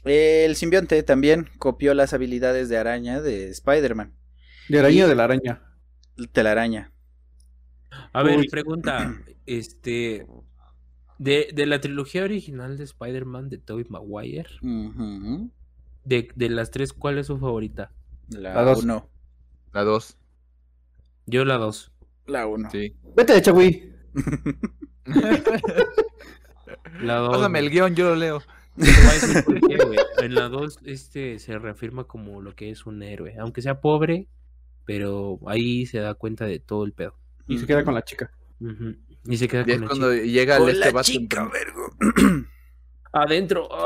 El 0.05 0.57
simbionte 0.57 1.03
también 1.03 1.49
copió 1.59 1.93
las 1.95 2.13
habilidades 2.13 2.69
de 2.69 2.79
araña 2.79 3.21
de 3.21 3.49
Spider-Man. 3.51 4.15
De 4.69 4.79
araña 4.79 5.05
Y- 5.05 5.09
de 5.09 5.15
la 5.15 5.25
araña. 5.25 5.63
Telaraña. 6.33 6.92
A 8.13 8.23
ver, 8.23 8.39
Uy. 8.41 8.49
pregunta. 8.49 9.15
Este. 9.47 10.27
De, 11.19 11.49
de 11.55 11.67
la 11.67 11.81
trilogía 11.81 12.25
original 12.25 12.77
de 12.77 12.85
Spider-Man 12.85 13.49
de 13.49 13.59
Tobey 13.59 13.85
Maguire, 13.89 14.49
Ujú. 14.61 15.51
de, 16.05 16.29
de 16.35 16.49
las 16.49 16.71
tres, 16.73 16.93
¿cuál 16.93 17.19
es 17.19 17.29
su 17.29 17.39
favorita? 17.39 17.93
La 18.29 18.55
La 18.55 18.63
dos. 18.63 18.83
1. 18.83 19.09
La 19.73 19.83
2. 19.85 20.19
Yo 21.27 21.45
la 21.45 21.59
dos. 21.59 21.93
La 22.27 22.47
1. 22.49 22.71
Sí. 22.71 22.97
Vete, 23.17 23.41
Chagui. 23.41 23.93
La 27.01 27.17
dos. 27.17 27.37
Pásame 27.37 27.59
el 27.59 27.71
guion, 27.71 27.95
yo 27.95 28.11
lo 28.11 28.17
leo. 28.17 28.43
Qué. 28.79 29.89
En 30.25 30.35
la 30.35 30.49
2 30.49 30.79
este, 30.85 31.39
se 31.39 31.59
reafirma 31.59 32.05
como 32.05 32.41
lo 32.41 32.55
que 32.55 32.71
es 32.71 32.87
un 32.87 33.03
héroe. 33.03 33.37
Aunque 33.39 33.63
sea 33.63 33.81
pobre, 33.81 34.29
pero 34.85 35.39
ahí 35.47 35.87
se 35.87 35.99
da 35.99 36.15
cuenta 36.15 36.47
de 36.47 36.59
todo 36.59 36.85
el 36.85 36.93
pedo. 36.93 37.15
Y 37.47 37.59
se 37.59 37.67
queda 37.67 37.85
con 37.85 37.95
la 37.95 38.03
chica. 38.03 38.31
Y 39.25 39.37
se 39.37 39.49
queda 39.49 39.65
Y 39.67 39.71
es 39.73 39.77
con 39.79 39.83
la 39.83 39.87
cuando 39.89 40.13
chica. 40.15 40.25
llega 40.27 40.57
el 40.57 40.63
Con 40.63 40.71
este 40.71 40.91
vato. 40.91 41.05
chica, 41.11 41.49
vergo. 41.53 41.97
Adentro. 43.13 43.69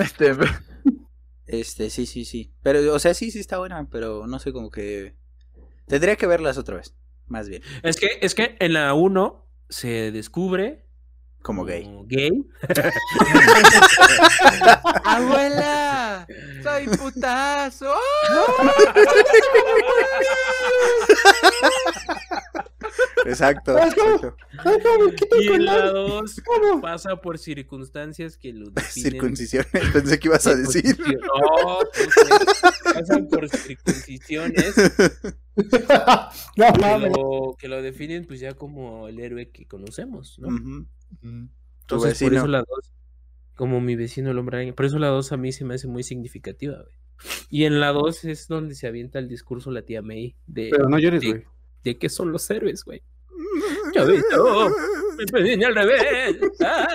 Este, 0.00 0.32
Este, 1.46 1.90
sí, 1.90 2.06
sí, 2.06 2.24
sí. 2.24 2.52
Pero, 2.62 2.94
o 2.94 2.98
sea, 3.00 3.14
sí, 3.14 3.30
sí 3.32 3.38
está 3.40 3.58
buena, 3.58 3.88
pero 3.90 4.26
no 4.26 4.38
sé, 4.38 4.52
como 4.52 4.70
que... 4.70 5.16
Tendría 5.86 6.16
que 6.16 6.26
verlas 6.26 6.56
otra 6.58 6.76
vez, 6.76 6.94
más 7.26 7.48
bien. 7.48 7.62
es 7.82 7.96
que, 7.96 8.18
es 8.20 8.34
que 8.34 8.56
en 8.60 8.72
la 8.72 8.94
1 8.94 9.48
se 9.68 10.10
descubre 10.12 10.86
Como 11.42 11.64
gay. 11.64 11.88
gay. 12.06 12.30
¡Abuela! 15.04 16.26
¡Soy 16.62 16.86
putazo! 16.96 17.92
Exacto, 23.26 23.76
exacto. 23.78 24.36
Y 25.40 25.48
en 25.48 25.64
la 25.64 25.86
2 25.90 26.42
pasa 26.80 27.20
por 27.20 27.38
circunstancias 27.38 28.36
que 28.36 28.52
lo 28.52 28.70
definen. 28.70 29.12
Circuncisiones, 29.12 29.68
pensé 29.92 30.18
que 30.18 30.28
ibas 30.28 30.46
a 30.46 30.54
decir. 30.54 30.96
No, 30.98 31.78
pues, 31.94 32.94
pasan 32.94 33.28
por 33.28 33.48
circuncisiones 33.48 34.74
no 35.56 36.72
que 36.72 36.80
mames. 36.80 37.12
lo, 37.16 37.56
que 37.58 37.68
lo 37.68 37.80
definen 37.82 38.26
pues 38.26 38.40
ya 38.40 38.54
como 38.54 39.08
el 39.08 39.18
héroe 39.20 39.50
que 39.50 39.66
conocemos, 39.66 40.38
¿no? 40.38 40.48
Tu 40.48 41.94
Entonces, 41.94 42.22
por 42.22 42.34
eso 42.34 42.46
la 42.46 42.58
2, 42.58 42.66
como 43.54 43.80
mi 43.80 43.96
vecino 43.96 44.30
el 44.30 44.38
hombre 44.38 44.58
araña, 44.58 44.74
por 44.74 44.86
eso 44.86 44.98
la 44.98 45.08
2 45.08 45.32
a 45.32 45.36
mí 45.36 45.52
se 45.52 45.64
me 45.64 45.74
hace 45.74 45.88
muy 45.88 46.02
significativa, 46.02 46.76
güey. 46.76 46.96
Y 47.48 47.64
en 47.64 47.80
la 47.80 47.92
2 47.92 48.24
es 48.26 48.46
donde 48.48 48.74
se 48.74 48.86
avienta 48.86 49.18
el 49.18 49.28
discurso 49.28 49.70
la 49.70 49.82
tía 49.82 50.02
May 50.02 50.36
de, 50.46 50.68
Pero 50.70 50.88
no 50.88 50.98
llores, 50.98 51.22
de, 51.22 51.28
güey. 51.30 51.44
de 51.84 51.98
qué 51.98 52.08
son 52.10 52.30
los 52.32 52.50
héroes, 52.50 52.84
güey. 52.84 53.02
Chavito, 53.92 54.70
me 55.16 55.26
pedí 55.26 55.64
al 55.64 55.74
revés. 55.74 56.36
ah. 56.64 56.88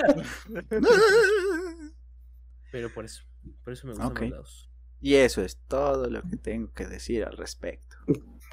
Pero 2.70 2.88
por 2.92 3.04
eso, 3.04 3.22
por 3.64 3.72
eso 3.72 3.86
me 3.86 3.94
gustan 3.94 4.14
los 4.14 4.30
lados. 4.30 4.70
Y 5.00 5.14
eso 5.16 5.42
es 5.42 5.58
todo 5.68 6.08
lo 6.08 6.22
que 6.22 6.36
tengo 6.36 6.72
que 6.72 6.86
decir 6.86 7.24
al 7.24 7.36
respecto. 7.36 7.96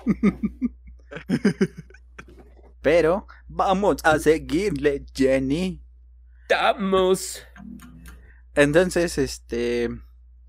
Pero 2.81 3.27
vamos 3.47 3.97
a 4.03 4.19
seguirle, 4.19 5.05
Jenny. 5.13 5.83
¡Vamos! 6.49 7.43
Entonces, 8.55 9.17
este. 9.17 9.89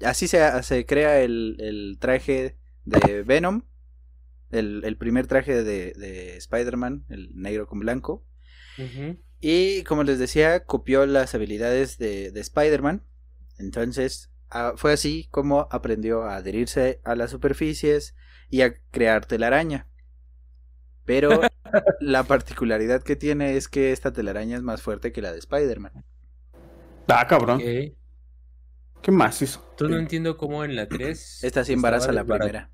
Así 0.05 0.28
se, 0.28 0.62
se 0.62 0.86
crea 0.86 1.20
el, 1.20 1.57
el 1.59 1.99
traje 2.01 2.57
de 2.84 3.22
Venom. 3.22 3.62
El, 4.51 4.82
el 4.84 4.96
primer 4.96 5.26
traje 5.26 5.62
de, 5.62 5.92
de 5.92 6.36
Spider-Man, 6.36 7.05
el 7.09 7.30
negro 7.34 7.66
con 7.66 7.78
blanco. 7.78 8.24
Y 9.40 9.82
como 9.84 10.05
les 10.05 10.18
decía, 10.18 10.64
copió 10.64 11.07
las 11.07 11.34
habilidades 11.34 11.98
de, 11.98 12.30
de 12.30 12.40
Spider-Man. 12.40 13.03
Entonces, 13.59 14.30
ah, 14.51 14.72
fue 14.76 14.92
así 14.92 15.28
como 15.30 15.68
aprendió 15.70 16.22
a 16.24 16.36
adherirse 16.36 17.01
a 17.05 17.14
las 17.14 17.30
superficies 17.30 18.14
y 18.48 18.62
a 18.62 18.74
crear 18.90 19.26
telaraña. 19.26 19.86
Pero 21.05 21.40
la 22.01 22.24
particularidad 22.24 23.03
que 23.03 23.16
tiene 23.16 23.57
es 23.57 23.68
que 23.68 23.92
esta 23.92 24.12
telaraña 24.12 24.57
es 24.57 24.62
más 24.62 24.82
fuerte 24.82 25.12
que 25.12 25.22
la 25.22 25.32
de 25.32 25.38
Spider-Man. 25.38 26.05
Ah, 27.09 27.26
cabrón. 27.26 27.61
¿Qué 27.61 29.11
más 29.11 29.40
hizo? 29.42 29.66
Entonces 29.70 29.96
no 29.96 30.01
entiendo 30.01 30.36
cómo 30.36 30.64
en 30.64 30.76
la 30.76 30.86
3. 30.86 31.44
Esta 31.44 31.64
sí 31.64 31.72
embaraza 31.72 32.12
la 32.12 32.24
primera. 32.24 32.70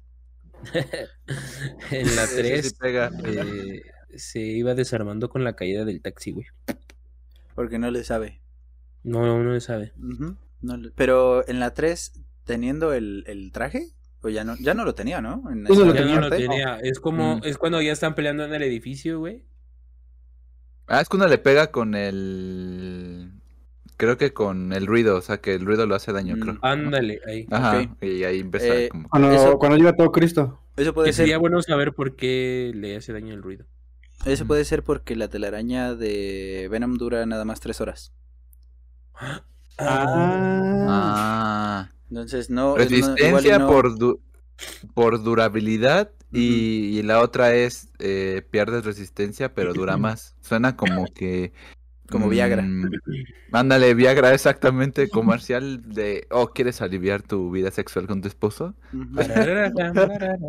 en 1.90 2.16
la 2.16 2.24
Ese 2.24 2.36
sí 2.36 2.42
3 2.42 2.74
pega. 2.74 3.10
eh, 3.24 3.82
se 4.16 4.40
iba 4.40 4.74
desarmando 4.74 5.28
con 5.28 5.44
la 5.44 5.54
caída 5.56 5.84
del 5.84 6.00
taxi, 6.02 6.32
güey. 6.32 6.46
Porque 7.54 7.78
no 7.78 7.90
le 7.90 8.04
sabe. 8.04 8.40
No, 9.02 9.22
no, 9.24 9.42
no 9.42 9.60
sabe. 9.60 9.92
Le- 10.62 10.90
Pero 10.94 11.46
en 11.48 11.60
la 11.60 11.74
3, 11.74 12.12
teniendo 12.44 12.92
el, 12.92 13.24
el 13.26 13.52
traje, 13.52 13.88
o 14.22 14.28
ya 14.28 14.42
no, 14.44 14.56
ya 14.58 14.74
no 14.74 14.84
lo 14.84 14.94
tenía, 14.94 15.20
¿no? 15.20 15.42
En 15.50 15.64
Pues 15.64 15.78
no 15.78 15.84
lo 15.86 15.92
esta 15.92 16.04
Ya 16.06 16.14
no 16.16 16.20
lo 16.22 16.28
parte. 16.28 16.42
tenía. 16.48 16.78
Es 16.80 16.98
como, 17.00 17.36
Mm. 17.36 17.40
es 17.44 17.58
cuando 17.58 17.80
ya 17.80 17.92
están 17.92 18.14
peleando 18.14 18.44
en 18.44 18.52
el 18.54 18.62
edificio, 18.62 19.18
güey. 19.20 19.44
Ah, 20.88 21.00
es 21.00 21.08
cuando 21.08 21.26
le 21.28 21.38
pega 21.38 21.70
con 21.70 21.94
el. 21.94 23.35
Creo 23.96 24.18
que 24.18 24.32
con 24.32 24.72
el 24.72 24.86
ruido, 24.86 25.16
o 25.16 25.20
sea 25.22 25.38
que 25.38 25.54
el 25.54 25.64
ruido 25.64 25.86
lo 25.86 25.94
hace 25.94 26.12
daño, 26.12 26.36
Mm. 26.36 26.40
creo. 26.40 26.58
Ándale, 26.62 27.20
ahí. 27.26 27.46
Ajá, 27.50 27.88
y 28.02 28.24
ahí 28.24 28.40
empieza 28.40 28.74
Eh, 28.74 28.88
como. 28.90 29.08
Cuando, 29.08 29.32
Eso- 29.32 29.58
cuando 29.58 29.76
llega 29.78 29.94
todo 29.96 30.12
Cristo. 30.12 30.60
Eso 30.76 30.92
puede 30.92 31.08
Que 31.08 31.12
ser 31.14 31.24
sería 31.24 31.38
bueno 31.38 31.62
saber 31.62 31.94
por 31.94 32.14
qué 32.16 32.72
le 32.74 32.96
hace 32.96 33.12
daño 33.14 33.32
el 33.32 33.42
ruido. 33.42 33.64
Eso 34.26 34.46
puede 34.46 34.64
ser 34.64 34.82
porque 34.82 35.16
la 35.16 35.28
telaraña 35.28 35.94
de 35.94 36.68
Venom 36.70 36.96
dura 36.98 37.24
nada 37.26 37.44
más 37.46 37.60
tres 37.60 37.80
horas. 37.80 38.12
Ah. 39.14 39.42
Ah. 40.88 41.90
Entonces 42.10 42.50
no. 42.50 42.76
Resistencia 42.76 43.58
no- 43.58 43.66
por, 43.68 43.98
du- 43.98 44.20
por 44.94 45.22
durabilidad 45.22 46.10
y, 46.32 46.98
y 46.98 47.02
la 47.02 47.20
otra 47.20 47.54
es 47.54 47.88
eh, 47.98 48.42
pierdes 48.50 48.84
resistencia 48.84 49.54
pero 49.54 49.72
dura 49.74 49.96
más. 49.98 50.36
Suena 50.40 50.76
como 50.76 51.06
que... 51.12 51.52
Como 52.10 52.28
Viagra. 52.28 52.62
mm, 52.62 52.90
ándale, 53.52 53.94
Viagra 53.94 54.32
exactamente 54.32 55.08
comercial 55.08 55.82
de... 55.82 56.26
Oh, 56.30 56.48
¿quieres 56.48 56.80
aliviar 56.82 57.22
tu 57.22 57.50
vida 57.50 57.70
sexual 57.70 58.06
con 58.06 58.20
tu 58.22 58.28
esposo? 58.28 58.74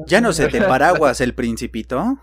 Ya 0.08 0.22
no 0.22 0.34
se 0.34 0.48
te 0.50 0.62
paraguas 0.62 1.22
el 1.22 1.34
principito. 1.34 2.20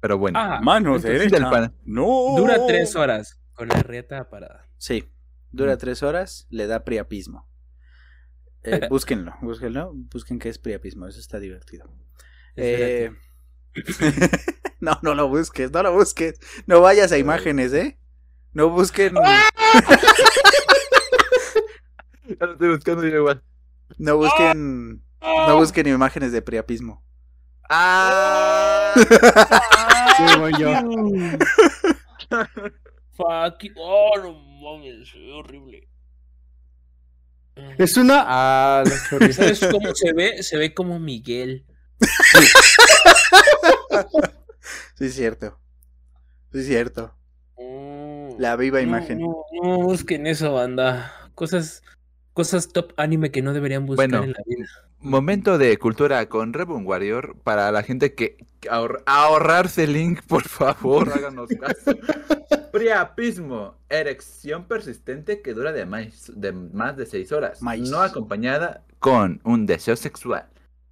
Pero 0.00 0.18
bueno. 0.18 0.38
Ah, 0.38 0.60
Mano 0.62 0.96
entonces 0.96 1.30
del 1.30 1.42
pan. 1.44 1.74
No. 1.84 2.34
Dura 2.36 2.56
tres 2.66 2.94
horas 2.96 3.40
con 3.54 3.68
la 3.68 3.82
rieta 3.82 4.28
parada. 4.28 4.66
Sí. 4.76 5.08
Dura 5.50 5.76
Mm. 5.76 5.78
tres 5.78 6.02
horas, 6.02 6.46
le 6.50 6.66
da 6.66 6.84
priapismo. 6.84 7.48
Eh, 8.64 8.80
búsquenlo, 8.90 9.34
búsquenlo, 9.40 9.92
busquen 10.12 10.38
qué 10.38 10.48
es 10.48 10.58
priapismo, 10.58 11.06
eso 11.06 11.20
está 11.20 11.38
divertido. 11.38 11.88
Eh, 12.56 13.10
no, 14.80 14.98
no 15.02 15.14
lo 15.14 15.28
busques, 15.28 15.70
no 15.72 15.82
lo 15.82 15.92
busques. 15.92 16.38
No 16.66 16.80
vayas 16.80 17.12
a 17.12 17.18
imágenes, 17.18 17.72
¿eh? 17.72 17.98
No 18.52 18.70
busquen, 18.70 19.14
Ya 22.26 22.46
lo 22.46 22.52
estoy 22.52 22.68
buscando 22.68 23.02
yo 23.02 23.16
igual. 23.16 23.42
no 23.98 24.16
busquen, 24.16 25.02
no 25.20 25.56
busquen 25.56 25.88
imágenes 25.88 26.32
de 26.32 26.40
priapismo. 26.42 27.04
¡Ah! 27.68 28.92
Sí, 30.16 30.22
voy 30.38 30.52
yo. 30.58 30.70
Fuck 33.16 33.62
you. 33.62 33.72
Oh, 33.76 34.12
no 34.22 34.32
mames, 34.32 35.08
se 35.08 35.18
ve 35.18 35.32
horrible. 35.32 35.88
Es 37.78 37.96
una. 37.96 38.24
Ah, 38.26 38.84
la 38.84 39.08
choriza. 39.08 39.42
¿Sabes 39.42 39.66
cómo 39.70 39.94
se 39.94 40.12
ve? 40.12 40.42
Se 40.42 40.56
ve 40.56 40.74
como 40.74 40.98
Miguel. 40.98 41.64
Sí, 44.96 45.06
es 45.06 45.14
cierto. 45.14 45.58
Sí, 46.52 46.60
es 46.60 46.66
cierto. 46.66 47.14
Mm. 47.58 48.38
La 48.38 48.56
viva 48.56 48.78
No, 48.80 48.86
imagen. 48.88 49.18
No, 49.20 49.44
no 49.62 49.78
busquen 49.80 50.26
eso, 50.26 50.52
banda. 50.54 51.12
Cosas, 51.34 51.82
cosas 52.32 52.68
top 52.68 52.92
anime 52.96 53.30
que 53.30 53.42
no 53.42 53.52
deberían 53.52 53.86
buscar 53.86 54.08
Bueno. 54.08 54.24
en 54.24 54.32
la 54.32 54.38
vida. 54.46 54.66
Momento 55.00 55.58
de 55.58 55.76
cultura 55.78 56.26
con 56.30 56.52
Reborn 56.54 56.86
Warrior 56.86 57.36
para 57.44 57.70
la 57.70 57.82
gente 57.82 58.14
que 58.14 58.38
ahor- 58.70 59.02
ahorrarse 59.04 59.84
el 59.84 59.92
link, 59.92 60.22
por 60.26 60.48
favor, 60.48 61.10
háganos 61.12 61.48
caso. 61.60 61.92
Priapismo, 62.72 63.76
erección 63.90 64.66
persistente 64.66 65.42
que 65.42 65.52
dura 65.52 65.72
de 65.72 65.84
más 65.84 66.32
de, 66.34 66.52
más 66.52 66.96
de 66.96 67.04
6 67.04 67.32
horas, 67.32 67.60
no 67.62 68.00
acompañada 68.00 68.82
con 68.98 69.40
un 69.44 69.66
deseo 69.66 69.94
sexual, 69.96 70.46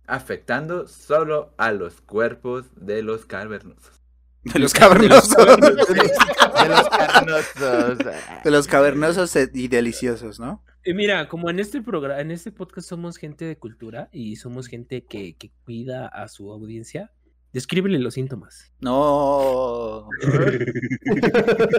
afectando 0.07 0.89
solo 0.89 1.55
a 1.59 1.73
los 1.73 2.01
cuerpos 2.01 2.67
de 2.77 3.03
los 3.03 3.27
cavernosos. 3.27 4.03
De 4.45 4.59
los 4.59 4.73
cavernosos. 4.75 5.37
De 5.37 6.69
los 6.69 6.89
cavernosos. 6.89 7.99
De 8.45 8.51
los 8.51 8.67
cavernosos 8.67 9.37
y 9.55 9.69
deliciosos, 9.69 10.41
¿no? 10.41 10.65
Y 10.85 10.95
mira, 10.95 11.29
como 11.29 11.49
en 11.49 11.61
este 11.61 11.81
programa, 11.81 12.21
en 12.21 12.33
este 12.33 12.51
podcast 12.51 12.89
somos 12.89 13.17
gente 13.17 13.45
de 13.45 13.57
cultura 13.57 14.09
y 14.13 14.37
somos 14.37 14.67
gente 14.67 15.05
que, 15.05 15.37
que 15.37 15.53
cuida 15.65 16.09
a 16.09 16.27
su 16.27 16.51
audiencia, 16.51 17.13
descríbele 17.53 17.99
los 17.99 18.15
síntomas. 18.15 18.73
No. 18.81 20.09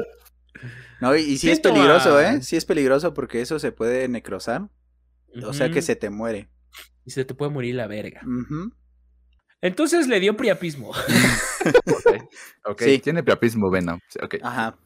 No, 1.02 1.16
y, 1.16 1.22
y 1.22 1.38
sí 1.38 1.50
es 1.50 1.60
peligroso, 1.60 2.22
¿eh? 2.22 2.42
Sí 2.42 2.56
es 2.56 2.64
peligroso 2.64 3.14
porque 3.14 3.42
eso 3.42 3.60
se 3.60 3.74
puede 3.74 4.08
necrosar. 4.08 4.70
O 5.44 5.52
sea 5.52 5.70
que 5.72 5.82
se 5.82 5.96
te 5.98 6.10
muere. 6.10 6.48
Y 7.06 7.12
se 7.12 7.26
te 7.26 7.34
puede 7.34 7.52
morir 7.52 7.76
la 7.76 7.88
verga. 7.88 8.22
Entonces 9.62 10.08
le 10.08 10.20
dio 10.20 10.36
priapismo. 10.38 10.92
Ok, 12.66 12.82
Sí. 12.82 13.00
tiene 13.00 13.24
priapismo 13.24 13.70
Venom. 13.70 14.00
Ajá. 14.42 14.78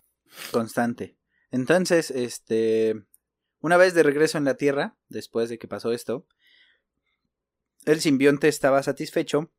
Constante. 0.51 1.17
Entonces, 1.51 2.11
este. 2.11 2.95
Una 3.59 3.77
vez 3.77 3.93
de 3.95 4.03
regreso 4.03 4.37
en 4.37 4.45
la 4.45 4.55
Tierra, 4.55 4.95
después 5.09 5.49
de 5.49 5.57
que 5.57 5.67
pasó 5.67 5.91
esto, 5.91 6.27
el 7.85 7.99
simbionte 8.01 8.47
estaba 8.47 8.83
satisfecho 8.83 9.51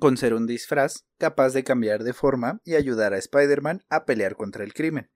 con 0.00 0.16
ser 0.16 0.32
un 0.34 0.46
disfraz 0.46 1.04
capaz 1.18 1.52
de 1.52 1.62
cambiar 1.64 2.02
de 2.04 2.14
forma 2.14 2.60
y 2.64 2.74
ayudar 2.74 3.12
a 3.12 3.18
Spider-Man 3.18 3.82
a 3.90 4.04
pelear 4.06 4.36
contra 4.36 4.64
el 4.64 4.72
crimen. 4.72 5.10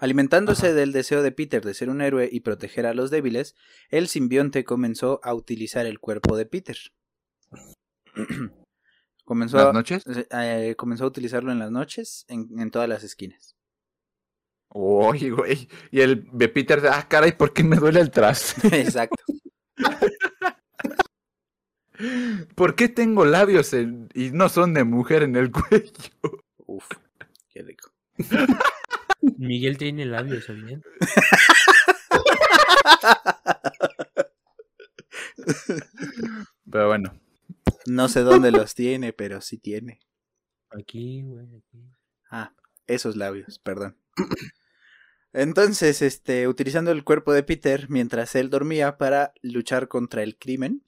Alimentándose 0.00 0.72
del 0.72 0.92
deseo 0.92 1.22
de 1.22 1.30
Peter 1.30 1.62
de 1.62 1.74
ser 1.74 1.90
un 1.90 2.00
héroe 2.00 2.26
y 2.32 2.40
proteger 2.40 2.86
a 2.86 2.94
los 2.94 3.10
débiles, 3.10 3.54
el 3.90 4.08
simbionte 4.08 4.64
comenzó 4.64 5.20
a 5.22 5.34
utilizar 5.34 5.84
el 5.84 6.00
cuerpo 6.00 6.38
de 6.38 6.46
Peter. 6.46 6.78
comenzó, 9.24 9.68
a, 9.68 9.72
noches. 9.74 10.02
eh, 10.06 10.74
comenzó 10.78 11.04
a 11.04 11.08
utilizarlo 11.08 11.52
en 11.52 11.58
las 11.58 11.70
noches, 11.70 12.24
en, 12.28 12.48
en 12.58 12.70
todas 12.70 12.88
las 12.88 13.04
esquinas. 13.04 13.56
Oye, 14.70 15.30
güey. 15.30 15.68
Y 15.90 16.00
el 16.00 16.26
de 16.32 16.48
Peter, 16.48 16.80
ah, 16.90 17.06
caray, 17.08 17.32
¿por 17.32 17.52
qué 17.52 17.62
me 17.62 17.76
duele 17.76 18.00
el 18.00 18.10
traste? 18.10 18.68
Exacto. 18.80 19.22
¿Por 22.54 22.74
qué 22.74 22.88
tengo 22.88 23.26
labios 23.26 23.74
en- 23.74 24.08
y 24.14 24.30
no 24.30 24.48
son 24.48 24.72
de 24.72 24.84
mujer 24.84 25.24
en 25.24 25.36
el 25.36 25.50
cuello? 25.52 25.92
Uf, 26.66 26.88
qué 27.50 27.62
rico. 27.62 27.90
Miguel 29.40 29.78
tiene 29.78 30.04
labios, 30.04 30.44
¿sabían? 30.44 30.82
Pero 36.70 36.88
bueno. 36.88 37.18
No 37.86 38.08
sé 38.10 38.20
dónde 38.20 38.50
los 38.50 38.74
tiene, 38.74 39.14
pero 39.14 39.40
sí 39.40 39.56
tiene. 39.56 40.00
Aquí, 40.68 41.22
güey, 41.22 41.46
aquí. 41.56 41.90
Ah, 42.30 42.52
esos 42.86 43.16
labios, 43.16 43.58
perdón. 43.58 43.96
Entonces, 45.32 46.02
este, 46.02 46.46
utilizando 46.46 46.90
el 46.90 47.02
cuerpo 47.02 47.32
de 47.32 47.42
Peter 47.42 47.88
mientras 47.88 48.34
él 48.34 48.50
dormía 48.50 48.98
para 48.98 49.32
luchar 49.40 49.88
contra 49.88 50.22
el 50.22 50.36
crimen, 50.36 50.84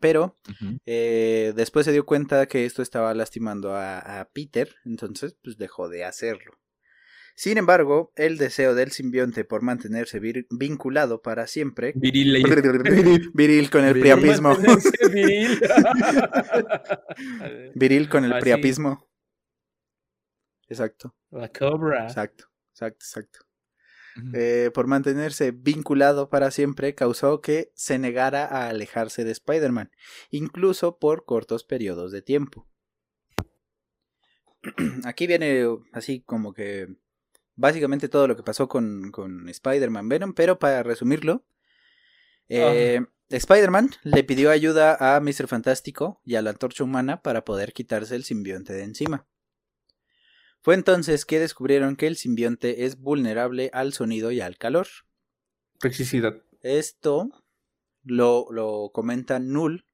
pero 0.00 0.38
eh, 0.84 1.54
después 1.56 1.86
se 1.86 1.92
dio 1.92 2.04
cuenta 2.04 2.46
que 2.46 2.66
esto 2.66 2.82
estaba 2.82 3.14
lastimando 3.14 3.74
a, 3.74 4.20
a 4.20 4.28
Peter, 4.28 4.74
entonces 4.84 5.34
pues 5.42 5.56
dejó 5.56 5.88
de 5.88 6.04
hacerlo. 6.04 6.58
Sin 7.36 7.58
embargo, 7.58 8.12
el 8.14 8.38
deseo 8.38 8.76
del 8.76 8.92
simbionte 8.92 9.44
por 9.44 9.60
mantenerse 9.62 10.20
vir- 10.20 10.46
vinculado 10.50 11.20
para 11.20 11.48
siempre, 11.48 11.92
Viril. 11.96 12.44
viril 13.34 13.70
con 13.70 13.84
el 13.84 13.94
Viril. 13.94 14.20
priapismo, 14.20 14.56
Viril. 15.12 15.60
viril 17.74 18.08
con 18.08 18.24
el 18.24 18.32
Así. 18.34 18.40
priapismo. 18.40 19.08
Exacto, 20.68 21.14
La 21.30 21.48
cobra. 21.50 22.04
exacto, 22.04 22.46
exacto, 22.70 23.04
exacto. 23.04 23.38
Eh, 24.32 24.70
por 24.72 24.86
mantenerse 24.86 25.50
vinculado 25.50 26.30
para 26.30 26.52
siempre 26.52 26.94
causó 26.94 27.40
que 27.40 27.72
se 27.74 27.98
negara 27.98 28.44
a 28.46 28.68
alejarse 28.68 29.24
de 29.24 29.32
Spider-Man, 29.32 29.90
incluso 30.30 31.00
por 31.00 31.24
cortos 31.24 31.64
periodos 31.64 32.12
de 32.12 32.22
tiempo. 32.22 32.68
Aquí 35.04 35.26
viene 35.26 35.66
así 35.92 36.22
como 36.22 36.54
que 36.54 36.94
básicamente 37.56 38.08
todo 38.08 38.28
lo 38.28 38.36
que 38.36 38.42
pasó 38.42 38.68
con, 38.68 39.10
con 39.10 39.48
Spider-Man 39.48 40.08
Venom, 40.08 40.34
pero 40.34 40.58
para 40.58 40.82
resumirlo, 40.82 41.44
eh, 42.48 43.00
Spider-Man 43.30 43.90
le 44.02 44.24
pidió 44.24 44.50
ayuda 44.50 45.16
a 45.16 45.20
Mr. 45.20 45.48
Fantástico 45.48 46.20
y 46.24 46.34
a 46.34 46.42
la 46.42 46.50
Antorcha 46.50 46.84
Humana 46.84 47.22
para 47.22 47.44
poder 47.44 47.72
quitarse 47.72 48.14
el 48.16 48.24
simbionte 48.24 48.72
de 48.72 48.84
encima. 48.84 49.26
Fue 50.60 50.74
entonces 50.74 51.24
que 51.24 51.38
descubrieron 51.38 51.96
que 51.96 52.06
el 52.06 52.16
simbionte 52.16 52.84
es 52.84 52.98
vulnerable 52.98 53.70
al 53.72 53.92
sonido 53.92 54.30
y 54.30 54.40
al 54.40 54.56
calor. 54.56 54.86
Toxicidad. 55.78 56.42
Esto 56.62 57.30
lo, 58.02 58.46
lo 58.50 58.90
comenta 58.92 59.38
Null, 59.38 59.84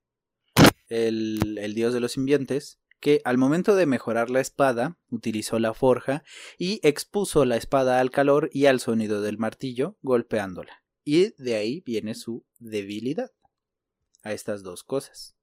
el, 0.88 1.58
el 1.58 1.74
dios 1.74 1.92
de 1.92 2.00
los 2.00 2.12
simbiontes, 2.12 2.79
que 3.00 3.20
al 3.24 3.38
momento 3.38 3.74
de 3.74 3.86
mejorar 3.86 4.30
la 4.30 4.40
espada 4.40 4.98
utilizó 5.08 5.58
la 5.58 5.74
forja 5.74 6.22
y 6.58 6.80
expuso 6.82 7.44
la 7.44 7.56
espada 7.56 8.00
al 8.00 8.10
calor 8.10 8.50
y 8.52 8.66
al 8.66 8.80
sonido 8.80 9.22
del 9.22 9.38
martillo 9.38 9.96
golpeándola. 10.02 10.84
Y 11.04 11.34
de 11.42 11.56
ahí 11.56 11.80
viene 11.80 12.14
su 12.14 12.44
debilidad 12.58 13.30
a 14.22 14.32
estas 14.32 14.62
dos 14.62 14.84
cosas. 14.84 15.34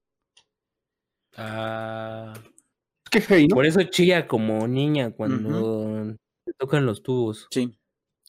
Ah, 1.35 2.33
Qué 3.09 3.21
feo, 3.21 3.47
¿no? 3.49 3.55
por 3.55 3.65
eso 3.65 3.81
chilla 3.83 4.27
como 4.27 4.67
niña 4.67 5.11
cuando 5.11 6.15
tocan 6.57 6.85
los 6.85 7.03
tubos. 7.03 7.47
Sí, 7.51 7.77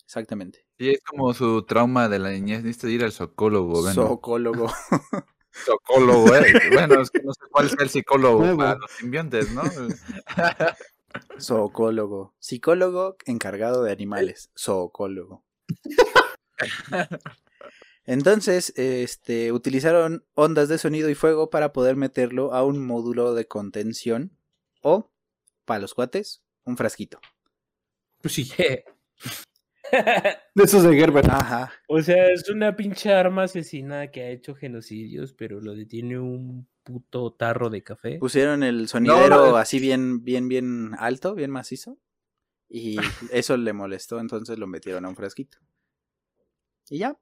exactamente. 0.05 0.67
Y 0.79 0.91
es 0.91 1.03
como 1.03 1.35
su 1.35 1.65
trauma 1.65 2.09
de 2.09 2.19
la 2.19 2.31
niñez. 2.31 2.63
Necesita 2.63 2.91
ir 2.91 3.05
al 3.05 3.13
psicólogo. 3.13 3.83
Bueno, 3.83 3.95
Socólogo. 3.95 4.69
psicólogo, 5.53 6.35
eh. 6.35 6.53
Bueno, 6.73 7.01
es 7.01 7.11
que 7.11 7.23
no 7.23 7.33
sé 7.33 7.41
cuál 7.51 7.69
sea 7.71 7.83
el 7.83 7.91
psicólogo 7.91 8.41
Nuevo. 8.41 8.59
para 8.59 8.75
los 8.77 8.91
simbiontes, 8.93 9.51
¿no? 9.53 9.63
Zoocólogo. 11.41 12.35
Psicólogo 12.39 13.17
encargado 13.27 13.83
de 13.83 13.93
animales. 13.93 14.51
Zoocólogo. 14.57 15.45
Entonces, 18.05 18.73
este, 18.77 19.53
utilizaron 19.53 20.25
ondas 20.35 20.69
de 20.69 20.79
sonido 20.79 21.11
y 21.11 21.15
fuego 21.15 21.51
para 21.51 21.73
poder 21.73 21.97
meterlo 21.97 22.55
a 22.55 22.65
un 22.65 22.85
módulo 22.85 23.35
de 23.35 23.47
contención 23.47 24.33
o, 24.81 25.11
para 25.65 25.81
los 25.81 25.95
cuates, 25.95 26.43
un 26.65 26.77
frasquito. 26.77 27.21
Pues 28.23 28.35
sí. 28.35 28.51
De 30.55 30.65
esos 30.65 30.83
de 30.83 30.95
Gerber. 30.97 31.31
Ajá. 31.31 31.73
o 31.89 32.03
sea, 32.03 32.33
es 32.33 32.49
una 32.49 32.75
pinche 32.75 33.13
arma 33.13 33.45
asesina 33.45 34.11
que 34.11 34.23
ha 34.23 34.31
hecho 34.31 34.55
genocidios, 34.55 35.33
pero 35.33 35.61
lo 35.61 35.75
detiene 35.75 36.19
un 36.19 36.69
puto 36.83 37.33
tarro 37.33 37.71
de 37.71 37.83
café. 37.83 38.19
Pusieron 38.19 38.63
el 38.63 38.89
sonidero 38.89 39.51
no. 39.51 39.57
así 39.57 39.79
bien, 39.79 40.25
bien, 40.25 40.49
bien 40.49 40.93
alto, 40.99 41.35
bien 41.35 41.51
macizo. 41.51 41.99
Y 42.69 42.97
eso 43.33 43.57
le 43.57 43.73
molestó, 43.73 44.21
entonces 44.21 44.59
lo 44.59 44.67
metieron 44.67 45.05
a 45.05 45.09
un 45.09 45.17
frasquito. 45.17 45.59
Y 46.91 46.99
ya. 46.99 47.19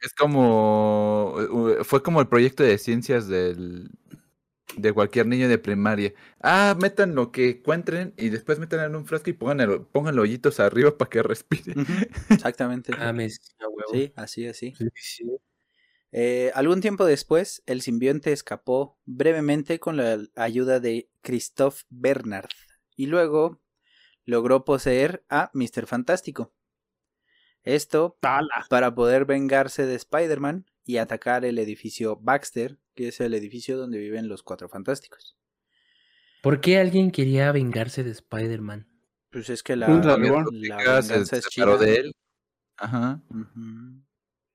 Es 0.00 0.12
como. 0.14 1.34
uh, 1.34 1.84
Fue 1.84 2.02
como 2.02 2.20
el 2.20 2.28
proyecto 2.28 2.62
de 2.62 2.78
ciencias 2.78 3.28
del. 3.28 3.90
De 4.76 4.92
cualquier 4.92 5.26
niño 5.26 5.48
de 5.48 5.58
primaria. 5.58 6.12
Ah, 6.40 6.76
metan 6.80 7.14
lo 7.14 7.32
que 7.32 7.50
encuentren 7.50 8.14
y 8.16 8.28
después 8.28 8.58
metan 8.58 8.80
en 8.80 8.96
un 8.96 9.06
frasco 9.06 9.30
y 9.30 9.32
pongan, 9.32 9.60
el, 9.60 9.82
pongan 9.82 10.18
hoyitos 10.18 10.60
arriba 10.60 10.96
para 10.96 11.08
que 11.08 11.22
respire. 11.22 11.74
Exactamente. 12.30 12.92
Ah, 12.98 13.12
me. 13.12 13.30
Sí, 13.30 14.12
así, 14.16 14.46
así. 14.46 14.74
Sí, 14.76 14.88
sí. 14.94 15.24
Eh, 16.16 16.52
algún 16.54 16.80
tiempo 16.80 17.04
después, 17.04 17.62
el 17.66 17.82
simbionte 17.82 18.32
escapó 18.32 18.98
brevemente 19.04 19.80
con 19.80 19.96
la 19.96 20.20
ayuda 20.36 20.78
de 20.78 21.10
Christoph 21.22 21.82
Bernard 21.88 22.50
y 22.94 23.06
luego 23.06 23.60
logró 24.24 24.64
poseer 24.64 25.24
a 25.28 25.50
Mr. 25.54 25.86
Fantástico. 25.86 26.52
Esto 27.64 28.16
Tala. 28.20 28.66
para 28.68 28.94
poder 28.94 29.24
vengarse 29.24 29.86
de 29.86 29.94
Spider-Man 29.94 30.66
y 30.84 30.98
atacar 30.98 31.44
el 31.44 31.58
edificio 31.58 32.16
Baxter, 32.16 32.78
que 32.94 33.08
es 33.08 33.20
el 33.20 33.34
edificio 33.34 33.76
donde 33.76 33.98
viven 33.98 34.28
los 34.28 34.42
cuatro 34.42 34.68
fantásticos. 34.68 35.36
¿Por 36.42 36.60
qué 36.60 36.78
alguien 36.78 37.10
quería 37.10 37.52
vengarse 37.52 38.04
de 38.04 38.10
Spider-Man? 38.10 38.86
Pues 39.30 39.50
es 39.50 39.62
que 39.62 39.76
la, 39.76 39.88
Un 39.88 40.06
la 40.06 41.02
se 41.02 41.16
es 41.20 41.28
separó 41.28 41.76
chida. 41.76 41.86
de 41.86 41.96
él. 41.96 42.12
Ajá. 42.76 43.20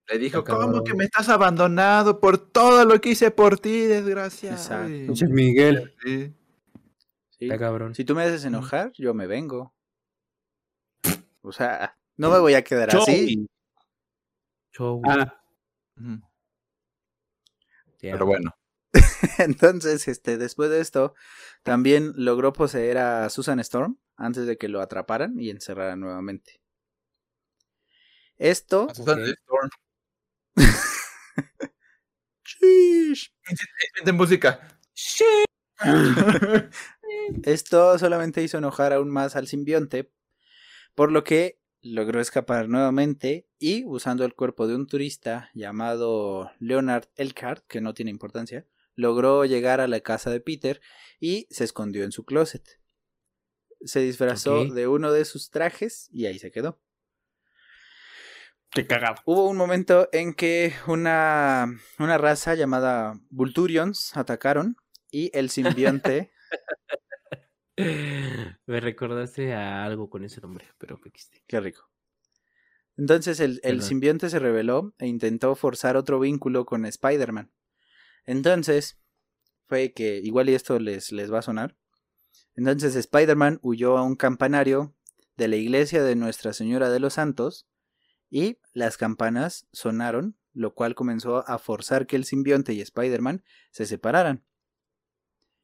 Le 0.07 0.17
dijo, 0.17 0.43
¿cómo 0.43 0.83
que 0.83 0.93
me 0.93 1.03
estás 1.05 1.29
abandonado 1.29 2.19
por 2.19 2.37
todo 2.51 2.85
lo 2.85 2.99
que 3.01 3.09
hice 3.09 3.31
por 3.31 3.59
ti, 3.59 3.81
desgraciado? 3.81 4.55
Exacto. 4.55 4.89
Y- 4.91 5.05
Pinche 5.07 5.27
Miguel. 5.27 5.93
Sí. 6.03 6.33
Sí. 7.31 7.45
Está 7.45 7.57
cabrón. 7.57 7.95
Si 7.95 8.03
tú 8.05 8.15
me 8.15 8.23
haces 8.23 8.43
enojar, 8.45 8.91
yo 8.97 9.13
me 9.13 9.27
vengo. 9.27 9.73
O 11.41 11.51
sea, 11.53 11.97
no 12.17 12.29
me 12.29 12.37
voy 12.39 12.53
a 12.53 12.63
quedar 12.63 12.93
así. 12.95 13.47
Show. 14.73 15.01
Ah. 15.05 15.41
Pero 17.99 18.25
bueno. 18.25 18.55
Entonces, 19.37 20.07
este, 20.07 20.37
después 20.37 20.69
de 20.69 20.79
esto, 20.79 21.13
también 21.63 22.13
logró 22.15 22.53
poseer 22.53 22.97
a 22.97 23.29
Susan 23.29 23.59
Storm 23.59 23.99
antes 24.15 24.45
de 24.45 24.57
que 24.57 24.67
lo 24.67 24.81
atraparan 24.81 25.39
y 25.39 25.49
encerraran 25.49 25.99
nuevamente. 25.99 26.61
Esto, 28.37 28.87
Susan. 28.93 29.19
Storm. 29.21 29.69
De 34.03 34.11
música. 34.11 34.79
esto 37.43 37.97
solamente 37.97 38.43
hizo 38.43 38.57
enojar 38.57 38.93
aún 38.93 39.09
más 39.09 39.35
al 39.35 39.47
simbionte, 39.47 40.11
por 40.95 41.11
lo 41.11 41.23
que 41.23 41.59
logró 41.81 42.19
escapar 42.19 42.67
nuevamente 42.67 43.47
y 43.57 43.85
usando 43.85 44.25
el 44.25 44.33
cuerpo 44.33 44.67
de 44.67 44.75
un 44.75 44.87
turista 44.87 45.49
llamado 45.53 46.51
Leonard 46.59 47.05
Elkhart, 47.15 47.65
que 47.67 47.81
no 47.81 47.93
tiene 47.93 48.11
importancia, 48.11 48.65
logró 48.95 49.45
llegar 49.45 49.79
a 49.79 49.87
la 49.87 50.01
casa 50.01 50.29
de 50.29 50.41
Peter 50.41 50.81
y 51.19 51.47
se 51.49 51.63
escondió 51.63 52.03
en 52.03 52.11
su 52.11 52.25
closet. 52.25 52.79
Se 53.81 54.01
disfrazó 54.01 54.65
de 54.65 54.87
uno 54.87 55.11
de 55.11 55.23
sus 55.23 55.51
trajes 55.51 56.09
y 56.11 56.25
ahí 56.25 56.37
se 56.37 56.51
quedó. 56.51 56.81
qué 58.71 58.85
cagado. 58.85 59.15
Hubo 59.25 59.49
un 59.49 59.55
momento 59.55 60.09
en 60.11 60.33
que 60.33 60.73
una, 60.87 61.67
una 61.97 62.17
raza 62.17 62.55
llamada 62.55 63.19
Vulturions 63.29 64.17
atacaron 64.17 64.75
y 65.11 65.31
el 65.37 65.49
simbionte 65.89 66.33
Me 68.65 68.79
recordaste 68.79 69.53
a 69.53 69.85
algo 69.85 70.09
con 70.09 70.23
ese 70.23 70.41
nombre, 70.41 70.65
pero 70.77 70.99
que. 70.99 71.11
Qué 71.47 71.59
rico. 71.59 71.89
Entonces 72.97 73.39
el, 73.39 73.61
el 73.63 73.81
simbionte 73.81 74.29
se 74.29 74.39
rebeló 74.39 74.93
e 74.97 75.07
intentó 75.07 75.55
forzar 75.55 75.95
otro 75.95 76.19
vínculo 76.19 76.65
con 76.65 76.85
Spider-Man. 76.85 77.51
Entonces, 78.25 78.99
fue 79.67 79.93
que, 79.93 80.17
igual 80.17 80.49
y 80.49 80.55
esto 80.55 80.77
les, 80.79 81.13
les 81.13 81.31
va 81.31 81.39
a 81.39 81.43
sonar. 81.43 81.77
Entonces 82.55 82.95
Spider-Man 82.95 83.59
huyó 83.61 83.97
a 83.97 84.03
un 84.03 84.15
campanario 84.15 84.95
de 85.37 85.47
la 85.47 85.55
iglesia 85.55 86.03
de 86.03 86.17
Nuestra 86.17 86.51
Señora 86.51 86.89
de 86.89 86.99
los 86.99 87.13
Santos 87.13 87.69
y 88.29 88.57
las 88.73 88.97
campanas 88.97 89.67
sonaron 89.71 90.39
lo 90.53 90.73
cual 90.73 90.95
comenzó 90.95 91.47
a 91.47 91.57
forzar 91.59 92.07
que 92.07 92.15
el 92.15 92.25
simbionte 92.25 92.73
y 92.73 92.81
Spider-Man 92.81 93.43
se 93.71 93.85
separaran. 93.85 94.43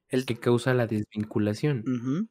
El, 0.09 0.25
que 0.25 0.35
causa 0.37 0.73
la 0.73 0.87
desvinculación. 0.87 2.29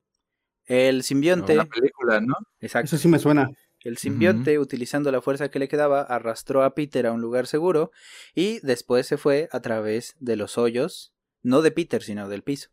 El 0.66 1.02
simbionte, 1.02 1.54
Una 1.54 1.66
película, 1.66 2.20
¿no? 2.20 2.34
exacto, 2.60 2.86
Eso 2.86 2.98
sí 2.98 3.08
me 3.08 3.18
suena. 3.18 3.50
el 3.80 3.98
simbionte, 3.98 4.58
utilizando 4.58 5.12
la 5.12 5.20
fuerza 5.20 5.50
que 5.50 5.58
le 5.58 5.68
quedaba, 5.68 6.02
arrastró 6.02 6.62
a 6.62 6.74
Peter 6.74 7.06
a 7.06 7.12
un 7.12 7.20
lugar 7.20 7.46
seguro 7.46 7.90
y 8.34 8.60
después 8.60 9.06
se 9.06 9.18
fue 9.18 9.48
a 9.52 9.60
través 9.60 10.16
de 10.20 10.36
los 10.36 10.56
hoyos, 10.56 11.12
no 11.42 11.60
de 11.60 11.70
Peter, 11.70 12.02
sino 12.02 12.28
del 12.28 12.42
piso. 12.42 12.70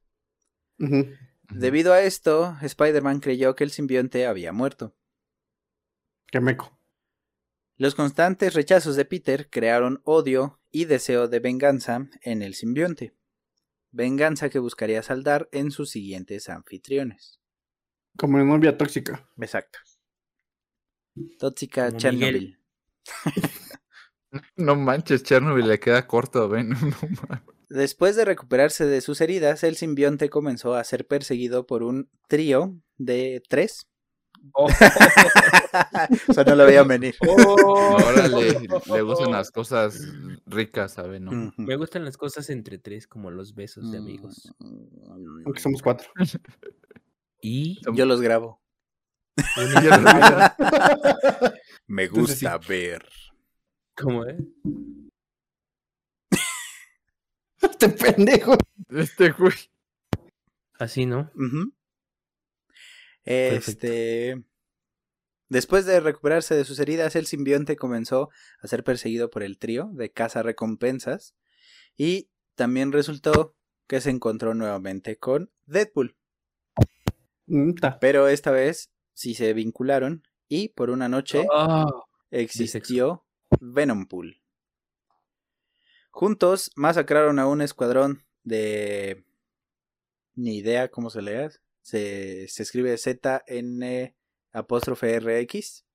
Debido 1.50 1.94
a 1.94 2.02
esto, 2.02 2.56
Spider-Man 2.62 3.20
creyó 3.20 3.56
que 3.56 3.66
el 3.66 3.72
simbionte 3.72 4.26
había 4.26 4.54
muerto. 4.54 4.96
Qué 6.32 6.40
meco. 6.40 6.78
Los 7.76 7.96
constantes 7.96 8.54
rechazos 8.54 8.96
de 8.96 9.06
Peter 9.06 9.50
crearon 9.50 10.02
odio 10.06 10.60
y 10.72 10.86
deseo 10.86 11.28
de 11.28 11.40
venganza 11.40 12.08
en 12.22 12.42
el 12.42 12.54
simbionte. 12.54 13.14
Venganza 13.92 14.50
que 14.50 14.60
buscaría 14.60 15.04
saldar 15.04 15.50
en 15.52 15.72
sus 15.72 15.90
siguientes 15.90 16.50
anfitriones. 16.50 17.40
Como 18.18 18.36
una 18.36 18.46
novia 18.46 18.78
tóxica. 18.78 19.30
Exacto. 19.38 19.80
Tóxica 21.40 21.88
Como 21.88 22.00
Chernobyl. 22.00 22.60
No 24.56 24.78
manches, 24.78 25.24
Chernobyl 25.24 25.68
le 25.68 25.80
queda 25.80 26.08
corto, 26.08 26.48
ven. 26.48 26.70
No. 27.30 27.78
Después 27.78 28.18
de 28.18 28.26
recuperarse 28.26 28.86
de 28.86 29.00
sus 29.00 29.22
heridas, 29.22 29.64
el 29.64 29.78
simbionte 29.78 30.30
comenzó 30.30 30.76
a 30.76 30.84
ser 30.84 31.08
perseguido 31.08 31.66
por 31.66 31.84
un 31.84 32.10
trío 32.28 32.78
de 32.98 33.42
tres. 33.48 33.88
Eso 36.28 36.44
no 36.44 36.56
lo 36.56 36.66
veía 36.66 36.84
venir. 36.84 37.16
Ahora 37.28 38.28
le, 38.28 38.60
le 38.60 39.02
gustan 39.02 39.32
las 39.32 39.52
cosas 39.52 39.98
ricas, 40.46 40.94
¿sabes? 40.94 41.22
¿No? 41.22 41.54
Me 41.58 41.76
gustan 41.76 42.06
las 42.06 42.18
cosas 42.18 42.50
entre 42.50 42.78
tres, 42.78 43.08
como 43.08 43.32
los 43.32 43.56
besos 43.56 43.92
de 43.92 43.98
amigos. 44.00 44.54
Mm, 44.60 45.44
Aunque 45.46 45.62
somos 45.62 45.82
cuatro. 45.82 46.10
Y 47.44 47.82
Yo 47.96 48.06
los 48.06 48.22
grabo. 48.22 48.62
Me 51.88 52.04
Entonces 52.04 52.38
sí. 52.38 52.46
ver. 52.68 53.04
¿Cómo 53.98 54.24
es? 54.26 54.38
Este 57.62 57.90
pendejo. 57.90 58.56
Este 58.90 59.32
güey. 59.32 59.54
Así, 60.78 61.08
¿no? 61.08 61.32
Este. 63.26 64.44
Después 65.50 65.86
de 65.86 66.00
recuperarse 66.00 66.56
de 66.56 66.64
sus 66.64 66.80
heridas, 66.80 67.16
el 67.16 67.28
simbionte 67.28 67.76
comenzó 67.76 68.30
a 68.62 68.68
ser 68.68 68.86
perseguido 68.86 69.30
por 69.30 69.44
el 69.44 69.58
trío 69.58 69.90
de 69.94 70.10
caza 70.10 70.44
recompensas 70.44 71.36
y 71.98 72.30
también 72.56 72.94
resultó 72.94 73.56
que 73.88 74.00
se 74.00 74.12
encontró 74.12 74.54
nuevamente 74.54 75.18
con 75.18 75.52
Deadpool, 75.66 76.16
Mm, 77.52 77.74
pero 78.00 78.30
esta 78.30 78.50
vez 78.52 78.92
sí 79.14 79.34
se 79.34 79.52
vincularon 79.54 80.24
y 80.48 80.70
por 80.70 80.90
una 80.90 81.10
noche 81.10 81.46
Ah, 81.54 81.86
existió 82.30 83.26
Venompool. 83.60 84.42
Juntos 86.12 86.72
masacraron 86.76 87.40
a 87.40 87.48
un 87.48 87.62
escuadrón 87.62 88.24
de... 88.44 89.26
Ni 90.36 90.58
idea 90.58 90.90
cómo 90.90 91.10
se 91.10 91.22
lea. 91.22 91.50
Se, 91.82 92.48
se 92.48 92.64
escribe 92.64 92.98
ZN 92.98 94.16
apóstrofe 94.54 95.20
RX. 95.20 95.86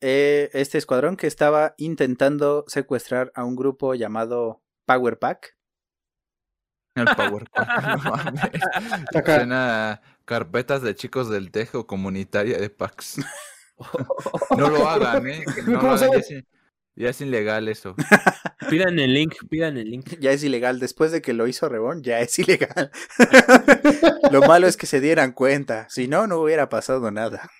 Eh, 0.00 0.50
este 0.52 0.78
escuadrón 0.78 1.16
que 1.16 1.26
estaba 1.26 1.74
intentando 1.78 2.64
secuestrar 2.68 3.32
a 3.34 3.44
un 3.44 3.56
grupo 3.56 3.94
llamado 3.94 4.62
Power 4.86 5.18
Pack. 5.18 5.56
El 6.94 7.06
Power 7.16 7.48
Pack, 7.50 7.68
no 7.86 7.96
mames. 8.10 8.40
Saca- 9.12 9.36
Suena 9.36 9.92
a 9.92 10.02
carpetas 10.24 10.82
de 10.82 10.94
chicos 10.94 11.28
del 11.30 11.50
Tejo 11.50 11.86
comunitaria 11.86 12.58
de 12.58 12.70
Pax. 12.70 13.16
No 14.56 14.70
lo 14.70 14.88
hagan, 14.88 15.26
¿eh? 15.26 15.44
No 15.66 15.72
lo 15.72 15.80
¿Cómo 15.80 15.92
hagan, 15.94 16.10
ya, 16.96 17.10
es, 17.10 17.20
ilegal 17.20 17.68
eso. 17.68 17.94
pidan 18.70 18.98
el 18.98 19.14
link, 19.14 19.34
pidan 19.48 19.76
el 19.76 19.90
link. 19.90 20.18
Ya 20.20 20.32
es 20.32 20.42
ilegal. 20.44 20.80
Después 20.80 21.12
de 21.12 21.22
que 21.22 21.32
lo 21.32 21.46
hizo 21.46 21.68
Rebón, 21.68 22.02
ya 22.02 22.20
es 22.20 22.38
ilegal. 22.38 22.90
lo 24.30 24.40
malo 24.42 24.66
es 24.66 24.76
que 24.76 24.86
se 24.86 25.00
dieran 25.00 25.32
cuenta. 25.32 25.86
Si 25.88 26.08
no, 26.08 26.26
no 26.26 26.38
hubiera 26.38 26.68
pasado 26.68 27.10
nada. 27.10 27.50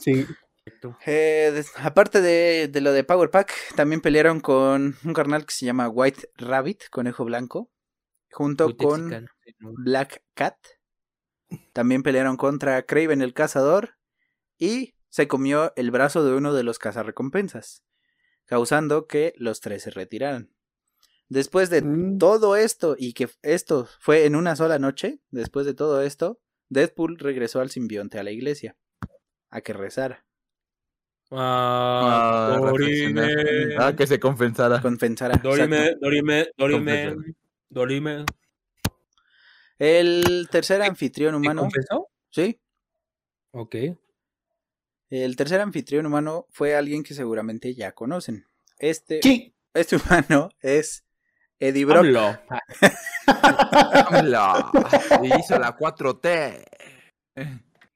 Sí. 0.00 0.26
Perfecto. 0.64 0.96
Eh, 1.06 1.64
aparte 1.76 2.20
de, 2.20 2.68
de 2.68 2.80
lo 2.80 2.92
de 2.92 3.02
Power 3.02 3.30
Pack, 3.30 3.52
también 3.74 4.00
pelearon 4.00 4.40
con 4.40 4.96
un 5.04 5.12
carnal 5.12 5.44
que 5.44 5.54
se 5.54 5.66
llama 5.66 5.88
White 5.88 6.30
Rabbit, 6.36 6.88
conejo 6.90 7.24
blanco, 7.24 7.70
junto 8.30 8.66
Muy 8.66 8.76
con. 8.76 9.28
Black 9.58 10.22
Cat. 10.34 10.56
También 11.72 12.02
pelearon 12.02 12.36
contra 12.36 12.82
Craven 12.82 13.22
el 13.22 13.34
cazador 13.34 13.96
y 14.58 14.94
se 15.08 15.28
comió 15.28 15.72
el 15.76 15.90
brazo 15.90 16.24
de 16.24 16.34
uno 16.34 16.54
de 16.54 16.62
los 16.62 16.78
cazarrecompensas, 16.78 17.84
causando 18.56 19.06
que 19.06 19.32
los 19.38 19.62
tres 19.62 19.82
se 19.84 19.90
retiraran. 19.90 20.50
Después 21.30 21.70
de 21.70 21.80
Mm. 21.80 22.18
todo 22.18 22.54
esto 22.56 22.96
y 22.98 23.14
que 23.14 23.30
esto 23.40 23.88
fue 23.98 24.26
en 24.26 24.36
una 24.36 24.56
sola 24.56 24.78
noche, 24.78 25.20
después 25.30 25.64
de 25.64 25.72
todo 25.72 26.02
esto, 26.02 26.38
Deadpool 26.68 27.16
regresó 27.18 27.60
al 27.62 27.70
simbionte 27.70 28.18
a 28.18 28.22
la 28.22 28.30
iglesia 28.30 28.76
a 29.48 29.62
que 29.62 29.72
rezara, 29.72 30.26
Ah, 31.30 32.50
Ah. 32.52 32.60
Dorime. 32.68 33.26
Ah, 33.78 33.96
que 33.96 34.06
se 34.06 34.20
compensara. 34.20 34.82
confensara. 34.82 35.38
Dorime. 35.38 35.94
Dorime, 35.98 36.48
Dorime. 36.58 37.34
Dorime. 37.70 38.26
El 39.78 40.46
tercer 40.50 40.82
anfitrión 40.82 41.32
¿Te 41.32 41.38
humano, 41.38 41.62
confesó? 41.62 42.08
sí, 42.30 42.60
Ok. 43.52 43.76
El 45.12 45.36
tercer 45.36 45.60
anfitrión 45.60 46.06
humano 46.06 46.46
fue 46.50 46.74
alguien 46.74 47.02
que 47.02 47.14
seguramente 47.14 47.74
ya 47.74 47.92
conocen. 47.92 48.46
Este, 48.78 49.20
Sí. 49.22 49.54
este 49.74 49.96
humano 49.96 50.48
es 50.60 51.04
Eddie 51.60 51.84
Brock. 51.84 51.98
AMLO. 52.06 52.38
AMLO. 54.10 54.72
Y 55.22 55.38
hizo 55.38 55.58
la 55.58 55.76
4T. 55.76 56.64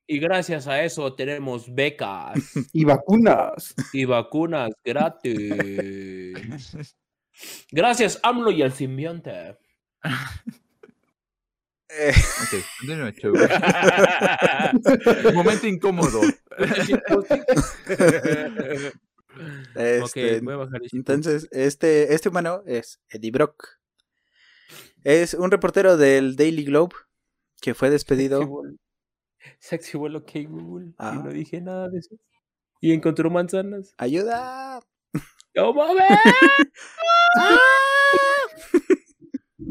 Y 0.07 0.19
gracias 0.21 0.69
a 0.69 0.83
eso 0.85 1.14
tenemos 1.14 1.75
becas 1.75 2.35
Y 2.73 2.85
vacunas. 2.85 3.75
y 3.93 4.05
vacunas 4.05 4.71
gratis. 4.85 6.35
Gracias, 7.71 8.21
AMLO 8.23 8.51
y 8.51 8.62
al 8.62 8.73
simbionte. 8.73 9.57
Eh, 11.89 12.12
Ok, 12.43 12.64
continúa, 12.80 13.12
Chu. 13.12 13.32
Momento 15.34 15.66
incómodo. 15.66 16.20
este, 19.76 20.37
ok, 20.39 20.43
voy 20.43 20.55
a 20.55 20.57
bajar 20.57 20.80
Entonces, 20.93 21.49
este, 21.53 22.14
este 22.14 22.28
humano 22.28 22.62
es 22.66 23.01
Eddie 23.09 23.30
Brock. 23.30 23.68
Es 25.05 25.34
un 25.34 25.51
reportero 25.51 25.97
del 25.97 26.37
Daily 26.37 26.64
Globe 26.64 26.95
que 27.61 27.74
fue 27.74 27.91
despedido. 27.91 28.41
Se 29.61 29.76
activó 29.76 30.09
el 30.09 30.16
OK 30.16 30.30
Google 30.49 30.93
Ah. 30.99 31.12
y 31.14 31.18
no 31.22 31.30
dije 31.30 31.61
nada 31.61 31.89
de 31.89 31.99
eso. 32.01 32.16
Y 32.80 32.93
encontró 32.93 33.30
manzanas. 33.30 33.95
¡Ayuda! 33.97 34.80
¡No 35.55 35.72
mames! 35.72 36.05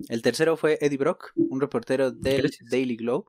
El 0.10 0.22
tercero 0.22 0.58
fue 0.58 0.78
Eddie 0.82 0.98
Brock, 0.98 1.32
un 1.36 1.62
reportero 1.62 2.12
del 2.12 2.41
Gracias. 2.43 2.70
Daily 2.70 2.96
Globe, 2.98 3.26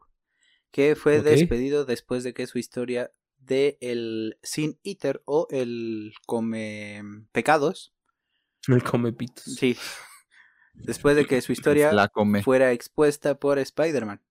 que 0.70 0.96
fue 0.96 1.22
despedido 1.22 1.84
después 1.84 2.24
de 2.24 2.34
que 2.34 2.46
su 2.46 2.58
historia 2.58 3.10
de 3.38 3.78
el 3.80 4.38
Sin 4.42 4.78
Eater 4.82 5.22
o 5.26 5.46
el 5.50 6.12
Come 6.26 7.02
Pecados, 7.32 7.94
El 8.68 8.82
come 8.82 9.12
pitos. 9.12 9.44
sí, 9.44 9.76
después 10.74 11.16
de 11.16 11.24
que 11.26 11.40
su 11.40 11.52
historia 11.52 11.92
La 11.92 12.08
come. 12.08 12.42
fuera 12.42 12.72
expuesta 12.72 13.38
por 13.38 13.58
Spider-Man. 13.58 14.22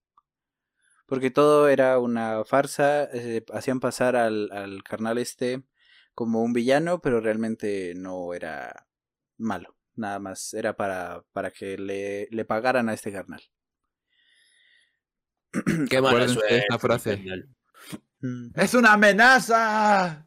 Porque 1.08 1.30
todo 1.30 1.70
era 1.70 2.00
una 2.00 2.44
farsa, 2.46 3.04
eh, 3.14 3.44
hacían 3.54 3.80
pasar 3.80 4.16
al, 4.16 4.52
al 4.52 4.84
carnal 4.84 5.18
este 5.20 5.64
como 6.16 6.42
un 6.42 6.52
villano, 6.54 7.00
pero 7.02 7.22
realmente 7.22 7.94
no 7.96 8.34
era 8.34 8.88
malo. 9.38 9.75
Nada 9.96 10.20
más 10.20 10.54
era 10.54 10.76
para, 10.76 11.24
para 11.32 11.52
que 11.52 11.78
le, 11.78 12.28
le 12.32 12.46
pagaran 12.46 12.90
a 12.90 12.94
este 12.94 13.12
carnal. 13.12 13.42
Qué 15.90 16.02
mala 16.02 16.28
suerte, 16.28 16.58
esta 16.58 16.78
frase. 16.80 17.24
Mm, 18.20 18.50
¡Es 18.56 18.74
una 18.74 18.94
amenaza! 18.94 20.26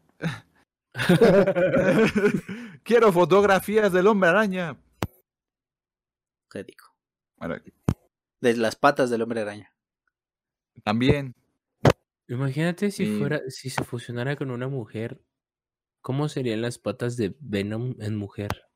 Quiero 2.82 3.12
fotografías 3.12 3.92
del 3.92 4.06
hombre 4.06 4.30
araña. 4.30 4.76
¿Qué 6.50 6.64
digo? 6.64 6.86
Bueno, 7.36 7.56
De 8.40 8.56
las 8.56 8.76
patas 8.76 9.10
del 9.10 9.22
hombre 9.22 9.42
araña. 9.42 9.72
también. 10.84 11.34
Imagínate 12.28 12.90
si 12.90 13.06
Sí. 13.06 13.18
fuera, 13.18 13.40
si 13.48 13.70
se 13.70 13.84
fusionara 13.84 14.36
con 14.36 14.50
una 14.50 14.68
mujer, 14.68 15.20
¿cómo 16.02 16.28
serían 16.28 16.60
las 16.62 16.78
patas 16.78 17.16
de 17.16 17.34
Venom 17.40 17.94
en 18.00 18.16
mujer? 18.16 18.67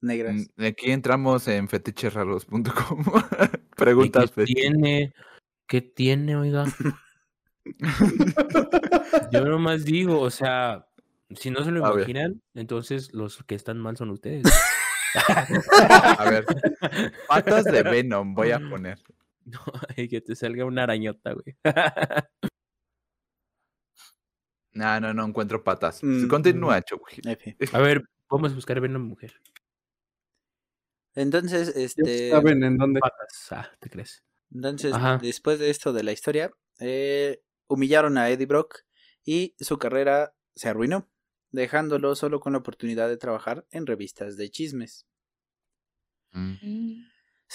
Negras. 0.00 0.48
Mm, 0.56 0.64
Aquí 0.64 0.90
entramos 0.90 1.46
en 1.48 1.68
feticherraros.com. 1.68 3.04
¿Y 3.52 3.74
Preguntas 3.76 4.30
¿Qué 4.34 4.44
tiene? 4.44 5.12
¿Qué 5.66 5.80
tiene, 5.82 6.36
oiga? 6.36 6.64
Yo 9.32 9.44
nomás 9.44 9.84
digo, 9.84 10.20
o 10.20 10.30
sea, 10.30 10.86
si 11.34 11.50
no 11.50 11.62
se 11.64 11.70
lo 11.70 11.84
A 11.84 11.90
ver. 11.90 12.08
imaginan, 12.08 12.42
entonces 12.54 13.12
los 13.12 13.42
que 13.44 13.54
están 13.54 13.78
mal 13.78 13.96
son 13.96 14.10
ustedes. 14.10 14.44
A 16.18 16.30
ver, 16.30 16.44
patas 17.28 17.64
de 17.64 17.82
Venom 17.82 18.34
voy 18.34 18.50
a 18.52 18.58
poner. 18.60 18.98
No, 19.48 19.60
y 19.96 20.08
que 20.08 20.20
te 20.20 20.36
salga 20.36 20.66
una 20.66 20.82
arañota, 20.82 21.32
güey. 21.32 21.56
No, 24.72 25.00
no, 25.00 25.14
no 25.14 25.24
encuentro 25.24 25.64
patas. 25.64 26.04
Mm. 26.04 26.28
Continúa. 26.28 26.78
F. 27.24 27.56
A 27.72 27.78
ver, 27.78 28.04
vamos 28.28 28.52
a 28.52 28.54
buscar 28.54 28.78
Venom 28.78 29.02
mujer. 29.02 29.32
Entonces, 31.14 31.74
este. 31.76 32.30
saben 32.30 32.62
en 32.62 32.76
dónde. 32.76 33.00
Patas, 33.00 33.48
ah, 33.50 33.68
¿te 33.80 33.90
crees? 33.90 34.24
Entonces, 34.52 34.94
Ajá. 34.94 35.18
después 35.20 35.58
de 35.58 35.70
esto 35.70 35.92
de 35.92 36.02
la 36.02 36.12
historia, 36.12 36.50
eh, 36.80 37.42
humillaron 37.66 38.18
a 38.18 38.30
Eddie 38.30 38.46
Brock 38.46 38.80
y 39.24 39.54
su 39.58 39.78
carrera 39.78 40.34
se 40.54 40.68
arruinó, 40.68 41.08
dejándolo 41.50 42.14
solo 42.14 42.40
con 42.40 42.52
la 42.52 42.60
oportunidad 42.60 43.08
de 43.08 43.16
trabajar 43.16 43.66
en 43.70 43.86
revistas 43.86 44.36
de 44.36 44.50
chismes. 44.50 45.06
Mm. 46.32 47.04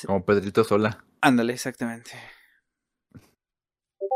Como 0.06 0.26
Pedrito 0.26 0.64
Sola. 0.64 1.06
Ándale, 1.22 1.54
exactamente. 1.54 2.12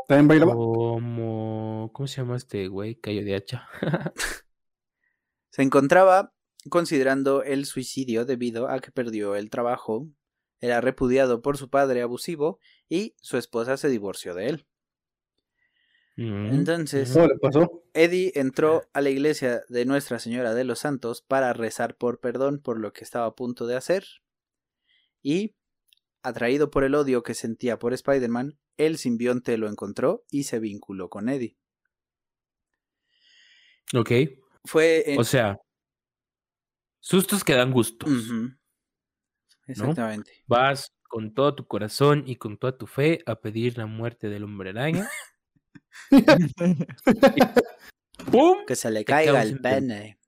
¿También 0.07 0.27
bailaba? 0.27 0.53
Como... 0.53 1.91
¿Cómo 1.93 2.07
se 2.07 2.17
llama 2.17 2.37
este 2.37 2.67
güey? 2.67 2.95
Cayo 2.95 3.23
de 3.23 3.35
hacha. 3.35 3.67
Se 5.49 5.63
encontraba 5.63 6.33
considerando 6.69 7.43
el 7.43 7.65
suicidio 7.65 8.25
debido 8.25 8.69
a 8.69 8.79
que 8.79 8.91
perdió 8.91 9.35
el 9.35 9.49
trabajo, 9.49 10.07
era 10.59 10.81
repudiado 10.81 11.41
por 11.41 11.57
su 11.57 11.69
padre 11.69 12.01
abusivo 12.01 12.59
y 12.89 13.15
su 13.21 13.37
esposa 13.37 13.77
se 13.77 13.89
divorció 13.89 14.33
de 14.33 14.49
él. 14.49 14.67
Mm, 16.15 16.47
Entonces, 16.47 17.11
¿Cómo 17.13 17.27
le 17.27 17.37
pasó? 17.37 17.83
Eddie 17.93 18.31
entró 18.35 18.89
a 18.93 19.01
la 19.01 19.11
iglesia 19.11 19.61
de 19.69 19.85
Nuestra 19.85 20.17
Señora 20.17 20.55
de 20.55 20.63
los 20.63 20.79
Santos 20.79 21.21
para 21.21 21.53
rezar 21.53 21.95
por 21.95 22.19
perdón 22.19 22.59
por 22.59 22.79
lo 22.79 22.91
que 22.91 23.03
estaba 23.03 23.27
a 23.27 23.35
punto 23.35 23.67
de 23.67 23.75
hacer. 23.75 24.05
Y, 25.21 25.55
atraído 26.23 26.71
por 26.71 26.83
el 26.83 26.95
odio 26.95 27.21
que 27.21 27.35
sentía 27.35 27.77
por 27.77 27.93
Spider-Man, 27.93 28.57
el 28.77 28.97
simbionte 28.97 29.57
lo 29.57 29.69
encontró 29.69 30.23
y 30.31 30.43
se 30.43 30.59
vinculó 30.59 31.09
con 31.09 31.29
Eddie. 31.29 31.55
Ok, 33.95 34.11
Fue 34.65 35.13
en... 35.13 35.19
o 35.19 35.23
sea, 35.23 35.59
sustos 36.99 37.43
que 37.43 37.53
dan 37.53 37.71
gustos. 37.71 38.09
Exactamente. 39.67 40.43
Vas 40.47 40.93
con 41.03 41.33
todo 41.33 41.55
tu 41.55 41.65
corazón 41.65 42.23
y 42.25 42.35
con 42.35 42.57
toda 42.57 42.77
tu 42.77 42.87
fe 42.87 43.19
a 43.25 43.35
pedir 43.35 43.77
la 43.77 43.85
muerte 43.85 44.29
del 44.29 44.43
hombre 44.43 44.71
araña. 44.71 45.09
¡Pum! 48.31 48.65
Que 48.65 48.75
se 48.75 48.91
le 48.91 48.99
Te 48.99 49.05
caiga 49.05 49.41
el 49.41 49.59
pene. 49.59 50.19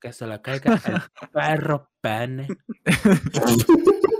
Que 0.00 0.12
se 0.12 0.26
la 0.26 0.42
caiga 0.42 0.74
el 0.74 1.30
perro 1.32 1.90
pene. 2.00 2.48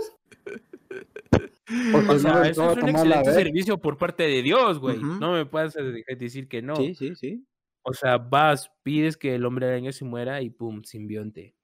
O 2.09 2.19
sea, 2.19 2.41
le 2.41 2.49
eso 2.49 2.71
es 2.71 2.83
un 2.83 2.89
excelente 2.89 3.33
servicio 3.33 3.77
por 3.77 3.97
parte 3.97 4.23
de 4.23 4.41
Dios, 4.41 4.77
güey. 4.79 4.97
No 4.97 5.31
me 5.31 5.45
puedes 5.45 5.73
decir 6.19 6.49
que 6.49 6.61
no. 6.61 6.75
Sí, 6.75 6.95
sí, 6.95 7.15
sí. 7.15 7.47
O 7.83 7.93
sea, 7.93 8.17
vas, 8.17 8.69
pides 8.83 9.15
que 9.15 9.35
el 9.35 9.45
hombre 9.45 9.67
araña 9.67 9.93
se 9.93 10.03
muera 10.03 10.41
y 10.41 10.49
pum, 10.49 10.83
simbionte. 10.83 11.55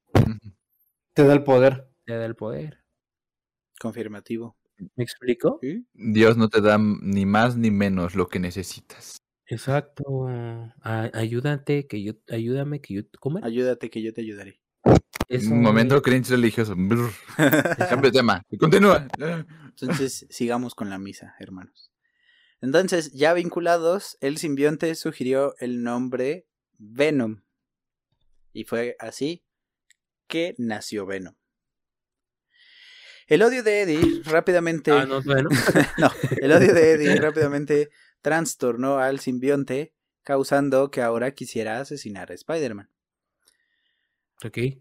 Te 1.14 1.24
da 1.24 1.34
el 1.34 1.44
poder. 1.44 1.88
Te 2.06 2.16
da 2.16 2.26
el 2.26 2.36
poder. 2.36 2.84
Confirmativo. 3.80 4.56
¿Me 4.96 5.04
explico? 5.04 5.60
¿Sí? 5.62 5.86
Dios 5.94 6.38
no 6.38 6.50
te 6.50 6.62
da 6.62 6.78
ni 6.78 7.26
más 7.26 7.58
ni 7.58 7.72
menos 7.72 8.16
lo 8.16 8.28
que 8.28 8.40
necesitas. 8.40 9.18
Exacto. 9.48 10.28
A- 10.28 11.10
ayúdate, 11.14 11.88
que 11.88 12.04
yo, 12.04 12.14
ayúdame, 12.30 12.82
que 12.82 12.94
yo, 12.96 13.02
¿cómo 13.20 13.40
era? 13.40 13.48
Ayúdate 13.48 13.90
que 13.90 14.02
yo 14.02 14.14
te 14.14 14.22
ayudaré. 14.22 14.60
Eso, 15.30 15.52
Un 15.52 15.62
momento 15.62 16.02
cringe 16.02 16.30
religioso. 16.30 16.76
Cambio 16.78 18.12
de 18.12 18.12
tema. 18.12 18.44
Continúa. 18.60 19.08
Entonces, 19.70 20.26
sigamos 20.30 20.76
con 20.76 20.90
la 20.90 21.00
misa, 21.00 21.36
hermanos. 21.40 21.92
Entonces, 22.62 23.12
ya 23.14 23.34
vinculados, 23.34 24.18
el 24.22 24.38
simbionte 24.38 24.94
sugirió 24.96 25.56
el 25.60 25.84
nombre 25.84 26.48
Venom. 26.78 27.42
Y 28.54 28.64
fue 28.64 28.96
así 29.00 29.44
que 30.28 30.56
nació 30.58 31.06
Venom. 31.06 31.36
El 33.28 33.42
odio 33.44 33.62
de 33.62 33.82
Eddie 33.82 34.22
rápidamente. 34.24 34.92
Ah, 34.92 35.06
no, 35.06 35.22
bueno. 35.22 35.50
No, 35.98 36.10
el 36.40 36.52
odio 36.52 36.74
de 36.74 36.92
Eddie 36.94 37.16
rápidamente 37.16 37.90
trastornó 38.22 39.00
al 39.00 39.20
simbionte, 39.20 39.94
causando 40.24 40.92
que 40.92 41.02
ahora 41.02 41.32
quisiera 41.32 41.80
asesinar 41.80 42.32
a 42.32 42.36
Spider-Man. 42.36 42.90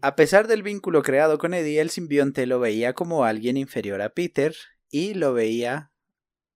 A 0.01 0.15
pesar 0.15 0.47
del 0.47 0.61
vínculo 0.61 1.01
creado 1.01 1.37
con 1.39 1.53
Eddie, 1.53 1.81
el 1.81 1.89
simbionte 1.89 2.45
lo 2.45 2.59
veía 2.59 2.93
como 2.93 3.25
alguien 3.25 3.57
inferior 3.57 4.01
a 4.01 4.09
Peter 4.09 4.55
y 4.89 5.15
lo 5.15 5.33
veía 5.33 5.91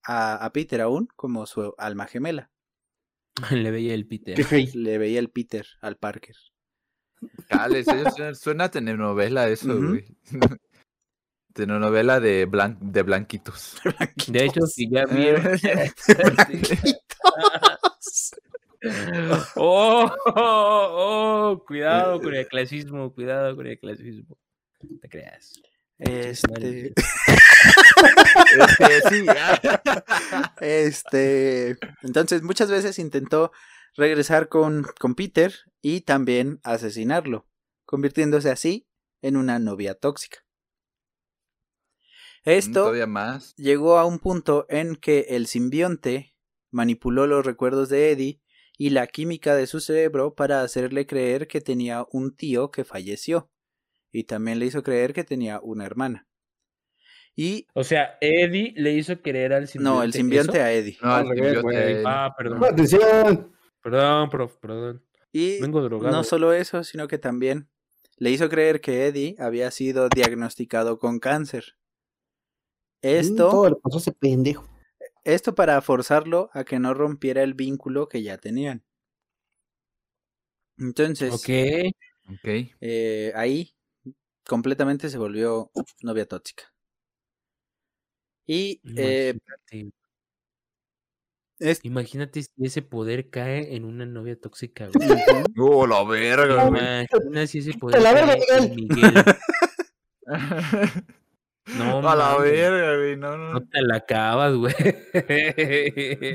a, 0.04 0.36
a 0.36 0.54
Peter 0.54 0.82
aún 0.82 1.08
como 1.16 1.46
su 1.48 1.74
alma 1.78 2.08
gemela. 2.08 2.52
Le 3.52 3.72
veía 3.72 3.94
el 3.94 4.08
Peter. 4.08 4.38
Le 4.76 4.98
veía 4.98 5.20
el 5.20 5.30
Peter 5.30 5.66
al 5.82 5.98
Parker. 5.98 6.36
Cales, 7.48 7.86
suena, 8.40 8.66
a 8.66 8.72
telenovela 8.72 9.48
eso, 9.50 9.76
güey. 9.80 10.06
telenovela 11.54 12.20
de, 12.20 12.48
blan- 12.48 12.78
de 12.80 13.02
blanquitos. 13.04 13.78
De 14.28 14.46
hecho, 14.46 14.66
si 14.68 14.90
ya 14.90 15.06
vieron. 15.06 15.60
oh, 19.56 20.12
oh, 20.26 20.88
oh, 21.56 21.64
cuidado 21.68 22.22
con 22.22 22.34
el 22.34 22.48
clasismo, 22.48 23.14
cuidado 23.14 23.56
con 23.56 23.68
el 23.68 23.78
clasismo. 23.80 24.38
No 24.82 24.98
te 25.00 25.10
creas. 25.10 25.54
Este, 26.00 26.94
Este, 28.58 29.10
sí. 29.10 29.26
este, 30.60 31.78
entonces 32.02 32.42
muchas 32.42 32.72
veces 32.72 32.98
intentó 32.98 33.52
regresar 33.96 34.50
con, 34.50 34.86
con 35.00 35.16
Peter 35.16 35.54
y 35.82 36.02
también 36.02 36.60
asesinarlo, 36.64 37.48
convirtiéndose 37.86 38.50
así 38.50 38.88
en 39.22 39.38
una 39.38 39.60
novia 39.60 39.96
tóxica. 39.96 40.40
Esto 42.44 42.82
Todavía 42.82 43.06
más. 43.08 43.54
llegó 43.56 43.98
a 44.00 44.06
un 44.06 44.20
punto 44.20 44.66
en 44.70 44.96
que 44.96 45.28
el 45.30 45.46
simbionte 45.48 46.36
manipuló 46.72 47.28
los 47.28 47.46
recuerdos 47.46 47.90
de 47.90 48.12
Eddie 48.12 48.42
y 48.78 48.90
la 48.90 49.06
química 49.08 49.56
de 49.56 49.68
su 49.68 49.80
cerebro 49.80 50.34
para 50.34 50.62
hacerle 50.64 51.06
creer 51.06 51.48
que 51.48 51.62
tenía 51.62 52.06
un 52.12 52.36
tío 52.36 52.72
que 52.72 52.84
falleció 52.84 53.52
y 54.12 54.24
también 54.24 54.58
le 54.58 54.66
hizo 54.66 54.82
creer 54.82 55.14
que 55.14 55.24
tenía 55.24 55.60
una 55.62 55.86
hermana. 55.86 56.28
Y 57.36 57.68
O 57.76 57.84
sea, 57.84 58.18
Eddie 58.20 58.74
le 58.76 58.94
hizo 58.94 59.22
querer 59.22 59.54
al 59.54 59.68
simbionte. 59.68 59.98
no, 59.98 60.04
el 60.04 60.12
simbionte 60.12 60.58
¿eso? 60.58 60.66
a 60.66 60.72
Eddie. 60.74 60.98
No, 61.02 61.14
Al 61.14 61.28
simbionte. 61.28 62.04
Ah, 62.06 62.34
perdón. 62.38 62.64
Atención. 62.64 63.51
Perdón, 63.82 64.30
prof, 64.30 64.56
perdón. 64.58 65.04
Y 65.34 65.60
Vengo 65.62 65.82
drogado. 65.82 66.16
no 66.16 66.24
solo 66.24 66.54
eso, 66.54 66.84
sino 66.84 67.08
que 67.08 67.18
también 67.18 67.70
le 68.18 68.30
hizo 68.32 68.50
creer 68.50 68.82
que 68.82 69.08
Eddie 69.08 69.36
había 69.40 69.72
sido 69.72 70.10
diagnosticado 70.10 71.00
con 71.00 71.20
cáncer. 71.20 71.76
Esto, 73.02 73.50
Todo 73.50 73.70
le 73.70 73.76
pasó 73.78 73.98
ese 73.98 74.12
pendejo. 74.12 74.68
esto 75.24 75.56
para 75.56 75.82
forzarlo 75.82 76.50
a 76.54 76.64
que 76.64 76.80
no 76.80 76.94
rompiera 76.94 77.42
el 77.42 77.54
vínculo 77.56 78.08
que 78.08 78.22
ya 78.22 78.38
tenían. 78.38 78.84
Entonces, 80.78 81.32
Ok. 81.34 81.50
Ok. 82.34 82.48
eh, 82.82 83.32
ahí 83.36 83.74
completamente 84.48 85.10
se 85.10 85.18
volvió 85.18 85.72
novia 86.02 86.28
tóxica. 86.28 86.72
Y 88.48 88.82
eh, 88.98 89.38
es- 91.62 91.80
imagínate 91.84 92.44
si 92.44 92.50
ese 92.62 92.82
poder 92.82 93.30
cae 93.30 93.74
en 93.76 93.86
una 93.86 94.06
novia 94.06 94.38
tóxica. 94.40 94.90
güey. 94.94 95.10
Oh, 95.58 95.88
la 95.88 96.04
verga, 96.04 96.66
güey. 96.68 96.82
Imagina 96.82 97.48
si 97.48 97.60
ese 97.60 97.74
poder 97.78 98.02
la 98.02 98.14
verga, 98.14 98.36
cae 98.50 98.66
en 98.66 98.76
Miguel. 98.76 99.14
No, 101.78 102.00
a 102.10 102.16
la 102.16 102.36
verga, 102.38 102.98
güey. 102.98 103.16
No, 103.16 103.38
no. 103.38 103.54
No 103.54 103.62
te 103.62 103.82
la 103.84 103.98
acabas, 103.98 104.56
güey. 104.56 104.74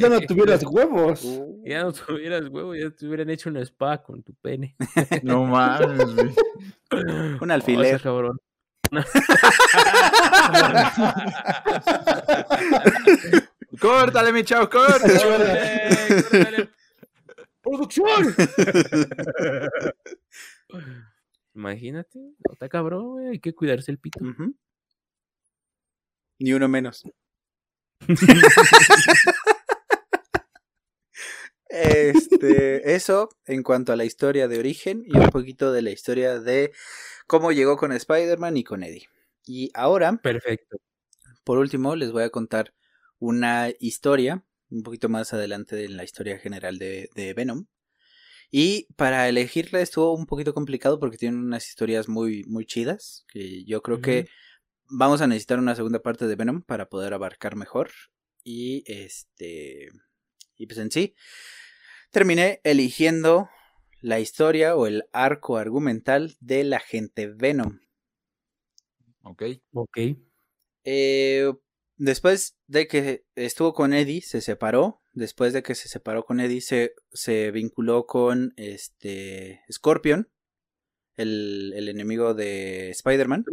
Ya 0.01 0.09
no 0.09 0.20
tuvieras 0.20 0.62
huevos. 0.64 1.27
Ya 1.64 1.83
no 1.83 1.93
tuvieras 1.93 2.49
huevo, 2.49 2.74
ya 2.77 2.91
te 2.91 3.07
hubieran 3.07 3.29
hecho 3.31 3.51
una 3.51 3.61
spa 3.62 4.01
con 4.03 4.22
tu 4.22 4.33
pene. 4.35 4.77
No 5.24 5.45
mames, 5.45 6.14
güey. 6.14 6.31
Un 7.41 7.51
Oh, 7.51 7.55
alfiler. 7.55 7.97
ese 7.97 8.03
cabrón. 8.05 8.39
Córtale, 13.81 14.33
mi 14.33 14.45
chavo, 14.45 14.68
córtale. 14.68 15.14
Córtale, 15.22 16.22
córtale. 16.22 16.70
¡Producción! 17.62 18.35
Imagínate, 21.55 22.18
no 22.18 22.53
está 22.53 22.68
cabrón, 22.68 23.12
güey, 23.12 23.29
hay 23.29 23.41
que 23.41 23.55
cuidarse 23.55 23.91
el 23.91 23.99
pito. 23.99 24.20
Ni 26.39 26.53
uno 26.53 26.68
menos. 26.68 27.03
Este, 31.68 32.95
eso 32.95 33.29
en 33.45 33.62
cuanto 33.62 33.93
a 33.93 33.97
la 33.97 34.05
historia 34.05 34.49
de 34.49 34.59
origen 34.59 35.03
y 35.07 35.16
un 35.18 35.31
poquito 35.31 35.72
de 35.72 35.83
la 35.83 35.91
historia 35.91 36.39
de 36.39 36.72
cómo 37.27 37.53
llegó 37.53 37.77
con 37.77 37.93
Spider-Man 37.93 38.57
y 38.57 38.64
con 38.64 38.83
Eddie. 38.83 39.09
Y 39.45 39.70
ahora, 39.74 40.16
Perfecto. 40.16 40.79
por 41.45 41.59
último, 41.59 41.97
les 41.97 42.12
voy 42.12 42.22
a 42.22 42.31
contar 42.31 42.72
una 43.19 43.71
historia, 43.79 44.45
un 44.71 44.83
poquito 44.83 45.09
más 45.09 45.33
adelante 45.33 45.85
en 45.85 45.97
la 45.97 46.05
historia 46.05 46.39
general 46.39 46.79
de, 46.79 47.09
de 47.14 47.35
Venom. 47.35 47.67
Y 48.51 48.87
para 48.95 49.29
elegirla 49.29 49.81
estuvo 49.81 50.14
un 50.14 50.27
poquito 50.27 50.55
complicado 50.55 51.01
porque 51.01 51.19
tienen 51.19 51.41
unas 51.41 51.69
historias 51.69 52.09
muy, 52.09 52.45
muy 52.45 52.64
chidas, 52.64 53.25
que 53.29 53.64
yo 53.64 53.83
creo 53.83 54.01
que 54.01 54.29
vamos 54.89 55.21
a 55.21 55.27
necesitar 55.27 55.59
una 55.59 55.75
segunda 55.75 56.01
parte 56.01 56.27
de 56.27 56.37
Venom 56.37 56.62
para 56.62 56.89
poder 56.89 57.14
abarcar 57.14 57.57
mejor. 57.57 57.91
Y 58.45 58.85
este. 58.87 59.89
Y 60.57 60.67
pues 60.67 60.79
en 60.79 60.91
sí. 60.91 61.14
Terminé 62.11 62.61
eligiendo 62.62 63.49
la 64.01 64.21
historia 64.21 64.77
o 64.77 64.87
el 64.87 65.05
arco 65.12 65.57
argumental 65.57 66.37
del 66.41 66.73
agente 66.73 67.27
Venom. 67.27 67.81
Ok. 69.23 69.43
Ok. 69.73 69.99
Eh, 70.85 71.53
después 71.97 72.57
de 72.66 72.86
que 72.88 73.24
estuvo 73.34 73.72
con 73.74 73.92
Eddie, 73.92 74.22
se 74.22 74.40
separó. 74.40 75.03
Después 75.12 75.53
de 75.53 75.62
que 75.62 75.74
se 75.74 75.88
separó 75.88 76.24
con 76.24 76.40
Eddie, 76.40 76.61
se, 76.61 76.94
se 77.12 77.51
vinculó 77.51 78.07
con 78.07 78.53
este 78.57 79.62
Scorpion, 79.72 80.28
el, 81.16 81.72
el 81.74 81.88
enemigo 81.88 82.34
de 82.34 82.90
Spider-Man. 82.90 83.44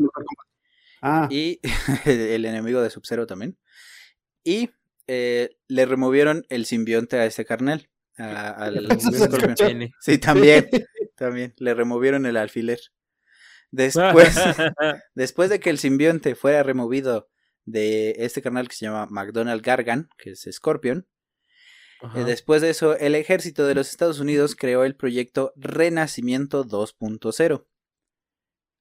Ah, 1.01 1.27
Y 1.31 1.59
el 2.05 2.45
enemigo 2.45 2.81
de 2.81 2.89
Sub-Zero 2.89 3.25
también. 3.27 3.57
Y 4.43 4.71
eh, 5.07 5.57
le 5.67 5.85
removieron 5.85 6.45
el 6.49 6.65
simbionte 6.65 7.17
a 7.17 7.25
este 7.25 7.45
carnal. 7.45 7.89
a- 8.17 8.49
al 8.51 8.87
Scorpion. 8.99 9.89
Sí, 10.01 10.17
también. 10.17 10.69
También. 11.15 11.53
Le 11.57 11.73
removieron 11.75 12.25
el 12.25 12.35
alfiler. 12.37 12.79
Después, 13.71 14.35
después 15.13 15.49
de 15.51 15.59
que 15.59 15.69
el 15.69 15.77
simbionte 15.77 16.35
fuera 16.35 16.63
removido 16.63 17.29
de 17.65 18.15
este 18.19 18.41
carnal 18.41 18.67
que 18.67 18.75
se 18.75 18.85
llama 18.85 19.07
McDonald 19.09 19.61
Gargan, 19.61 20.09
que 20.17 20.31
es 20.31 20.47
Scorpion, 20.51 21.07
Ajá. 22.01 22.19
eh, 22.19 22.23
después 22.25 22.61
de 22.61 22.69
eso, 22.69 22.97
el 22.97 23.15
ejército 23.15 23.65
de 23.65 23.75
los 23.75 23.89
Estados 23.89 24.19
Unidos 24.19 24.55
creó 24.55 24.83
el 24.83 24.95
proyecto 24.95 25.53
Renacimiento 25.55 26.65
2.0. 26.65 27.65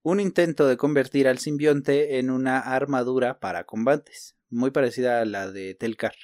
Un 0.03 0.19
intento 0.21 0.67
de 0.67 0.77
convertir 0.77 1.29
al 1.29 1.39
simbionte 1.39 2.19
en 2.19 2.31
una 2.31 2.59
armadura 2.59 3.39
para 3.39 3.65
combates, 3.65 4.37
muy 4.51 4.73
parecida 4.73 5.21
a 5.21 5.25
la 5.25 5.51
de 5.51 5.75
Telcar. 5.75 6.15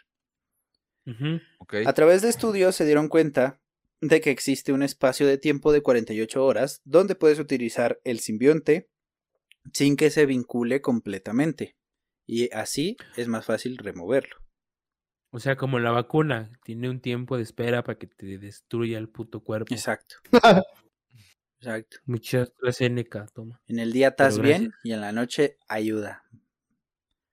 A 1.87 1.93
través 1.95 2.21
de 2.23 2.29
estudios 2.29 2.77
se 2.77 2.85
dieron 2.85 3.09
cuenta 3.09 3.61
de 4.01 4.21
que 4.21 4.31
existe 4.31 4.73
un 4.73 4.83
espacio 4.83 5.27
de 5.27 5.39
tiempo 5.39 5.73
de 5.73 5.81
48 5.81 6.45
horas 6.45 6.83
donde 6.85 7.15
puedes 7.15 7.39
utilizar 7.39 7.99
el 8.05 8.21
simbionte 8.21 8.91
sin 9.73 9.97
que 9.97 10.11
se 10.11 10.27
vincule 10.27 10.81
completamente. 10.81 11.78
Y 12.29 12.55
así 12.55 12.99
es 13.17 13.27
más 13.27 13.47
fácil 13.47 13.79
removerlo. 13.79 14.37
O 15.31 15.41
sea, 15.41 15.57
como 15.57 15.79
la 15.79 15.93
vacuna, 15.93 16.53
tiene 16.63 16.91
un 16.91 17.01
tiempo 17.01 17.39
de 17.39 17.43
espera 17.43 17.83
para 17.83 17.99
que 17.99 18.07
te 18.07 18.37
destruya 18.37 18.99
el 18.99 19.09
puto 19.09 19.43
cuerpo. 19.43 19.75
Exacto. 19.75 20.17
Exacto. 21.61 21.97
Mucha 22.05 22.43
AstraZeneca, 22.43 23.27
toma. 23.35 23.63
En 23.67 23.79
el 23.79 23.93
día 23.93 24.09
estás 24.09 24.39
bien 24.39 24.65
gracias. 24.65 24.85
y 24.85 24.93
en 24.93 25.01
la 25.01 25.13
noche 25.13 25.57
ayuda. 25.69 26.23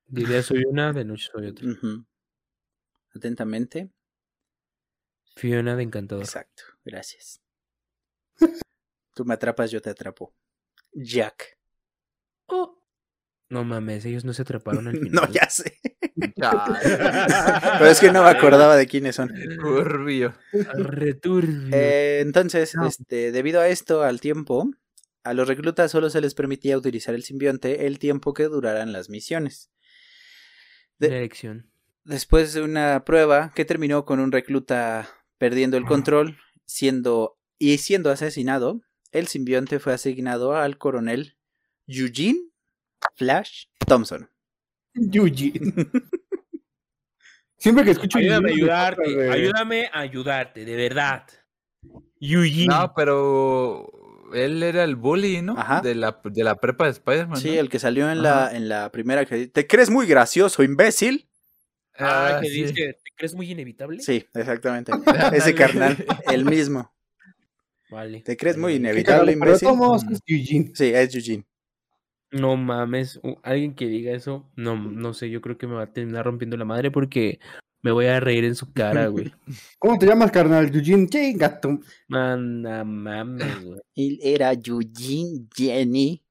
De 0.07 0.23
día 0.23 0.41
soy 0.41 0.63
una, 0.63 0.93
de 0.93 1.03
noche 1.03 1.27
soy 1.29 1.47
otra. 1.47 1.67
Ujú. 1.67 2.05
Atentamente. 3.13 3.91
Fiona 5.35 5.75
de 5.75 5.83
Encantador. 5.83 6.23
Exacto. 6.23 6.63
Gracias. 6.85 7.41
Tú 9.13 9.25
me 9.25 9.33
atrapas, 9.33 9.71
yo 9.71 9.81
te 9.81 9.89
atrapo. 9.89 10.33
Jack. 10.93 11.57
Oh. 12.47 12.74
No 13.49 13.63
mames, 13.63 14.05
ellos 14.05 14.25
no 14.25 14.33
se 14.33 14.41
atraparon 14.41 14.87
al 14.87 14.93
final. 14.99 15.11
No, 15.11 15.31
ya 15.31 15.49
sé. 15.49 15.79
Pero 16.17 17.85
es 17.87 17.99
que 17.99 18.11
no 18.11 18.23
me 18.23 18.29
acordaba 18.29 18.75
de 18.75 18.87
quiénes 18.87 19.15
son. 19.15 19.31
Turbio. 19.59 20.33
Returbio. 20.51 21.69
Eh, 21.75 22.19
entonces, 22.21 22.73
No. 22.75 22.87
este, 22.87 23.31
debido 23.31 23.61
a 23.61 23.67
esto, 23.67 24.03
al 24.03 24.19
tiempo, 24.21 24.71
a 25.23 25.33
los 25.33 25.47
reclutas 25.47 25.91
solo 25.91 26.09
se 26.09 26.21
les 26.21 26.33
permitía 26.33 26.77
utilizar 26.77 27.15
el 27.15 27.23
simbionte 27.23 27.85
el 27.87 27.99
tiempo 27.99 28.33
que 28.33 28.45
duraran 28.45 28.91
las 28.93 29.09
misiones. 29.09 29.71
de-. 30.99 31.29
Después 32.03 32.53
de 32.53 32.61
una 32.61 33.03
prueba 33.03 33.51
que 33.55 33.65
terminó 33.65 34.05
con 34.05 34.19
un 34.19 34.31
recluta 34.31 35.09
perdiendo 35.37 35.75
el 35.77 35.85
control, 35.85 36.37
siendo 36.65 37.37
y 37.57 37.79
siendo 37.79 38.11
asesinado, 38.11 38.81
el 39.11 39.27
simbionte 39.27 39.79
fue 39.79 39.93
asignado 39.93 40.55
al 40.55 40.77
coronel 40.77 41.37
Eugene 41.87 42.39
Flash 43.15 43.65
Thompson. 43.87 44.29
Eugene. 44.95 45.59
Siempre 47.57 47.83
que 47.85 47.91
escucho 47.91 48.17
Ayúdame 48.17 48.51
a 48.51 48.53
ayudarte. 48.53 49.09
de- 49.15 49.31
Ayúdame 49.31 49.89
a 49.93 49.99
ayudarte, 50.01 50.65
de 50.65 50.75
verdad. 50.75 51.25
Eugene. 52.19 52.67
No, 52.67 52.93
pero 52.95 53.91
él 54.33 54.61
era 54.63 54.83
el 54.83 54.95
bully, 54.95 55.41
¿no? 55.41 55.57
Ajá. 55.57 55.81
De 55.81 55.95
la, 55.95 56.19
de 56.23 56.43
la 56.43 56.55
prepa 56.55 56.85
de 56.85 56.91
Spider-Man. 56.91 57.37
Sí, 57.39 57.49
¿no? 57.55 57.59
el 57.59 57.69
que 57.69 57.79
salió 57.79 58.09
en 58.11 58.21
la, 58.21 58.51
en 58.55 58.69
la 58.69 58.91
primera 58.91 59.25
que 59.25 59.47
¿Te 59.47 59.67
crees 59.67 59.89
muy 59.89 60.05
gracioso, 60.07 60.63
imbécil? 60.63 61.27
Ah, 61.97 62.39
que 62.41 62.49
sí. 62.49 62.63
dice, 62.63 62.73
¿te 62.73 63.11
crees 63.15 63.33
muy 63.33 63.49
inevitable? 63.49 63.99
Sí, 64.01 64.25
exactamente. 64.33 64.91
Ese 65.33 65.55
carnal, 65.55 66.05
el 66.29 66.43
mismo. 66.45 66.93
Vale. 67.89 68.21
¿Te 68.21 68.35
crees 68.35 68.57
muy 68.57 68.73
inevitable, 68.75 69.31
Pero 69.39 69.55
imbécil? 69.55 69.69
es 70.11 70.19
Eugene. 70.25 70.71
Sí, 70.75 70.91
es 70.93 71.15
Eugene. 71.15 71.45
No 72.31 72.57
mames, 72.57 73.19
alguien 73.43 73.75
que 73.75 73.87
diga 73.87 74.11
eso, 74.11 74.49
no, 74.55 74.75
no 74.75 75.13
sé, 75.13 75.29
yo 75.29 75.41
creo 75.41 75.57
que 75.57 75.67
me 75.67 75.75
va 75.75 75.83
a 75.83 75.93
terminar 75.93 76.25
rompiendo 76.25 76.57
la 76.57 76.65
madre 76.65 76.91
porque 76.91 77.39
me 77.81 77.91
voy 77.91 78.07
a 78.07 78.19
reír 78.19 78.43
en 78.45 78.55
su 78.55 78.73
cara, 78.73 79.07
güey. 79.07 79.31
¿Cómo 79.79 79.97
te 79.99 80.07
llamas, 80.07 80.31
carnal? 80.31 80.75
Eugene. 80.75 81.07
Chinga 81.07 81.61
tu- 81.61 81.81
Manda 82.07 82.83
mames, 82.83 83.63
güey. 83.63 83.79
Él 83.95 84.19
era 84.21 84.51
Eugene 84.53 85.45
Jenny. 85.55 86.21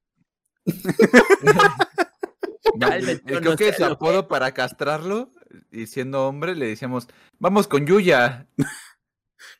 Yo 0.66 0.74
Creo 3.24 3.40
no 3.40 3.57
que 3.57 3.72
su 3.72 3.84
apodo 3.84 4.28
para 4.28 4.53
castrarlo, 4.53 5.30
y 5.70 5.86
siendo 5.86 6.26
hombre, 6.26 6.57
le 6.57 6.66
decíamos, 6.66 7.07
vamos 7.38 7.68
con 7.68 7.86
Yuya. 7.86 8.49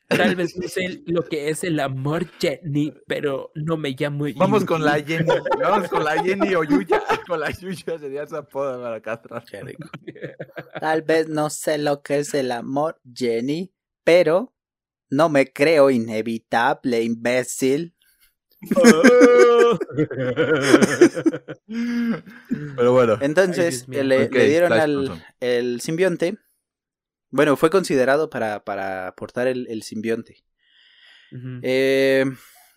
Tal 0.07 0.35
vez 0.35 0.55
no 0.55 0.67
sé 0.67 1.01
lo 1.07 1.23
que 1.23 1.49
es 1.49 1.63
el 1.63 1.79
amor, 1.79 2.27
Jenny, 2.39 2.93
pero 3.07 3.51
no 3.55 3.75
me 3.75 3.95
llamo 3.97 4.25
Vamos 4.35 4.63
con 4.63 4.83
la. 4.83 5.01
Jenny. 5.03 5.25
Vamos 5.59 5.89
con 5.89 6.03
la 6.03 6.21
Jenny 6.21 6.53
o 6.55 6.63
Yuya. 6.63 7.01
Con 7.27 7.39
la 7.39 7.49
Yuya 7.49 7.97
sería 7.97 8.27
su 8.27 8.35
apodo 8.35 8.79
para 8.79 8.99
rico. 9.63 9.89
Tal 10.79 11.01
vez 11.01 11.27
no 11.27 11.49
sé 11.49 11.79
lo 11.79 12.03
que 12.03 12.19
es 12.19 12.35
el 12.35 12.51
amor, 12.51 12.99
Jenny, 13.11 13.73
pero 14.03 14.53
no 15.09 15.29
me 15.29 15.51
creo 15.51 15.89
inevitable, 15.89 17.01
imbécil. 17.01 17.95
Pero 22.75 22.91
bueno. 22.93 23.17
Entonces 23.21 23.87
le, 23.87 24.03
le 24.03 24.47
dieron 24.47 24.73
al 24.73 25.23
el 25.39 25.81
simbionte. 25.81 26.37
Bueno, 27.35 27.57
fue 27.57 27.69
considerado 27.69 28.29
para, 28.29 28.63
para 28.63 29.13
portar 29.17 29.47
el, 29.47 29.67
el 29.69 29.83
simbionte. 29.83 30.45
Eh, 31.63 32.23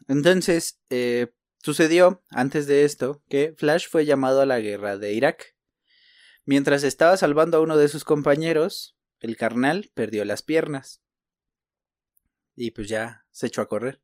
entonces, 0.09 0.81
eh, 0.91 1.29
sucedió 1.63 2.25
antes 2.31 2.67
de 2.67 2.85
esto 2.85 3.23
que 3.29 3.55
Flash 3.57 3.87
fue 3.89 4.05
llamado 4.05 4.41
a 4.41 4.47
la 4.47 4.59
guerra 4.59 4.99
de 4.99 5.13
Irak. 5.13 5.55
Mientras 6.45 6.83
estaba 6.83 7.17
salvando 7.17 7.59
a 7.59 7.61
uno 7.61 7.77
de 7.77 7.87
sus 7.87 8.03
compañeros, 8.03 8.97
el 9.21 9.37
carnal 9.37 9.93
perdió 9.95 10.25
las 10.25 10.43
piernas. 10.43 11.03
Y 12.57 12.73
pues 12.73 12.89
ya 12.89 13.27
se 13.31 13.47
echó 13.47 13.61
a 13.63 13.69
correr 13.69 14.01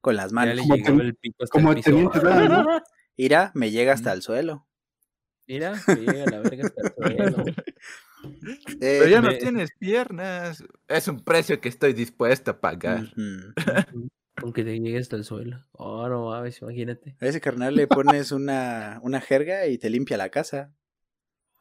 con 0.00 0.14
las 0.14 0.30
Ya 0.30 0.34
manos. 0.36 0.54
le 0.54 0.62
Como 0.62 0.76
ten- 0.76 1.00
el 1.00 1.16
pico 1.16 1.42
hasta 1.42 1.50
como 1.52 1.70
el 1.70 1.76
piso. 1.78 1.90
teniente 1.90 2.20
Dan, 2.20 2.48
¿no? 2.48 2.64
Ira, 3.16 3.50
me 3.54 3.72
llega 3.72 3.92
hasta 3.92 4.12
el 4.12 4.22
suelo. 4.22 4.68
Mira, 5.48 5.82
me 5.88 5.96
llega 5.96 6.26
la 6.26 6.38
verga 6.38 6.64
hasta 6.64 6.82
el 6.82 6.92
suelo. 6.94 7.44
Eh, 8.24 8.76
Pero 8.80 9.06
ya 9.06 9.20
no 9.20 9.28
me- 9.28 9.34
tienes 9.36 9.70
piernas. 9.78 10.64
Es 10.88 11.06
un 11.08 11.20
precio 11.20 11.60
que 11.60 11.68
estoy 11.68 11.92
dispuesto 11.92 12.50
a 12.52 12.60
pagar. 12.60 13.12
ujú. 13.16 13.52
Con 14.40 14.52
que 14.52 14.64
te 14.64 14.78
llegue 14.78 14.98
hasta 14.98 15.16
el 15.16 15.24
suelo. 15.24 15.64
Oh, 15.72 16.06
no 16.08 16.26
mames, 16.30 16.60
imagínate. 16.60 17.16
A 17.20 17.26
ese 17.26 17.40
carnal 17.40 17.74
le 17.74 17.86
pones 17.86 18.32
una, 18.32 18.98
una 19.02 19.20
jerga 19.20 19.66
y 19.66 19.78
te 19.78 19.88
limpia 19.90 20.16
la 20.18 20.28
casa. 20.28 20.72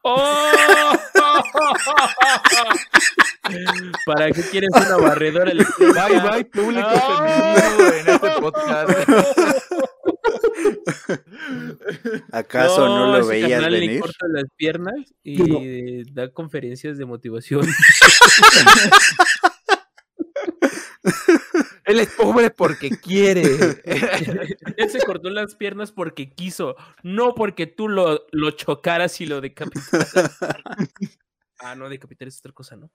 ¡Oh! 0.03 0.51
¿Para 4.06 4.32
qué 4.32 4.41
quieres 4.43 4.70
una 4.76 4.97
barredora 4.97 5.51
eléctrica? 5.51 6.08
Bye, 6.08 6.20
bye, 6.20 6.45
público 6.45 6.88
¡Oh! 6.91 7.18
femenino 7.18 7.93
en 7.93 8.10
este 8.10 8.30
podcast. 8.41 8.89
¿Acaso 12.32 12.88
no, 12.88 13.12
lo 13.12 13.20
ese 13.20 13.30
veías 13.30 13.51
carnal 13.51 13.72
Le 13.74 13.80
venir? 13.80 13.99
corta 14.01 14.28
las 14.30 14.45
piernas 14.56 14.95
y 15.24 15.38
no. 15.38 15.60
da 16.14 16.32
conferencias 16.32 16.97
de 16.97 17.06
motivación. 17.06 17.66
Él 21.86 21.99
es 21.99 22.10
pobre 22.10 22.49
porque 22.49 22.89
quiere. 22.89 23.43
Él 24.78 24.89
se 24.89 24.99
cortó 25.06 25.30
las 25.30 25.56
piernas 25.56 25.91
porque 25.91 26.32
quiso, 26.32 26.76
no 27.03 27.36
porque 27.36 27.68
tú 27.68 27.88
lo, 27.88 28.26
lo 28.32 28.51
chocaras 28.51 29.22
y 29.22 29.28
lo 29.28 29.39
decapitaras. 29.39 30.38
ah, 31.60 31.76
no, 31.76 31.88
decapitar 31.89 32.28
es 32.28 32.39
otra 32.39 32.53
cosa, 32.53 32.76
¿no? 32.76 32.91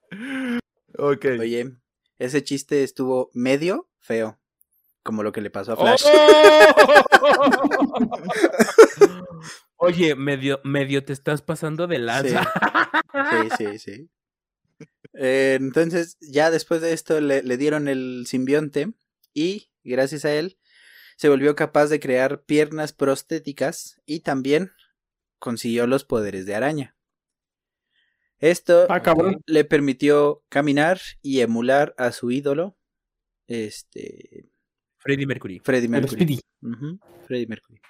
ok. 0.97 1.25
Oye, 1.39 1.77
ese 2.19 2.43
chiste 2.43 2.83
estuvo 2.83 3.31
medio 3.33 3.89
feo. 3.99 4.40
Como 5.03 5.23
lo 5.23 5.31
que 5.31 5.41
le 5.41 5.49
pasó 5.49 5.73
a 5.73 5.77
Flash. 5.77 6.03
Oye, 9.77 10.15
medio, 10.15 10.61
medio 10.63 11.03
te 11.03 11.13
estás 11.13 11.41
pasando 11.41 11.87
de 11.87 11.97
lanza. 11.97 12.47
Sí, 13.31 13.49
sí, 13.57 13.79
sí. 13.79 14.09
Eh, 15.13 15.57
entonces, 15.59 16.17
ya 16.21 16.51
después 16.51 16.81
de 16.81 16.93
esto 16.93 17.19
le, 17.19 17.41
le 17.41 17.57
dieron 17.57 17.87
el 17.87 18.25
simbionte 18.27 18.93
y, 19.33 19.71
gracias 19.83 20.25
a 20.25 20.33
él, 20.33 20.59
se 21.17 21.29
volvió 21.29 21.55
capaz 21.55 21.87
de 21.87 21.99
crear 21.99 22.43
piernas 22.43 22.93
prostéticas 22.93 23.99
y 24.05 24.21
también 24.21 24.71
consiguió 25.39 25.87
los 25.87 26.05
poderes 26.05 26.45
de 26.45 26.55
araña. 26.55 26.95
Esto 28.39 28.87
Ah, 28.89 29.01
le 29.45 29.65
permitió 29.65 30.43
caminar 30.49 30.99
y 31.21 31.41
emular 31.41 31.93
a 31.97 32.11
su 32.11 32.31
ídolo, 32.31 32.75
este, 33.47 34.50
Freddie 35.01 35.25
Mercury. 35.25 35.59
Freddie 35.59 35.87
Mercury. 35.87 36.39
Ujú, 36.61 36.99
Freddie 37.27 37.47
Mercury. 37.47 37.81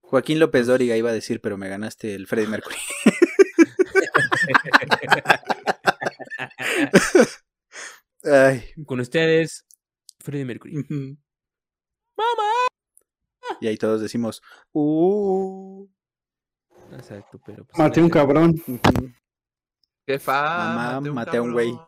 Joaquín 0.00 0.38
López 0.40 0.66
Dóriga 0.66 0.96
iba 0.96 1.10
a 1.10 1.12
decir, 1.12 1.40
pero 1.42 1.58
me 1.58 1.68
ganaste 1.68 2.14
el 2.14 2.26
Freddie 2.26 2.48
Mercury. 2.48 2.76
Ay. 8.24 8.64
Con 8.86 9.00
ustedes, 9.00 9.66
Freddie 10.20 10.44
Mercury. 10.44 10.74
¡Mamá! 12.16 12.52
Y 13.60 13.66
ahí 13.68 13.76
todos 13.76 14.00
decimos, 14.00 14.42
uh. 14.72 15.86
Exacto, 16.92 17.40
pero. 17.44 17.64
pues, 17.64 17.78
Maté 17.78 18.00
un 18.02 18.10
cabrón. 18.10 18.50
ujú. 18.66 19.12
Jefa, 20.06 20.74
Mamá, 20.74 21.00
maté 21.12 21.36
a 21.36 21.42
un 21.42 21.52
güey. 21.52 21.78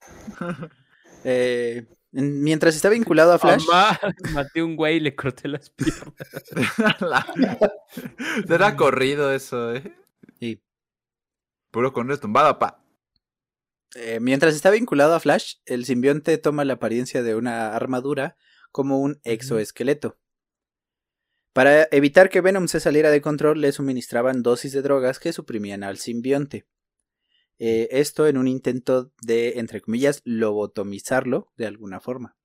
Eh, 1.28 1.84
mientras 2.22 2.74
está 2.76 2.88
vinculado 2.88 3.32
a 3.32 3.38
Flash, 3.38 3.64
Mamá, 3.66 3.98
maté 4.32 4.62
un 4.62 4.76
güey 4.76 4.96
y 4.96 5.00
le 5.00 5.14
corté 5.14 5.48
las 5.48 5.70
piernas. 5.70 6.20
Será 8.48 8.76
corrido 8.76 9.32
eso, 9.32 9.74
eh. 9.74 9.96
Sí. 10.40 10.62
Puro 11.70 11.92
con 11.92 12.08
retumbada, 12.08 12.58
pa. 12.58 12.82
eh, 13.94 14.18
mientras 14.20 14.54
está 14.54 14.70
vinculado 14.70 15.14
a 15.14 15.20
Flash, 15.20 15.54
el 15.66 15.84
simbionte 15.84 16.38
toma 16.38 16.64
la 16.64 16.74
apariencia 16.74 17.22
de 17.22 17.34
una 17.34 17.74
armadura 17.74 18.36
como 18.72 19.00
un 19.00 19.20
exoesqueleto. 19.24 20.18
Para 21.52 21.88
evitar 21.90 22.28
que 22.28 22.42
Venom 22.42 22.68
se 22.68 22.80
saliera 22.80 23.10
de 23.10 23.22
control, 23.22 23.60
le 23.62 23.72
suministraban 23.72 24.42
dosis 24.42 24.72
de 24.72 24.82
drogas 24.82 25.18
que 25.18 25.32
suprimían 25.32 25.84
al 25.84 25.96
simbionte. 25.96 26.66
Eh, 27.58 27.88
esto 27.90 28.26
en 28.26 28.36
un 28.36 28.48
intento 28.48 29.12
de, 29.22 29.58
entre 29.58 29.80
comillas, 29.80 30.20
lobotomizarlo 30.24 31.52
de 31.56 31.66
alguna 31.66 32.00
forma. 32.00 32.36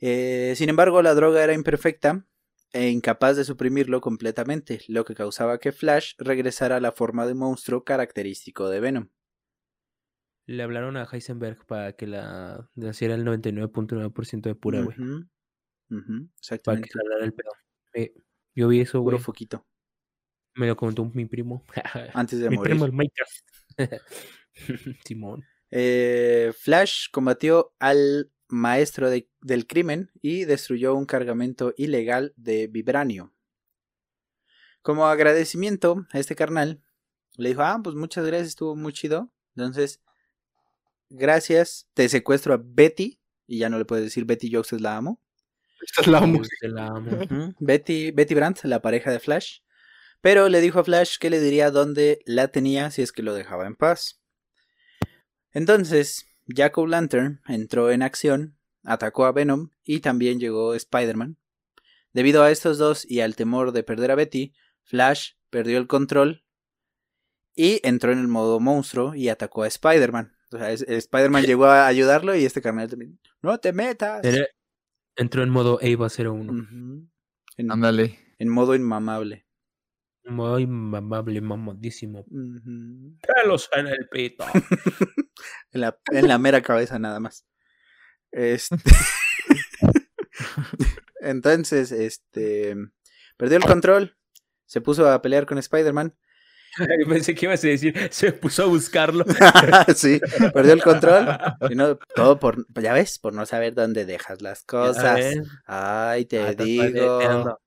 Eh, 0.00 0.54
sin 0.56 0.68
embargo, 0.68 1.00
la 1.02 1.14
droga 1.14 1.42
era 1.44 1.54
imperfecta 1.54 2.26
e 2.72 2.88
incapaz 2.88 3.36
de 3.36 3.44
suprimirlo 3.44 4.00
completamente, 4.00 4.80
lo 4.88 5.04
que 5.04 5.14
causaba 5.14 5.58
que 5.58 5.72
Flash 5.72 6.14
regresara 6.18 6.76
a 6.76 6.80
la 6.80 6.92
forma 6.92 7.26
de 7.26 7.34
monstruo 7.34 7.84
característico 7.84 8.68
de 8.68 8.80
Venom. 8.80 9.08
Le 10.46 10.62
hablaron 10.62 10.96
a 10.96 11.04
Heisenberg 11.10 11.64
para 11.66 11.92
que 11.92 12.06
la 12.06 12.68
naciera 12.74 13.14
el 13.14 13.24
99.9% 13.24 14.48
de 14.48 14.54
pura, 14.54 14.82
güey. 14.82 14.96
Ujú, 14.98 15.26
ujú, 15.90 16.28
Para 16.64 16.80
que 16.80 16.88
exactamente. 16.88 16.90
jalara 16.92 17.24
el 17.24 17.32
pedo. 17.32 17.52
Eh, 17.94 18.12
yo 18.54 18.68
vi 18.68 18.80
eso, 18.80 19.02
Puro 19.02 19.16
güey. 19.16 19.22
foquito. 19.22 19.66
Me 20.56 20.66
lo 20.66 20.76
comentó 20.76 21.04
mi 21.14 21.26
primo. 21.26 21.62
Antes 22.14 22.40
de 22.40 22.50
mi 22.50 22.56
morir. 22.56 22.72
primo, 22.72 22.86
el 22.86 22.92
Minecraft. 22.92 23.51
Simón. 25.04 25.44
Eh, 25.70 26.52
Flash 26.58 27.06
combatió 27.10 27.74
al 27.78 28.30
maestro 28.48 29.08
de- 29.08 29.28
del 29.40 29.66
crimen 29.66 30.10
y 30.20 30.44
destruyó 30.44 30.94
un 30.94 31.06
cargamento 31.06 31.72
ilegal 31.76 32.34
de 32.36 32.66
vibranio. 32.66 33.32
Como 34.82 35.06
agradecimiento 35.06 36.06
a 36.10 36.18
este 36.18 36.34
carnal, 36.34 36.82
le 37.36 37.50
dijo, 37.50 37.62
ah, 37.62 37.80
pues 37.82 37.96
muchas 37.96 38.26
gracias, 38.26 38.48
estuvo 38.48 38.76
muy 38.76 38.92
chido. 38.92 39.32
Entonces, 39.56 40.00
gracias, 41.08 41.88
te 41.94 42.08
secuestro 42.08 42.54
a 42.54 42.60
Betty, 42.62 43.18
y 43.46 43.58
ya 43.58 43.68
no 43.68 43.78
le 43.78 43.84
puedes 43.84 44.04
decir 44.04 44.24
Betty 44.24 44.50
Jokes 44.52 44.76
es 44.76 44.82
la 44.82 44.96
amo. 44.96 45.20
Esta 45.80 46.00
es 46.02 46.06
la 46.08 46.18
amo. 46.18 46.42
Betty, 47.60 48.10
Betty 48.12 48.34
Brandt, 48.34 48.64
la 48.64 48.80
pareja 48.82 49.10
de 49.10 49.20
Flash. 49.20 49.60
Pero 50.22 50.48
le 50.48 50.60
dijo 50.60 50.78
a 50.78 50.84
Flash 50.84 51.18
que 51.18 51.30
le 51.30 51.40
diría 51.40 51.70
dónde 51.70 52.22
la 52.24 52.48
tenía 52.48 52.90
si 52.90 53.02
es 53.02 53.12
que 53.12 53.22
lo 53.22 53.34
dejaba 53.34 53.66
en 53.66 53.74
paz. 53.74 54.22
Entonces, 55.50 56.26
Jack 56.46 56.78
O'Lantern 56.78 57.42
entró 57.46 57.90
en 57.90 58.02
acción, 58.02 58.56
atacó 58.84 59.26
a 59.26 59.32
Venom 59.32 59.70
y 59.84 59.98
también 60.00 60.38
llegó 60.38 60.74
Spider-Man. 60.74 61.38
Debido 62.12 62.44
a 62.44 62.52
estos 62.52 62.78
dos 62.78 63.04
y 63.10 63.20
al 63.20 63.34
temor 63.34 63.72
de 63.72 63.82
perder 63.82 64.12
a 64.12 64.14
Betty, 64.14 64.54
Flash 64.84 65.32
perdió 65.50 65.76
el 65.78 65.88
control 65.88 66.44
y 67.54 67.80
entró 67.82 68.12
en 68.12 68.20
el 68.20 68.28
modo 68.28 68.60
monstruo 68.60 69.14
y 69.16 69.28
atacó 69.28 69.64
a 69.64 69.66
Spider-Man. 69.66 70.36
O 70.52 70.58
sea, 70.58 70.70
Spider-Man 70.70 71.44
llegó 71.46 71.66
a 71.66 71.86
ayudarlo 71.88 72.36
y 72.36 72.44
este 72.44 72.62
carnal 72.62 72.88
también. 72.88 73.18
¡No 73.40 73.58
te 73.58 73.72
metas! 73.72 74.24
Entró 75.16 75.42
en 75.42 75.50
modo 75.50 75.80
Ava 75.82 76.08
01. 76.08 76.52
Ujú. 76.52 77.08
En, 77.56 77.72
Ándale. 77.72 78.18
en 78.38 78.48
modo 78.48 78.74
inmamable. 78.74 79.46
Muy 80.24 80.66
mamable, 80.66 81.40
mamadísimo. 81.40 82.20
Ujú. 82.30 83.16
Pelos 83.26 83.68
en 83.72 83.86
el 83.88 84.08
pito. 84.10 84.44
en, 85.72 85.80
la, 85.80 85.98
en 86.12 86.28
la 86.28 86.38
mera 86.38 86.60
cabeza 86.62 86.98
nada 86.98 87.18
más. 87.20 87.44
Este... 88.30 88.76
Entonces, 91.20 91.92
este... 91.92 92.76
Perdió 93.36 93.56
el 93.58 93.64
control. 93.64 94.16
Se 94.66 94.80
puso 94.80 95.10
a 95.10 95.20
pelear 95.22 95.46
con 95.46 95.58
Spider-Man. 95.58 96.14
Pensé 97.08 97.34
que 97.34 97.46
ibas 97.46 97.62
a 97.64 97.68
decir, 97.68 97.94
se 98.10 98.32
puso 98.32 98.62
a 98.62 98.66
buscarlo. 98.66 99.24
sí, 99.94 100.20
perdió 100.54 100.72
el 100.72 100.82
control. 100.82 101.26
Y 101.68 101.74
no, 101.74 101.96
todo 102.14 102.38
por, 102.38 102.64
ya 102.80 102.94
ves, 102.94 103.18
por 103.18 103.34
no 103.34 103.44
saber 103.44 103.74
dónde 103.74 104.06
dejas 104.06 104.40
las 104.40 104.62
cosas. 104.62 105.20
Ay, 105.66 106.24
te 106.24 106.38
Ah, 106.40 106.50
estoy 106.50 106.66
digo. 106.92 107.18
deseando. 107.18 107.60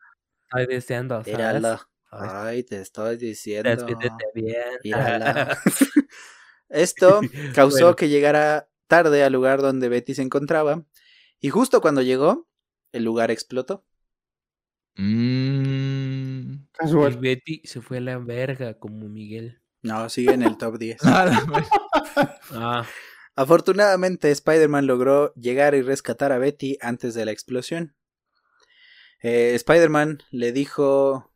Estoy 0.50 0.66
deseando, 0.66 1.16
¿sabes? 1.24 1.34
Míralo. 1.38 1.80
Ay, 2.18 2.64
te 2.64 2.82
estoy 2.82 3.18
diciendo. 3.18 3.70
Despídete 3.70 4.26
bien. 4.34 4.56
Míralo. 4.84 5.52
Esto 6.70 7.22
causó 7.56 7.80
Bueno. 7.86 7.96
que 7.96 8.10
llegara 8.10 8.70
tarde 8.88 9.24
al 9.24 9.34
lugar 9.34 9.62
donde 9.62 9.90
Betty 9.90 10.16
se 10.16 10.22
encontraba. 10.22 10.84
Y 11.40 11.50
justo 11.50 11.82
cuando 11.82 12.02
llegó, 12.02 12.48
el 12.92 13.04
lugar 13.04 13.32
explotó. 13.32 13.86
Mm. 14.96 16.54
Y. 16.56 17.16
Betty 17.20 17.62
se 17.66 17.82
fue 17.82 17.98
a 17.98 18.02
la 18.02 18.18
verga 18.18 18.78
como 18.80 19.08
Miguel. 19.08 19.62
No, 19.82 20.10
sigue 20.10 20.34
en 20.34 20.42
el 20.42 20.58
top 20.58 20.78
10. 20.78 20.98
Ah, 22.54 22.86
Afortunadamente, 23.36 24.32
Spider-Man 24.32 24.88
logró 24.88 25.34
llegar 25.34 25.76
y 25.76 25.82
rescatar 25.82 26.32
a 26.32 26.38
Betty 26.38 26.78
antes 26.80 27.14
de 27.14 27.26
la 27.26 27.32
explosión. 27.32 27.94
Eh, 29.22 29.54
Spider-Man 29.56 30.20
le 30.32 30.54
dijo, 30.54 31.35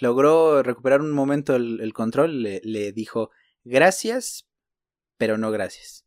logró 0.00 0.62
recuperar 0.62 1.00
un 1.00 1.12
momento 1.12 1.56
el, 1.56 1.80
el 1.80 1.92
control, 1.92 2.42
le, 2.42 2.60
le 2.64 2.92
dijo 2.92 3.30
gracias, 3.64 4.48
pero 5.16 5.38
no 5.38 5.50
gracias. 5.50 6.04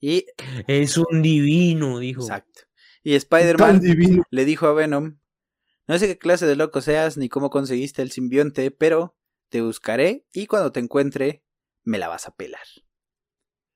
Y, 0.00 0.26
es 0.66 0.98
un 0.98 1.22
divino, 1.22 1.98
dijo. 2.00 2.22
exacto. 2.22 2.62
Y 3.04 3.14
Spider-Man 3.14 3.80
le 4.30 4.44
dijo 4.44 4.66
a 4.66 4.74
Venom, 4.74 5.18
no 5.86 5.98
sé 5.98 6.06
qué 6.06 6.18
clase 6.18 6.46
de 6.46 6.56
loco 6.56 6.80
seas 6.80 7.16
ni 7.16 7.28
cómo 7.28 7.50
conseguiste 7.50 8.02
el 8.02 8.10
simbionte, 8.10 8.70
pero 8.70 9.16
te 9.48 9.60
buscaré 9.60 10.26
y 10.32 10.46
cuando 10.46 10.72
te 10.72 10.80
encuentre, 10.80 11.44
me 11.84 11.98
la 11.98 12.08
vas 12.08 12.26
a 12.26 12.34
pelar. 12.34 12.62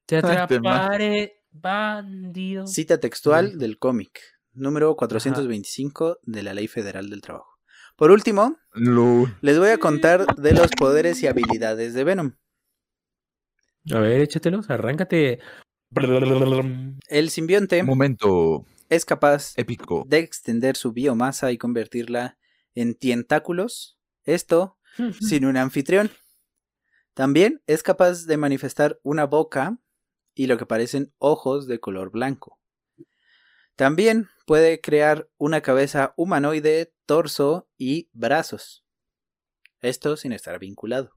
Te 0.06 0.16
atraparé, 0.16 1.42
bandido. 1.50 2.66
Cita 2.66 2.98
textual 2.98 3.58
del 3.58 3.78
cómic, 3.78 4.20
número 4.52 4.94
425 4.96 6.20
de 6.22 6.42
la 6.42 6.54
Ley 6.54 6.68
Federal 6.68 7.10
del 7.10 7.20
Trabajo. 7.20 7.55
Por 7.96 8.10
último, 8.10 8.58
Lul. 8.74 9.34
les 9.40 9.58
voy 9.58 9.70
a 9.70 9.78
contar 9.78 10.26
de 10.36 10.52
los 10.52 10.70
poderes 10.78 11.22
y 11.22 11.26
habilidades 11.26 11.94
de 11.94 12.04
Venom. 12.04 12.32
A 13.90 13.98
ver, 14.00 14.20
échatelos, 14.20 14.68
arráncate. 14.68 15.38
El 17.08 17.30
simbionte 17.30 17.82
Momento 17.82 18.66
es 18.90 19.04
capaz 19.04 19.54
épico. 19.56 20.04
de 20.06 20.18
extender 20.18 20.76
su 20.76 20.92
biomasa 20.92 21.52
y 21.52 21.58
convertirla 21.58 22.36
en 22.74 22.94
tentáculos, 22.94 23.98
esto 24.24 24.78
sin 25.20 25.46
un 25.46 25.56
anfitrión. 25.56 26.10
También 27.14 27.62
es 27.66 27.82
capaz 27.82 28.26
de 28.26 28.36
manifestar 28.36 29.00
una 29.02 29.24
boca 29.24 29.78
y 30.34 30.48
lo 30.48 30.58
que 30.58 30.66
parecen 30.66 31.14
ojos 31.16 31.66
de 31.66 31.80
color 31.80 32.10
blanco. 32.10 32.58
También 33.74 34.28
puede 34.44 34.80
crear 34.80 35.28
una 35.38 35.62
cabeza 35.62 36.12
humanoide, 36.16 36.92
torso 37.06 37.68
y 37.78 38.10
brazos. 38.12 38.84
Esto 39.80 40.16
sin 40.16 40.32
estar 40.32 40.58
vinculado. 40.58 41.12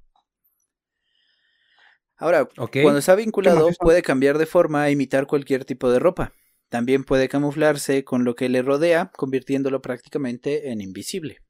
Ahora, 2.16 2.48
cuando 2.56 3.00
está 3.00 3.16
vinculado 3.16 3.70
puede 3.80 4.02
cambiar 4.02 4.38
de 4.38 4.46
forma 4.46 4.88
e 4.88 4.92
imitar 4.92 5.26
cualquier 5.26 5.66
tipo 5.66 5.90
de 5.90 6.00
ropa. 6.00 6.34
También 6.68 7.04
puede 7.04 7.30
camuflarse 7.30 8.04
con 8.04 8.26
lo 8.26 8.36
que 8.36 8.50
le 8.50 8.62
rodea, 8.62 9.12
convirtiéndolo 9.16 9.82
prácticamente 9.82 10.70
en 10.72 10.82
invisible. 10.82 11.42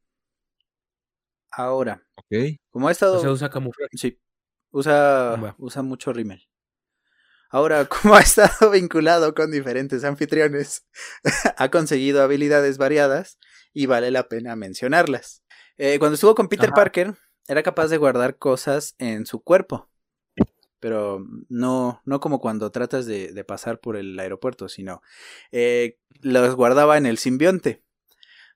Ahora, 1.52 2.08
como 2.70 2.88
ha 2.88 2.92
estado... 2.92 3.18
O 3.18 3.22
sea, 3.22 3.32
usa 3.32 3.50
camuflaje. 3.50 3.98
Sí, 3.98 4.20
usa, 4.72 5.56
usa 5.58 5.82
mucho 5.82 6.14
rímel. 6.14 6.48
Ahora, 7.50 7.86
como 7.90 8.16
ha 8.16 8.22
estado 8.22 8.70
vinculado 8.72 9.34
con 9.34 9.52
diferentes 9.52 10.04
anfitriones, 10.04 10.86
ha 11.58 11.70
conseguido 11.70 12.22
habilidades 12.22 12.78
variadas 12.78 13.40
y 13.74 13.86
vale 13.86 14.12
la 14.12 14.28
pena 14.28 14.56
mencionarlas. 14.56 15.44
Eh, 15.78 16.00
cuando 16.00 16.16
estuvo 16.16 16.36
con 16.36 16.48
Peter 16.48 16.70
Ajá. 16.70 16.76
Parker, 16.76 17.16
era 17.48 17.64
capaz 17.64 17.88
de 17.88 17.98
guardar 17.98 18.38
cosas 18.38 18.96
en 18.98 19.26
su 19.26 19.42
cuerpo. 19.42 19.90
Pero 20.80 21.26
no, 21.50 22.02
no 22.06 22.20
como 22.20 22.40
cuando 22.40 22.72
tratas 22.72 23.06
de, 23.06 23.34
de 23.34 23.44
pasar 23.44 23.80
por 23.80 23.98
el 23.98 24.18
aeropuerto, 24.18 24.70
sino 24.70 25.02
eh, 25.52 25.98
los 26.22 26.56
guardaba 26.56 26.98
en 26.98 27.06
el 27.06 27.18
simbionte. 27.18 27.84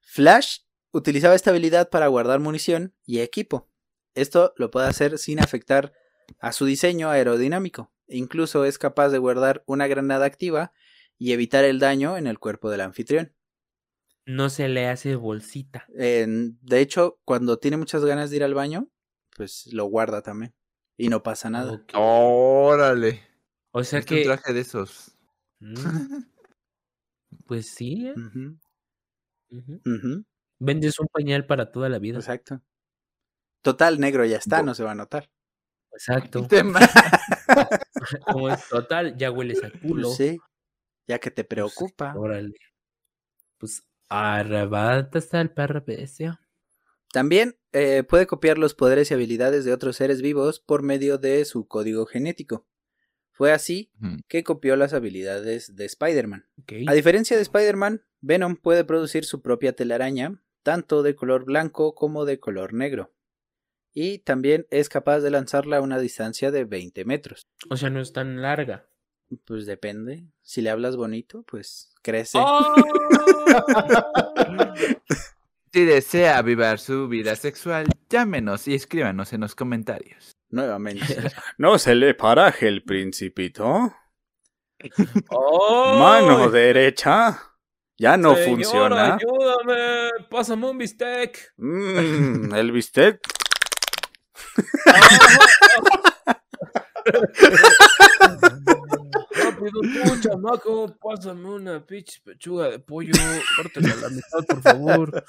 Flash 0.02 0.60
utilizaba 0.92 1.36
esta 1.36 1.50
habilidad 1.50 1.90
para 1.90 2.08
guardar 2.08 2.40
munición 2.40 2.94
y 3.06 3.20
equipo. 3.20 3.70
Esto 4.16 4.54
lo 4.58 4.70
puede 4.72 4.88
hacer 4.88 5.18
sin 5.18 5.40
afectar 5.40 5.94
a 6.40 6.52
su 6.52 6.66
diseño 6.66 7.10
aerodinámico. 7.10 7.92
Incluso 8.08 8.66
es 8.66 8.78
capaz 8.78 9.10
de 9.10 9.18
guardar 9.18 9.64
una 9.66 9.88
granada 9.88 10.26
activa 10.26 10.72
y 11.18 11.34
evitar 11.34 11.64
el 11.66 11.80
daño 11.80 12.18
en 12.18 12.28
el 12.28 12.40
cuerpo 12.40 12.70
del 12.70 12.82
anfitrión. 12.82 13.34
No 14.26 14.50
se 14.50 14.68
le 14.70 14.88
hace 14.88 15.16
bolsita. 15.16 15.86
En- 15.96 16.58
de 16.62 16.80
hecho, 16.80 17.20
cuando 17.26 17.58
tiene 17.60 17.78
muchas 17.78 18.06
ganas 18.06 18.30
de 18.30 18.38
ir 18.38 18.44
al 18.44 18.54
baño, 18.54 18.90
pues 19.36 19.68
lo 19.74 19.86
guarda 19.86 20.22
también. 20.22 20.54
Y 20.98 21.10
no 21.10 21.24
pasa 21.24 21.50
nada. 21.50 21.84
Órale. 21.94 23.22
O 23.72 23.84
sea 23.84 24.00
Es 24.00 24.06
un 24.12 24.18
que. 24.18 24.24
traje 24.24 24.54
de 24.54 24.60
esos. 24.62 25.18
Mm. 25.60 25.76
Pues 27.48 27.68
sí, 27.68 28.08
¿eh? 28.08 28.14
Ujú, 29.52 30.24
Vendes 30.60 31.00
un 31.00 31.08
pañal 31.08 31.46
para 31.46 31.72
toda 31.72 31.90
la 31.90 32.00
vida. 32.00 32.20
Exacto. 32.20 32.62
Total, 33.62 34.00
negro 34.00 34.24
ya 34.26 34.38
está, 34.38 34.60
Bo- 34.60 34.66
no 34.68 34.74
se 34.76 34.84
va 34.84 34.92
a 34.92 34.96
notar. 34.96 35.30
Exacto. 35.92 36.48
Como 38.28 38.50
es 38.50 38.68
total, 38.70 39.18
ya 39.18 39.32
hueles 39.32 39.64
a 39.64 39.72
culo. 39.72 40.08
Pues 40.10 40.18
sí, 40.18 40.40
ya 41.08 41.20
que 41.20 41.32
te 41.32 41.44
Pues, 41.44 41.50
preocupa. 41.50 42.14
Órale. 42.16 42.54
Pues 43.58 43.84
arrebata 44.14 45.20
hasta 45.20 45.42
el 45.42 45.52
perro 45.52 45.84
bestia. 45.86 46.40
También 47.12 47.56
eh, 47.74 48.04
puede 48.04 48.26
copiar 48.28 48.58
los 48.58 48.74
poderes 48.74 49.12
y 49.12 49.14
habilidades 49.14 49.66
de 49.66 49.74
otros 49.74 49.98
seres 49.98 50.22
vivos 50.22 50.60
por 50.60 50.82
medio 50.82 51.18
de 51.18 51.46
su 51.46 51.68
código 51.68 52.06
genético. 52.06 52.68
Fue 53.32 53.52
así 53.52 53.92
que 54.28 54.44
copió 54.44 54.76
las 54.76 54.94
habilidades 54.94 55.76
de 55.76 55.86
Spider-Man. 55.86 56.46
A 56.88 56.94
diferencia 56.94 57.36
de 57.36 57.42
Spider-Man, 57.42 58.04
Venom 58.22 58.58
puede 58.58 58.84
producir 58.84 59.26
su 59.26 59.42
propia 59.42 59.76
telaraña, 59.76 60.44
tanto 60.62 61.02
de 61.02 61.16
color 61.16 61.46
blanco 61.46 61.96
como 61.96 62.26
de 62.26 62.40
color 62.40 62.74
negro. 62.74 63.12
Y 63.92 64.20
también 64.20 64.68
es 64.70 64.88
capaz 64.90 65.20
de 65.22 65.32
lanzarla 65.32 65.78
a 65.78 65.82
una 65.82 66.00
distancia 66.00 66.52
de 66.52 66.66
20 66.66 67.06
metros. 67.06 67.48
O 67.70 67.78
sea, 67.78 67.90
no 67.90 68.02
es 68.02 68.14
tan 68.14 68.42
larga. 68.42 68.88
Pues 69.46 69.66
depende. 69.66 70.26
Si 70.42 70.62
le 70.62 70.70
hablas 70.70 70.96
bonito, 70.96 71.44
pues 71.44 71.92
crece. 72.02 72.38
¡Oh! 72.42 72.76
Si 75.74 75.86
desea 75.86 76.38
avivar 76.38 76.78
su 76.78 77.08
vida 77.08 77.36
sexual, 77.36 77.88
llámenos 78.08 78.68
y 78.68 78.76
escríbanos 78.76 79.34
en 79.34 79.42
los 79.42 79.56
comentarios. 79.56 80.38
Nuevamente. 80.52 81.02
¿No 81.58 81.80
se 81.80 81.96
le 81.96 82.14
paraje 82.14 82.68
el 82.68 82.84
principito? 82.84 83.92
¡Oh! 85.32 85.98
Mano 85.98 86.52
derecha. 86.52 87.42
Ya 87.98 88.18
no 88.18 88.36
Señor, 88.36 88.50
funciona. 88.50 89.16
Ayúdame, 89.16 90.12
pásame 90.30 90.70
un 90.70 90.78
bistec. 90.78 91.54
Mm, 91.58 92.54
el 92.54 92.72
bistec. 92.72 93.20
Rápido, 99.64 99.82
tú, 99.82 100.22
chamaco, 100.22 100.98
pásame 101.02 101.46
una 101.50 101.86
pinche 101.86 102.20
pechuga 102.24 102.70
de 102.70 102.80
pollo, 102.80 103.14
córtela 103.56 103.94
a 103.94 103.96
la 103.98 104.10
mitad, 104.10 104.46
por 104.48 104.62
favor. 104.62 105.24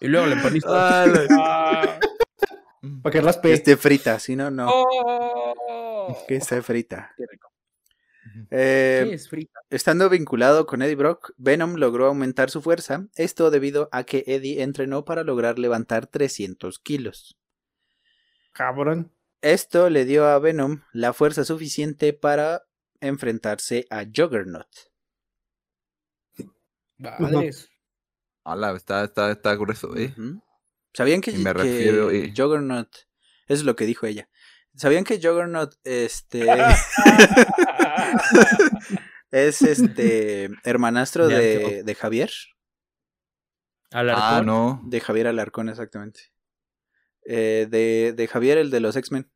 Y 0.00 0.08
luego 0.08 0.26
la 0.26 0.34
empanista. 0.34 1.04
Ah, 1.04 1.98
Para 3.02 3.12
que 3.12 3.20
raspe. 3.20 3.48
Que 3.48 3.54
esté 3.54 3.76
frita, 3.76 4.18
si 4.18 4.36
no, 4.36 4.50
no. 4.50 4.68
oh. 4.70 6.24
Que 6.26 6.36
esté 6.36 6.62
frita. 6.62 7.12
Qué 7.16 7.24
rico. 7.30 7.52
Eh, 8.50 9.06
¿Qué 9.08 9.14
es 9.14 9.28
frita? 9.28 9.60
Estando 9.70 10.08
vinculado 10.08 10.66
con 10.66 10.82
Eddie 10.82 10.94
Brock, 10.94 11.32
Venom 11.36 11.74
logró 11.76 12.06
aumentar 12.06 12.50
su 12.50 12.62
fuerza, 12.62 13.06
esto 13.16 13.50
debido 13.50 13.88
a 13.92 14.04
que 14.04 14.24
Eddie 14.26 14.62
entrenó 14.62 15.04
para 15.04 15.24
lograr 15.24 15.58
levantar 15.58 16.06
300 16.06 16.78
kilos. 16.78 17.36
Cabrón. 18.52 19.12
Esto 19.42 19.90
le 19.90 20.04
dio 20.04 20.26
a 20.26 20.38
Venom 20.38 20.82
la 20.92 21.12
fuerza 21.12 21.44
suficiente 21.44 22.12
para 22.12 22.64
enfrentarse 23.00 23.86
a 23.90 24.04
Juggernaut. 24.04 24.68
Madres. 26.98 27.68
Hola, 28.44 28.72
está, 28.72 29.04
está, 29.04 29.30
está 29.30 29.54
grueso, 29.56 29.94
¿eh? 29.96 30.14
¿Sabían 30.94 31.20
que, 31.20 31.32
Y 31.32 31.36
me 31.36 31.52
que 31.52 31.54
refiero, 31.54 32.12
y- 32.12 32.32
Juggernaut, 32.34 32.88
eso 33.46 33.60
es 33.60 33.64
lo 33.64 33.76
que 33.76 33.84
dijo 33.84 34.06
ella, 34.06 34.28
¿sabían 34.74 35.04
que 35.04 35.16
Juggernaut 35.20 35.74
este, 35.84 36.46
es 39.30 39.62
este 39.62 40.48
hermanastro 40.64 41.28
De 41.28 41.82
de, 41.84 41.94
Javier? 41.94 42.30
Ah, 43.92 44.00
Alarcón. 44.00 44.46
no. 44.46 44.80
De 44.84 45.00
Javier 45.00 45.26
Alarcón, 45.26 45.68
exactamente. 45.68 46.32
Eh, 47.30 47.66
de, 47.70 48.14
de 48.16 48.26
Javier, 48.26 48.56
el 48.58 48.70
de 48.70 48.80
los 48.80 48.96
X-Men. 48.96 49.30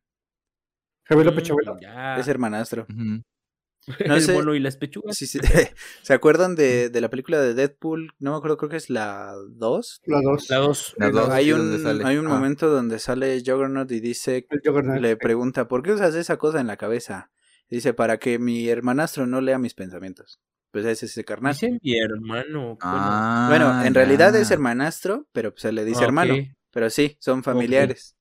Javier 1.04 1.26
Mm, 1.26 1.30
López 1.30 1.44
Chabelo. 1.44 1.76
ya. 1.80 2.16
Es 2.16 2.26
hermanastro. 2.28 2.86
No 2.88 4.14
el 4.14 4.22
sé- 4.22 4.38
y 4.56 4.60
las 4.60 4.76
pechugas. 4.76 5.16
Sí, 5.16 5.26
sí. 5.26 5.40
¿Se 6.02 6.14
acuerdan 6.14 6.54
de, 6.54 6.88
de 6.88 7.00
la 7.00 7.10
película 7.10 7.40
de 7.40 7.52
Deadpool? 7.52 8.12
No 8.20 8.30
me 8.30 8.36
acuerdo, 8.36 8.56
creo 8.56 8.70
que 8.70 8.76
es 8.76 8.88
la 8.88 9.34
2. 9.50 10.00
Las 10.06 10.22
dos. 10.22 10.48
La 10.50 10.56
dos. 10.58 10.94
La 10.98 11.10
dos, 11.10 11.28
hay 11.30 11.46
sí, 11.46 11.52
un, 11.52 12.02
hay 12.06 12.16
un 12.16 12.26
Ah. 12.26 12.30
momento 12.30 12.68
donde 12.68 12.98
sale 13.00 13.42
Juggernaut 13.44 13.90
y 13.90 13.98
dice, 14.00 14.46
Juggernaut. 14.64 15.00
le 15.00 15.16
pregunta, 15.16 15.66
¿por 15.68 15.82
qué 15.82 15.92
usas 15.92 16.14
esa 16.14 16.36
cosa 16.38 16.60
en 16.60 16.68
la 16.68 16.76
cabeza? 16.76 17.30
Y 17.68 17.74
dice, 17.76 17.92
para 17.92 18.18
que 18.18 18.38
mi 18.38 18.68
hermanastro 18.68 19.26
no 19.26 19.40
lea 19.40 19.58
mis 19.58 19.74
pensamientos. 19.74 20.40
Pues 20.70 20.84
ese 20.86 21.04
es 21.06 21.12
ese 21.12 21.24
carnal. 21.24 21.52
Dice 21.52 21.76
mi 21.82 21.98
hermano. 21.98 22.78
Ah, 22.80 23.46
bueno, 23.50 23.84
en 23.84 23.92
realidad 23.94 24.32
ya. 24.32 24.38
es 24.40 24.50
hermanastro, 24.50 25.26
pero 25.32 25.50
pues 25.50 25.62
se 25.62 25.72
le 25.72 25.84
dice 25.84 26.02
Ah, 26.02 26.06
hermano. 26.06 26.34
Pero 26.72 26.90
sí, 26.90 27.16
son 27.20 27.42
familiares. 27.42 28.16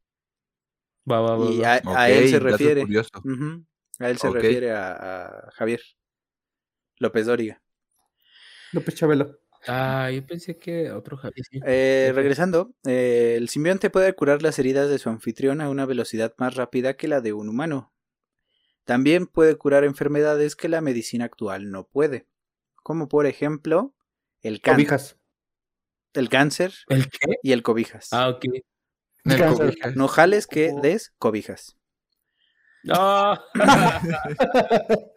Va, 1.09 1.19
va, 1.21 1.35
va. 1.35 1.51
Y 1.51 1.63
a, 1.63 2.09
él 2.09 2.29
se 2.29 2.39
refiere. 2.39 2.85
A 3.99 4.09
él 4.09 4.17
se 4.17 4.29
refiere 4.29 4.71
a, 4.71 4.91
a 4.91 5.51
Javier 5.51 5.81
López 6.97 7.25
Dóriga. 7.25 7.61
López 8.73 8.95
Chabelo. 8.95 9.39
Ah, 9.67 10.09
yo 10.11 10.25
pensé 10.25 10.57
que 10.57 10.91
otro 10.91 11.17
Javier. 11.17 11.45
sí. 11.49 11.59
Eh, 11.65 12.11
regresando, 12.15 12.73
eh, 12.85 13.35
el 13.37 13.49
simbionte 13.49 13.89
puede 13.89 14.13
curar 14.13 14.41
las 14.41 14.57
heridas 14.59 14.89
de 14.89 14.97
su 14.97 15.09
anfitrión 15.09 15.61
a 15.61 15.69
una 15.69 15.85
velocidad 15.85 16.33
más 16.37 16.55
rápida 16.55 16.95
que 16.95 17.07
la 17.07 17.21
de 17.21 17.33
un 17.33 17.49
humano. 17.49 17.93
También 18.85 19.27
puede 19.27 19.55
curar 19.55 19.83
enfermedades 19.83 20.55
que 20.55 20.67
la 20.67 20.81
medicina 20.81 21.25
actual 21.25 21.69
no 21.69 21.87
puede, 21.87 22.27
como 22.83 23.07
por 23.07 23.27
ejemplo 23.27 23.93
el, 24.41 24.61
Cobijas. 24.61 25.17
El 26.13 26.29
cáncer 26.29 26.73
¿El 26.89 27.09
qué? 27.09 27.35
y 27.43 27.51
el 27.51 27.63
cobijas. 27.63 28.09
Ah, 28.11 28.29
ok. 28.29 28.45
El 29.25 29.53
cobijas. 29.55 29.95
No 29.95 30.07
jales 30.07 30.47
que 30.47 30.71
Oh. 30.73 30.81
des 30.81 31.13
cobijas. 31.19 31.77
Ah. 32.89 33.43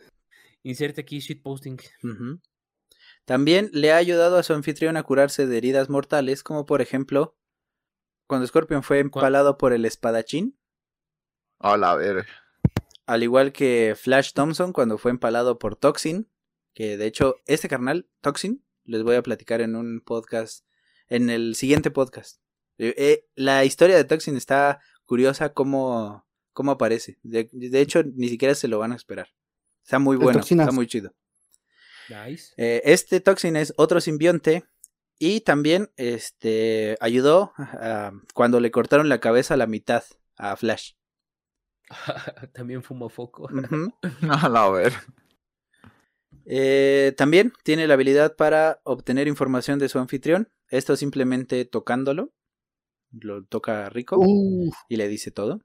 Inserte 0.62 1.00
aquí 1.02 1.18
shitposting. 1.20 1.78
Ujú. 2.02 2.40
También 3.24 3.70
le 3.72 3.92
ha 3.92 3.96
ayudado 3.96 4.36
a 4.38 4.42
su 4.42 4.52
anfitrión 4.52 4.96
a 4.96 5.02
curarse 5.02 5.46
de 5.46 5.56
heridas 5.56 5.88
mortales, 5.88 6.42
como 6.42 6.66
por 6.66 6.80
ejemplo 6.82 7.36
cuando 8.26 8.46
Scorpion 8.46 8.82
fue 8.82 9.00
empalado 9.00 9.58
por 9.58 9.72
el 9.74 9.84
espadachín, 9.84 10.58
Hola, 11.58 11.90
a 11.92 11.96
ver. 11.96 12.26
al 13.06 13.22
igual 13.22 13.52
que 13.52 13.94
Flash 13.98 14.32
Thompson 14.32 14.72
cuando 14.72 14.96
fue 14.96 15.10
empalado 15.10 15.58
por 15.58 15.76
Toxin, 15.76 16.30
que 16.74 16.96
de 16.96 17.06
hecho 17.06 17.36
este 17.46 17.68
carnal, 17.68 18.08
Toxin, 18.22 18.64
les 18.84 19.02
voy 19.02 19.16
a 19.16 19.22
platicar 19.22 19.60
en 19.60 19.76
un 19.76 20.00
podcast 20.00 20.64
en 21.08 21.30
el 21.30 21.54
siguiente 21.54 21.90
podcast. 21.90 22.40
Eh, 22.78 22.94
eh, 22.96 23.26
la 23.34 23.64
historia 23.64 23.96
de 23.96 24.04
Toxin 24.04 24.36
está 24.36 24.80
curiosa 25.04 25.52
cómo, 25.52 26.26
cómo 26.52 26.72
aparece. 26.72 27.18
De, 27.22 27.48
de 27.52 27.80
hecho, 27.80 28.02
ni 28.02 28.28
siquiera 28.28 28.54
se 28.54 28.68
lo 28.68 28.78
van 28.78 28.92
a 28.92 28.96
esperar. 28.96 29.28
Está 29.84 29.98
muy 29.98 30.16
bueno, 30.16 30.40
está 30.40 30.72
muy 30.72 30.86
chido. 30.86 31.14
Nice. 32.08 32.52
Eh, 32.56 32.82
este 32.84 33.20
Toxin 33.20 33.56
es 33.56 33.72
otro 33.76 34.00
simbionte 34.00 34.64
y 35.18 35.40
también 35.40 35.90
este, 35.96 36.96
ayudó 37.00 37.52
a- 37.56 38.12
cuando 38.34 38.60
le 38.60 38.70
cortaron 38.70 39.08
la 39.08 39.20
cabeza 39.20 39.54
a 39.54 39.56
la 39.56 39.66
mitad 39.66 40.02
a 40.36 40.56
Flash. 40.56 40.92
También 42.52 42.82
fumo 42.82 43.08
foco. 43.08 43.44
Ujú. 43.44 43.92
A 44.30 44.48
la 44.48 44.68
ver. 44.70 44.92
Eh, 46.46 47.14
también 47.16 47.52
tiene 47.62 47.86
la 47.86 47.94
habilidad 47.94 48.36
para 48.36 48.80
obtener 48.84 49.28
información 49.28 49.78
de 49.78 49.88
su 49.88 49.98
anfitrión. 49.98 50.50
Esto 50.68 50.96
simplemente 50.96 51.64
tocándolo. 51.64 52.32
Lo 53.10 53.44
toca 53.44 53.88
rico 53.90 54.16
Uf, 54.18 54.74
y 54.88 54.96
le 54.96 55.08
dice 55.08 55.30
todo. 55.30 55.60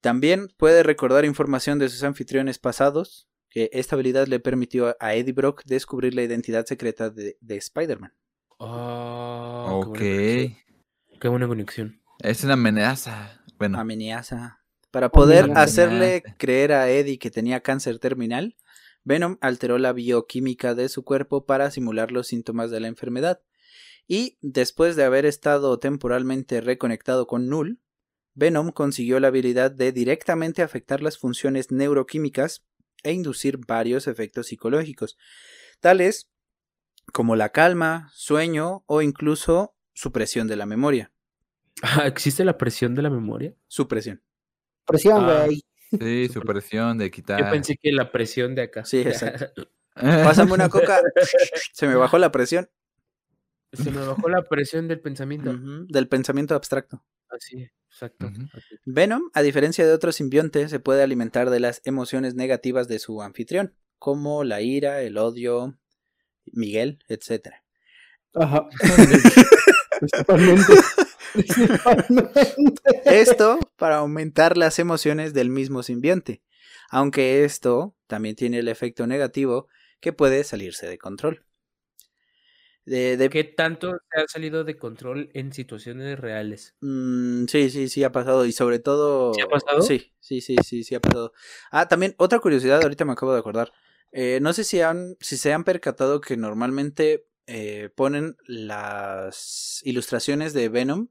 También 0.00 0.48
puede 0.56 0.82
recordar 0.82 1.24
información 1.24 1.78
de 1.78 1.88
sus 1.88 2.02
anfitriones 2.04 2.58
pasados. 2.58 3.26
Que 3.52 3.68
esta 3.72 3.96
habilidad 3.96 4.28
le 4.28 4.38
permitió 4.38 4.96
a 5.00 5.14
Eddie 5.16 5.32
Brock 5.32 5.62
descubrir 5.66 6.14
la 6.14 6.22
identidad 6.22 6.66
secreta 6.66 7.10
de, 7.10 7.36
de 7.40 7.56
Spider-Man. 7.56 8.14
Oh, 8.58 9.86
ok. 9.86 9.98
Qué 9.98 10.54
buena, 10.58 10.68
conexión. 10.68 11.18
Qué 11.20 11.28
buena 11.28 11.48
conexión. 11.48 12.00
Es 12.20 12.44
una 12.44 12.52
amenaza. 12.54 13.42
Bueno. 13.58 13.80
Amenaza. 13.80 14.60
Para 14.92 15.08
poder 15.10 15.44
Amenaza. 15.44 15.62
hacerle 15.62 16.22
creer 16.38 16.72
a 16.72 16.90
Eddie 16.90 17.18
que 17.18 17.30
tenía 17.32 17.60
cáncer 17.60 17.98
terminal, 17.98 18.54
Venom 19.04 19.38
alteró 19.40 19.78
la 19.78 19.92
bioquímica 19.92 20.74
de 20.74 20.88
su 20.88 21.04
cuerpo 21.04 21.46
para 21.46 21.70
simular 21.70 22.12
los 22.12 22.26
síntomas 22.28 22.70
de 22.70 22.80
la 22.80 22.88
enfermedad. 22.88 23.40
Y 24.06 24.38
después 24.40 24.96
de 24.96 25.04
haber 25.04 25.24
estado 25.26 25.78
temporalmente 25.78 26.60
reconectado 26.60 27.26
con 27.26 27.48
Null, 27.48 27.80
Venom 28.34 28.70
consiguió 28.72 29.20
la 29.20 29.28
habilidad 29.28 29.70
de 29.70 29.92
directamente 29.92 30.62
afectar 30.62 31.02
las 31.02 31.18
funciones 31.18 31.70
neuroquímicas 31.70 32.64
e 33.02 33.12
inducir 33.12 33.58
varios 33.58 34.06
efectos 34.06 34.48
psicológicos, 34.48 35.16
tales 35.80 36.28
como 37.12 37.34
la 37.36 37.48
calma, 37.50 38.10
sueño 38.14 38.84
o 38.86 39.02
incluso 39.02 39.74
supresión 39.94 40.46
de 40.46 40.56
la 40.56 40.66
memoria. 40.66 41.12
Ah, 41.82 42.06
¿Existe 42.06 42.44
la 42.44 42.58
presión 42.58 42.94
de 42.94 43.02
la 43.02 43.10
memoria? 43.10 43.54
Supresión. 43.66 44.22
presión, 44.86 45.24
Ah. 45.24 45.44
güey. 45.46 45.62
Sí, 45.98 46.28
su 46.28 46.40
presión 46.40 46.98
de 46.98 47.10
quitar. 47.10 47.40
Yo 47.40 47.50
pensé 47.50 47.76
que 47.76 47.92
la 47.92 48.12
presión 48.12 48.54
de 48.54 48.62
acá. 48.62 48.84
Sí, 48.84 49.00
exacto. 49.00 49.68
Pásame 49.94 50.52
una 50.52 50.68
coca. 50.68 51.00
Se 51.72 51.86
me 51.86 51.94
bajó 51.94 52.18
la 52.18 52.30
presión. 52.30 52.68
Se 53.72 53.90
me 53.90 54.04
bajó 54.04 54.28
la 54.28 54.42
presión 54.42 54.88
del 54.88 55.00
pensamiento. 55.00 55.56
Del 55.88 56.08
pensamiento 56.08 56.54
abstracto. 56.54 57.04
Así, 57.28 57.70
exacto. 57.88 58.30
Venom, 58.84 59.30
a 59.32 59.42
diferencia 59.42 59.86
de 59.86 59.92
otros 59.92 60.16
simbiontes, 60.16 60.70
se 60.70 60.80
puede 60.80 61.02
alimentar 61.02 61.50
de 61.50 61.60
las 61.60 61.80
emociones 61.84 62.34
negativas 62.34 62.88
de 62.88 62.98
su 62.98 63.22
anfitrión, 63.22 63.74
como 63.98 64.42
la 64.42 64.60
ira, 64.60 65.02
el 65.02 65.18
odio, 65.18 65.78
Miguel, 66.46 66.98
etc. 67.08 67.54
Ajá. 68.34 68.68
Principalmente. 70.00 70.72
Esto 73.04 73.58
para 73.76 73.96
aumentar 73.98 74.56
las 74.56 74.78
emociones 74.78 75.34
del 75.34 75.50
mismo 75.50 75.82
simbionte, 75.82 76.42
aunque 76.90 77.44
esto 77.44 77.94
también 78.06 78.36
tiene 78.36 78.58
el 78.58 78.68
efecto 78.68 79.06
negativo 79.06 79.68
que 80.00 80.12
puede 80.12 80.44
salirse 80.44 80.86
de 80.86 80.98
control. 80.98 81.44
De, 82.86 83.16
de- 83.16 83.28
¿Qué 83.28 83.44
tanto 83.44 83.92
se 84.10 84.20
ha 84.20 84.26
salido 84.26 84.64
de 84.64 84.76
control 84.76 85.30
en 85.34 85.52
situaciones 85.52 86.18
reales? 86.18 86.74
Mm, 86.80 87.44
sí, 87.46 87.70
sí, 87.70 87.88
sí 87.88 88.02
ha 88.04 88.10
pasado 88.10 88.46
y 88.46 88.52
sobre 88.52 88.78
todo... 88.78 89.32
¿Sí 89.34 89.42
ha 89.42 89.48
pasado? 89.48 89.82
Sí, 89.82 90.12
sí, 90.18 90.40
sí, 90.40 90.56
sí, 90.64 90.82
sí 90.82 90.94
ha 90.94 91.00
pasado. 91.00 91.32
Ah, 91.70 91.88
también 91.88 92.14
otra 92.18 92.40
curiosidad, 92.40 92.82
ahorita 92.82 93.04
me 93.04 93.12
acabo 93.12 93.32
de 93.32 93.38
acordar. 93.38 93.72
Eh, 94.12 94.40
no 94.42 94.52
sé 94.52 94.64
si 94.64 94.80
han, 94.80 95.16
si 95.20 95.36
se 95.36 95.52
han 95.52 95.62
percatado 95.62 96.20
que 96.20 96.36
normalmente 96.36 97.26
eh, 97.46 97.90
ponen 97.94 98.36
las 98.46 99.80
ilustraciones 99.84 100.52
de 100.52 100.68
Venom 100.68 101.08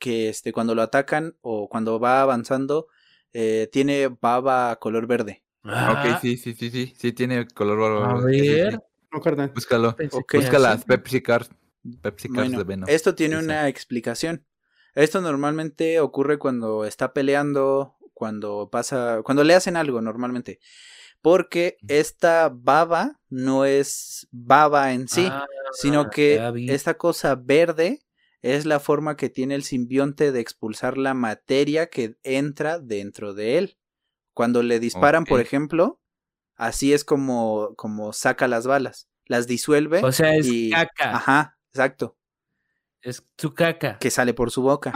que 0.00 0.28
este, 0.30 0.52
cuando 0.52 0.74
lo 0.74 0.82
atacan 0.82 1.36
o 1.42 1.68
cuando 1.68 2.00
va 2.00 2.22
avanzando 2.22 2.88
eh, 3.32 3.68
tiene 3.70 4.08
baba 4.08 4.74
color 4.80 5.06
verde. 5.06 5.44
Ah, 5.62 5.92
Ok, 6.14 6.20
sí, 6.20 6.36
sí, 6.36 6.54
sí, 6.54 6.70
sí. 6.70 6.94
Sí, 6.98 7.12
tiene 7.12 7.46
color 7.46 7.78
A 7.80 8.00
bárbaro. 8.00 8.28
Sí, 8.28 8.40
sí, 8.40 8.48
ver. 8.48 8.72
No. 8.74 8.82
Búscalo. 9.54 9.94
pensé 9.96 10.16
Ok. 10.16 10.32
que 10.32 10.36
Busca 10.38 10.56
así. 10.56 10.62
las 10.62 10.84
Pepsi 10.84 11.20
Cards. 11.22 11.50
Pepsi 12.02 12.28
Bueno, 12.28 12.58
de 12.58 12.64
Venom. 12.64 12.88
esto 12.88 13.14
tiene 13.14 13.38
una 13.38 13.68
explicación. 13.68 14.44
Esto 14.94 15.20
normalmente 15.20 16.00
ocurre 16.00 16.38
cuando 16.38 16.84
está 16.84 17.12
peleando, 17.12 17.96
cuando 18.14 18.68
pasa, 18.70 19.20
cuando 19.22 19.44
le 19.44 19.54
hacen 19.54 19.76
algo 19.76 20.00
normalmente. 20.00 20.58
Porque 21.22 21.76
esta 21.88 22.50
baba 22.52 23.20
no 23.28 23.64
es 23.66 24.26
baba 24.30 24.92
en 24.92 25.06
sí, 25.08 25.28
Ah, 25.30 25.46
sino 25.72 26.10
que 26.10 26.40
esta 26.68 26.94
cosa 26.94 27.34
verde 27.34 28.00
es 28.42 28.64
la 28.66 28.80
forma 28.80 29.16
que 29.16 29.28
tiene 29.28 29.54
el 29.54 29.62
simbionte 29.62 30.32
de 30.32 30.40
expulsar 30.40 30.96
la 30.98 31.14
materia 31.14 31.88
que 31.90 32.16
entra 32.22 32.78
dentro 32.78 33.34
de 33.34 33.58
él. 33.58 33.78
Cuando 34.34 34.62
le 34.62 34.80
disparan, 34.80 35.24
por 35.24 35.40
ejemplo, 35.40 36.00
así 36.56 36.92
es 36.92 37.04
como, 37.04 37.74
como 37.76 38.12
saca 38.12 38.48
las 38.48 38.66
balas. 38.66 39.08
Las 39.26 39.46
disuelve. 39.46 40.02
O 40.02 40.12
sea, 40.12 40.34
es 40.34 40.46
y- 40.46 40.70
caca. 40.70 41.16
Ajá, 41.16 41.58
exacto. 41.72 42.16
Es 43.02 43.22
su 43.38 43.52
caca. 43.54 43.98
Que 43.98 44.10
sale 44.10 44.34
por 44.34 44.50
su 44.50 44.62
boca. 44.62 44.92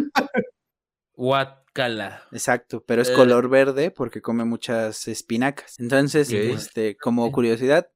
Guacala. 1.15 2.23
Exacto, 2.33 2.83
pero 2.85 3.03
es 3.03 3.11
Eh. 3.11 3.15
color 3.15 3.49
verde 3.49 3.91
porque 3.91 4.21
come 4.21 4.45
muchas 4.45 5.07
espinacas. 5.09 5.79
Entonces, 5.79 6.31
este, 6.33 6.97
como 6.97 7.31
curiosidad, 7.33 7.91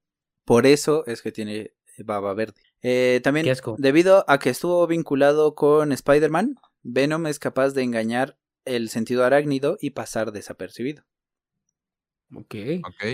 por 0.44 0.66
eso 0.66 1.04
es 1.06 1.22
que 1.22 1.32
tiene 1.32 1.72
baba 1.98 2.32
verde. 2.34 2.60
Eh, 2.82 3.20
también, 3.24 3.44
Qué 3.44 3.50
asco. 3.50 3.76
debido 3.78 4.24
a 4.28 4.38
que 4.38 4.50
estuvo 4.50 4.86
vinculado 4.86 5.54
con 5.54 5.92
Spider-Man, 5.92 6.56
Venom 6.82 7.26
es 7.26 7.38
capaz 7.38 7.70
de 7.70 7.82
engañar 7.82 8.38
el 8.64 8.88
sentido 8.88 9.24
arácnido 9.24 9.78
y 9.80 9.90
pasar 9.90 10.32
desapercibido. 10.32 11.04
Ok. 12.34 12.54
Ok. 12.86 13.04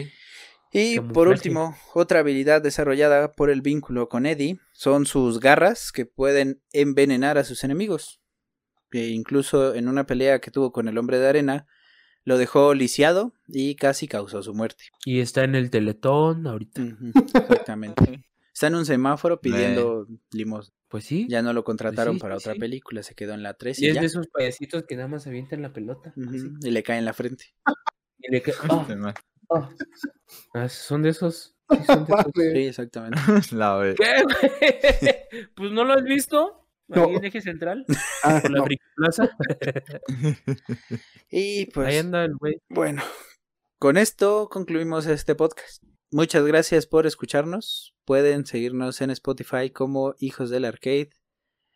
Y 0.72 0.98
por 0.98 1.28
último, 1.28 1.76
otra 1.94 2.18
habilidad 2.18 2.60
desarrollada 2.60 3.30
por 3.32 3.48
el 3.48 3.62
vínculo 3.62 4.08
con 4.08 4.26
Eddie 4.26 4.58
son 4.72 5.06
sus 5.06 5.38
garras 5.38 5.92
que 5.92 6.04
pueden 6.04 6.62
envenenar 6.72 7.38
a 7.38 7.44
sus 7.44 7.62
enemigos. 7.62 8.20
E 8.90 9.08
incluso 9.10 9.74
en 9.76 9.88
una 9.88 10.04
pelea 10.04 10.40
que 10.40 10.50
tuvo 10.50 10.72
con 10.72 10.88
el 10.88 10.98
hombre 10.98 11.20
de 11.20 11.28
arena, 11.28 11.66
lo 12.24 12.38
dejó 12.38 12.74
lisiado 12.74 13.34
y 13.46 13.76
casi 13.76 14.08
causó 14.08 14.42
su 14.42 14.52
muerte. 14.52 14.86
Y 15.04 15.20
está 15.20 15.44
en 15.44 15.54
el 15.54 15.70
teletón 15.70 16.46
ahorita. 16.46 16.82
Exactamente. 17.14 18.24
Está 18.54 18.68
en 18.68 18.76
un 18.76 18.86
semáforo 18.86 19.40
pidiendo 19.40 20.06
limosna. 20.30 20.72
Pues 20.88 21.04
sí. 21.04 21.26
Ya 21.28 21.42
no 21.42 21.52
lo 21.52 21.64
contrataron 21.64 22.14
sí, 22.14 22.20
para 22.20 22.36
sí, 22.38 22.42
otra 22.44 22.52
sí. 22.54 22.60
película, 22.60 23.02
se 23.02 23.16
quedó 23.16 23.34
en 23.34 23.42
la 23.42 23.54
3 23.54 23.80
Y 23.80 23.86
y, 23.86 23.88
es 23.88 23.94
ya. 23.96 24.00
de 24.00 24.06
esos 24.06 24.28
payasitos 24.28 24.84
que 24.84 24.94
nada 24.94 25.08
más 25.08 25.26
avientan 25.26 25.60
la 25.60 25.72
pelota. 25.72 26.14
Así, 26.28 26.48
y 26.62 26.70
le 26.70 26.82
cae 26.84 26.98
en 26.98 27.04
la 27.04 27.12
frente. 27.14 27.52
y 28.18 28.30
le 28.30 28.40
ca- 28.42 28.52
Se 28.86 28.94
me- 28.96 29.12
ah. 29.50 29.70
Ah, 30.54 30.68
son 30.68 31.02
de 31.02 31.08
esos. 31.10 31.56
Sí, 31.68 31.78
son 31.84 32.04
de 32.06 32.12
esos. 32.12 32.32
Sí, 32.34 32.66
exactamente. 32.66 33.18
La 33.52 33.76
ve- 33.76 33.96
¿Qué? 33.96 35.28
Pues 35.56 35.72
no 35.72 35.84
lo 35.84 35.94
has 35.94 36.04
visto. 36.04 36.60
No. 36.86 37.06
Ahí 37.06 37.14
en 37.16 37.24
eje 37.24 37.40
central. 37.40 37.84
Ah, 38.22 38.38
Por 38.40 38.50
la 38.52 38.58
no. 38.58 38.64
Frikiplaza. 38.66 39.30
Y 41.30 41.66
pues 41.66 41.88
Ahí 41.88 41.98
anda 41.98 42.24
el 42.24 42.36
güey. 42.36 42.60
Bueno, 42.68 43.02
con 43.80 43.96
esto 43.96 44.48
concluimos 44.48 45.06
este 45.06 45.34
podcast. 45.34 45.82
Muchas 46.14 46.46
gracias 46.46 46.86
por 46.86 47.08
escucharnos. 47.08 47.96
Pueden 48.04 48.46
seguirnos 48.46 49.00
en 49.00 49.10
Spotify 49.10 49.70
como 49.70 50.14
Hijos 50.20 50.48
del 50.48 50.64
Arcade. 50.64 51.10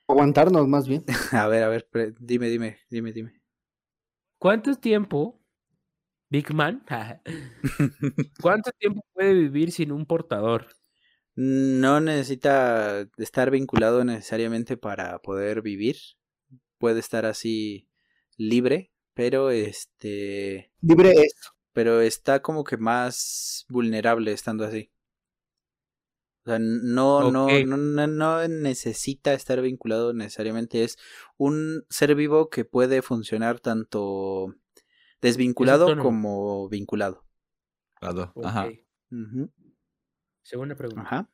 Aguantarnos 0.06 0.68
más 0.68 0.86
bien. 0.86 1.04
A 1.32 1.48
ver, 1.48 1.64
a 1.64 1.68
ver, 1.68 1.88
pre- 1.90 2.14
dime, 2.20 2.48
dime, 2.48 2.78
dime, 2.88 3.12
dime. 3.12 3.42
¿Cuánto 4.38 4.76
tiempo, 4.76 5.42
Big 6.30 6.54
Man? 6.54 6.84
¿Cuánto 8.40 8.70
tiempo 8.78 9.04
puede 9.12 9.34
vivir 9.34 9.72
sin 9.72 9.90
un 9.90 10.06
portador? 10.06 10.68
No 11.34 12.00
necesita 12.00 13.08
estar 13.16 13.50
vinculado 13.50 14.04
necesariamente 14.04 14.76
para 14.76 15.18
poder 15.18 15.62
vivir. 15.62 15.96
Puede 16.78 17.00
estar 17.00 17.26
así 17.26 17.88
libre, 18.36 18.92
pero 19.14 19.50
este, 19.50 20.70
Libre 20.80 21.10
es. 21.10 21.34
Pero 21.72 22.00
está 22.00 22.40
como 22.42 22.64
que 22.64 22.76
más 22.76 23.64
vulnerable 23.68 24.32
estando 24.32 24.64
así. 24.64 24.90
O 26.44 26.50
sea, 26.50 26.58
no, 26.58 27.30
no, 27.30 27.46
Ok. 27.46 27.52
no, 27.66 27.76
no, 27.76 28.06
no 28.06 28.48
necesita 28.48 29.34
estar 29.34 29.60
vinculado 29.60 30.12
necesariamente. 30.14 30.82
Es 30.82 30.96
un 31.36 31.84
ser 31.90 32.14
vivo 32.14 32.48
que 32.48 32.64
puede 32.64 33.02
funcionar 33.02 33.60
tanto 33.60 34.54
desvinculado 35.20 35.98
como 35.98 36.68
vinculado. 36.68 37.24
Lado. 38.00 38.32
Ok. 38.34 38.46
Ajá. 38.46 38.68
Ujú, 39.10 39.50
Segunda 40.42 40.74
pregunta. 40.76 41.02
Ajá. 41.02 41.30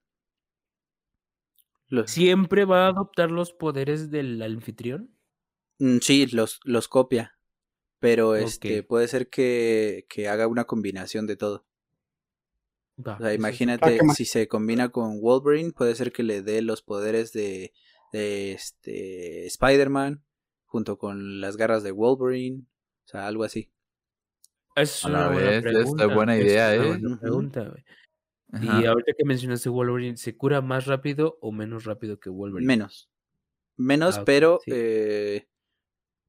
Los- 1.88 2.10
¿Siempre 2.10 2.64
va 2.64 2.86
a 2.86 2.88
adoptar 2.88 3.30
los 3.30 3.52
poderes 3.52 4.10
del 4.10 4.40
anfitrión? 4.42 5.14
Mm, 5.78 5.98
sí, 5.98 6.26
los, 6.26 6.58
los 6.64 6.88
copia. 6.88 7.33
Pero 8.04 8.36
este 8.36 8.82
puede 8.82 9.08
ser 9.08 9.28
que, 9.30 10.04
que 10.08 10.28
haga 10.28 10.46
una 10.46 10.64
combinación 10.64 11.26
de 11.26 11.36
todo. 11.36 11.64
Va, 13.04 13.14
O 13.14 13.18
sea, 13.18 13.32
es- 13.32 13.38
imagínate, 13.38 13.98
si 14.14 14.24
se 14.24 14.46
combina 14.46 14.90
con 14.90 15.20
Wolverine, 15.20 15.72
puede 15.72 15.94
ser 15.94 16.12
que 16.12 16.22
le 16.22 16.42
dé 16.42 16.60
los 16.62 16.82
poderes 16.82 17.32
de, 17.32 17.72
de 18.12 18.52
este 18.52 19.46
Spider-Man 19.46 20.22
junto 20.66 20.98
con 20.98 21.40
las 21.40 21.56
garras 21.56 21.82
de 21.82 21.92
Wolverine. 21.92 22.64
O 23.06 23.08
sea, 23.08 23.26
algo 23.26 23.42
así. 23.44 23.70
Es 24.76 25.04
A 25.04 25.08
la 25.08 25.18
una 25.20 25.28
buena 25.32 25.48
vez, 25.50 25.56
esta 25.58 25.70
pregunta. 25.70 26.06
buena 26.14 26.36
es 26.36 26.44
idea, 26.44 26.66
una 26.68 26.74
¿eh? 26.84 26.88
buena 27.00 27.20
pregunta, 27.20 27.60
güey. 27.68 27.84
Ajá. 28.52 28.80
Y 28.82 28.86
ahorita 28.86 29.12
que 29.16 29.24
mencionaste 29.24 29.68
Wolverine, 29.68 30.16
¿se 30.16 30.36
cura 30.36 30.60
más 30.60 30.86
rápido 30.86 31.38
o 31.40 31.52
menos 31.52 31.84
rápido 31.84 32.20
que 32.20 32.28
Wolverine? 32.30 32.66
Menos. 32.66 33.08
Menos, 33.76 34.18
Ah, 34.18 34.24
pero 34.24 34.60
sí. 34.64 34.70
eh, 34.74 35.48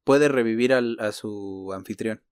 puede 0.06 0.30
revivir 0.30 0.72
al, 0.72 0.96
a 1.02 1.12
su 1.12 1.74
anfitrión. 1.74 2.24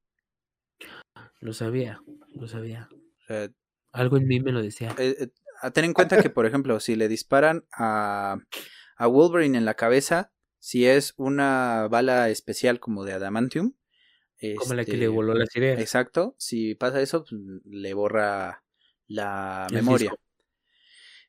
Lo 1.41 1.51
sabía, 1.51 2.01
lo 2.33 2.47
sabía. 2.47 2.87
O 2.91 3.25
sea, 3.27 3.49
Algo 3.91 4.15
en 4.15 4.27
mí 4.27 4.39
me 4.39 4.53
lo 4.53 4.61
decía. 4.61 4.95
eh, 4.97 5.15
eh, 5.19 5.71
ten 5.73 5.83
en 5.83 5.93
cuenta 5.93 6.21
que, 6.21 6.29
por 6.29 6.45
ejemplo, 6.45 6.79
si 6.79 6.95
le 6.95 7.09
disparan 7.09 7.65
a, 7.77 8.37
a 8.95 9.07
Wolverine 9.07 9.57
en 9.57 9.65
la 9.65 9.73
cabeza, 9.73 10.31
si 10.59 10.85
es 10.85 11.13
una 11.17 11.89
bala 11.89 12.29
especial 12.29 12.79
como 12.79 13.03
de 13.03 13.13
Adamantium. 13.13 13.73
Como 14.57 14.73
la 14.73 14.83
que 14.83 14.91
este, 14.91 14.97
le 14.97 15.07
voló 15.07 15.33
las 15.33 15.55
ideas. 15.55 15.79
Exacto, 15.79 16.35
si 16.37 16.75
pasa 16.75 17.01
eso, 17.01 17.23
pues, 17.23 17.41
le 17.65 17.93
borra 17.93 18.63
la 19.07 19.67
El 19.69 19.75
memoria. 19.75 20.13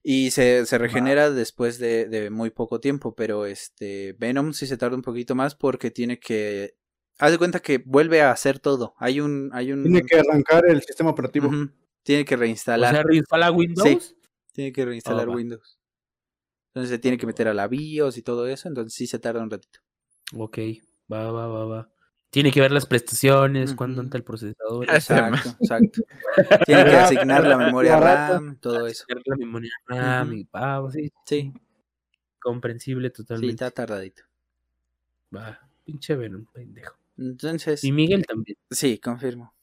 Y 0.06 0.32
se, 0.32 0.66
se 0.66 0.76
regenera 0.76 1.30
después 1.30 1.78
de, 1.78 2.06
de 2.06 2.28
muy 2.28 2.50
poco 2.50 2.78
tiempo, 2.78 3.14
pero 3.14 3.46
este 3.46 4.12
Venom 4.18 4.52
sí 4.52 4.66
se 4.66 4.76
tarda 4.76 4.96
un 4.96 5.02
poquito 5.02 5.34
más 5.34 5.54
porque 5.54 5.90
tiene 5.90 6.18
que... 6.20 6.76
Haz 7.18 7.32
de 7.32 7.38
cuenta 7.38 7.60
que 7.60 7.78
vuelve 7.78 8.20
a 8.20 8.30
hacer 8.30 8.58
todo. 8.58 8.94
Hay 8.98 9.20
un... 9.20 9.48
Hay 9.54 9.72
un 9.72 9.82
Tiene 9.82 10.02
que 10.02 10.16
arrancar 10.18 10.66
el 10.68 10.82
sistema 10.82 11.08
operativo. 11.10 11.50
Tiene 12.02 12.26
que 12.26 12.34
O 12.34 12.38
reinstalar. 12.38 12.92
sea, 12.94 13.02
reinstala 13.02 13.50
Windows. 13.50 14.14
Tiene 14.52 14.72
que 14.72 14.84
reinstalar 14.84 15.26
Ah. 15.26 15.32
Windows. 15.32 15.78
Entonces 16.68 16.90
se 16.90 16.98
tiene 16.98 17.16
que 17.16 17.26
meter 17.26 17.48
a 17.48 17.54
la 17.54 17.66
BIOS 17.66 18.18
y 18.18 18.22
todo 18.22 18.46
eso, 18.46 18.68
entonces 18.68 18.92
sí 18.92 19.06
se 19.06 19.18
tarda 19.18 19.42
un 19.42 19.50
ratito. 19.50 19.78
Ok, 20.36 20.58
va, 21.10 21.30
va, 21.32 21.46
va, 21.46 21.64
va. 21.64 21.93
Tiene 22.34 22.50
que 22.50 22.60
ver 22.60 22.72
las 22.72 22.84
prestaciones, 22.84 23.74
cuándo 23.74 24.00
anda 24.00 24.18
el 24.18 24.24
procesador. 24.24 24.90
Exacto, 24.90 25.50
exacto. 25.60 26.02
Tiene 26.66 26.84
que 26.84 26.96
asignar 26.96 27.46
la 27.46 27.56
memoria. 27.56 27.96
RAM, 27.96 28.56
todo 28.58 28.88
eso. 28.88 29.04
hacer 29.08 29.22
la 29.24 29.36
memoria 29.36 29.70
RAM 29.86 30.32
y 30.32 30.42
va, 30.52 30.82
sí, 30.90 31.12
Sí, 31.24 31.52
comprensible 32.40 33.08
sí, 33.08 33.14
totalmente. 33.14 33.52
está 33.52 33.70
tardadito. 33.70 34.24
Va, 35.34 35.60
pinche 35.84 36.16
Venom, 36.16 36.44
pendejo. 36.52 36.96
Entonces, 37.16 37.84
Y 37.84 37.92
Miguel 37.92 38.26
también. 38.26 38.58
sí, 38.68 38.98
confirmo. 38.98 39.54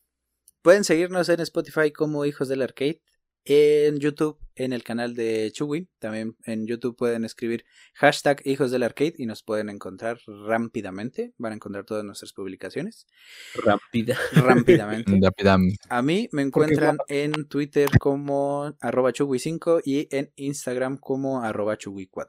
Pueden 0.61 0.85
seguirnos 0.85 1.27
en 1.27 1.41
Spotify 1.41 1.91
como 1.91 2.23
Hijos 2.25 2.47
del 2.47 2.61
Arcade, 2.61 3.01
en 3.45 3.99
YouTube, 3.99 4.37
en 4.55 4.73
el 4.73 4.83
canal 4.83 5.15
de 5.15 5.51
Chuwi. 5.53 5.89
También 5.99 6.35
en 6.45 6.67
YouTube 6.67 6.95
pueden 6.95 7.25
escribir 7.25 7.65
hashtag 7.95 8.41
Hijos 8.45 8.71
del 8.71 8.83
Arcade 8.83 9.13
y 9.17 9.25
nos 9.25 9.43
pueden 9.43 9.69
encontrar 9.69 10.19
rápidamente. 10.27 11.33
Van 11.37 11.51
a 11.53 11.55
encontrar 11.55 11.85
todas 11.85 12.03
nuestras 12.03 12.33
publicaciones 12.33 13.07
Rápida. 13.55 14.17
rápidamente. 14.33 15.11
A 15.89 16.01
mí 16.01 16.29
me 16.31 16.41
encuentran 16.41 16.97
en 17.07 17.47
Twitter 17.47 17.89
como 17.99 18.75
arroba 18.79 19.11
chugui5 19.11 19.81
y 19.85 20.07
en 20.15 20.31
Instagram 20.35 20.97
como 20.97 21.41
arroba 21.43 21.77
chugui4. 21.77 22.27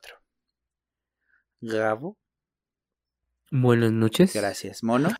Gabo, 1.60 2.18
Buenas 3.50 3.92
noches. 3.92 4.32
gracias. 4.34 4.82
Mono, 4.82 5.10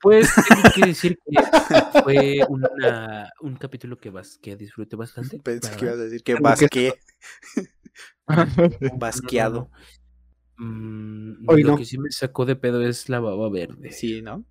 Pues 0.00 0.30
tengo 0.48 0.62
que 0.74 0.86
decir 0.86 1.18
que 1.26 2.02
fue 2.02 2.40
una, 2.48 3.32
un 3.40 3.56
capítulo 3.56 3.98
que, 3.98 4.10
vas, 4.10 4.38
que 4.40 4.56
disfruté 4.56 4.96
bastante. 4.96 5.38
pensé 5.40 5.76
que 5.76 5.84
ibas 5.86 5.96
a 5.98 6.02
decir 6.02 6.22
que 6.22 6.34
basqué, 6.36 6.94
basqueado. 8.98 9.70
Mm, 10.56 11.48
Hoy 11.48 11.62
lo 11.62 11.72
no. 11.72 11.76
que 11.78 11.84
sí 11.84 11.98
me 11.98 12.10
sacó 12.10 12.44
de 12.44 12.56
pedo 12.56 12.82
es 12.84 13.08
la 13.08 13.20
baba 13.20 13.48
verde. 13.50 13.92
Sí, 13.92 14.22
¿no? 14.22 14.44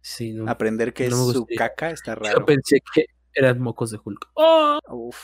Sí, 0.00 0.32
no. 0.32 0.48
Aprender 0.50 0.92
que 0.92 1.08
No 1.08 1.28
es 1.28 1.36
su 1.36 1.46
caca 1.46 1.90
está 1.90 2.14
Yo 2.14 2.20
raro. 2.20 2.44
pensé 2.46 2.82
que 2.94 3.06
eran 3.34 3.60
mocos 3.60 3.90
de 3.90 3.98
Hulk. 4.02 4.30
¡Oh! 4.34 4.78
Uf. 4.90 5.18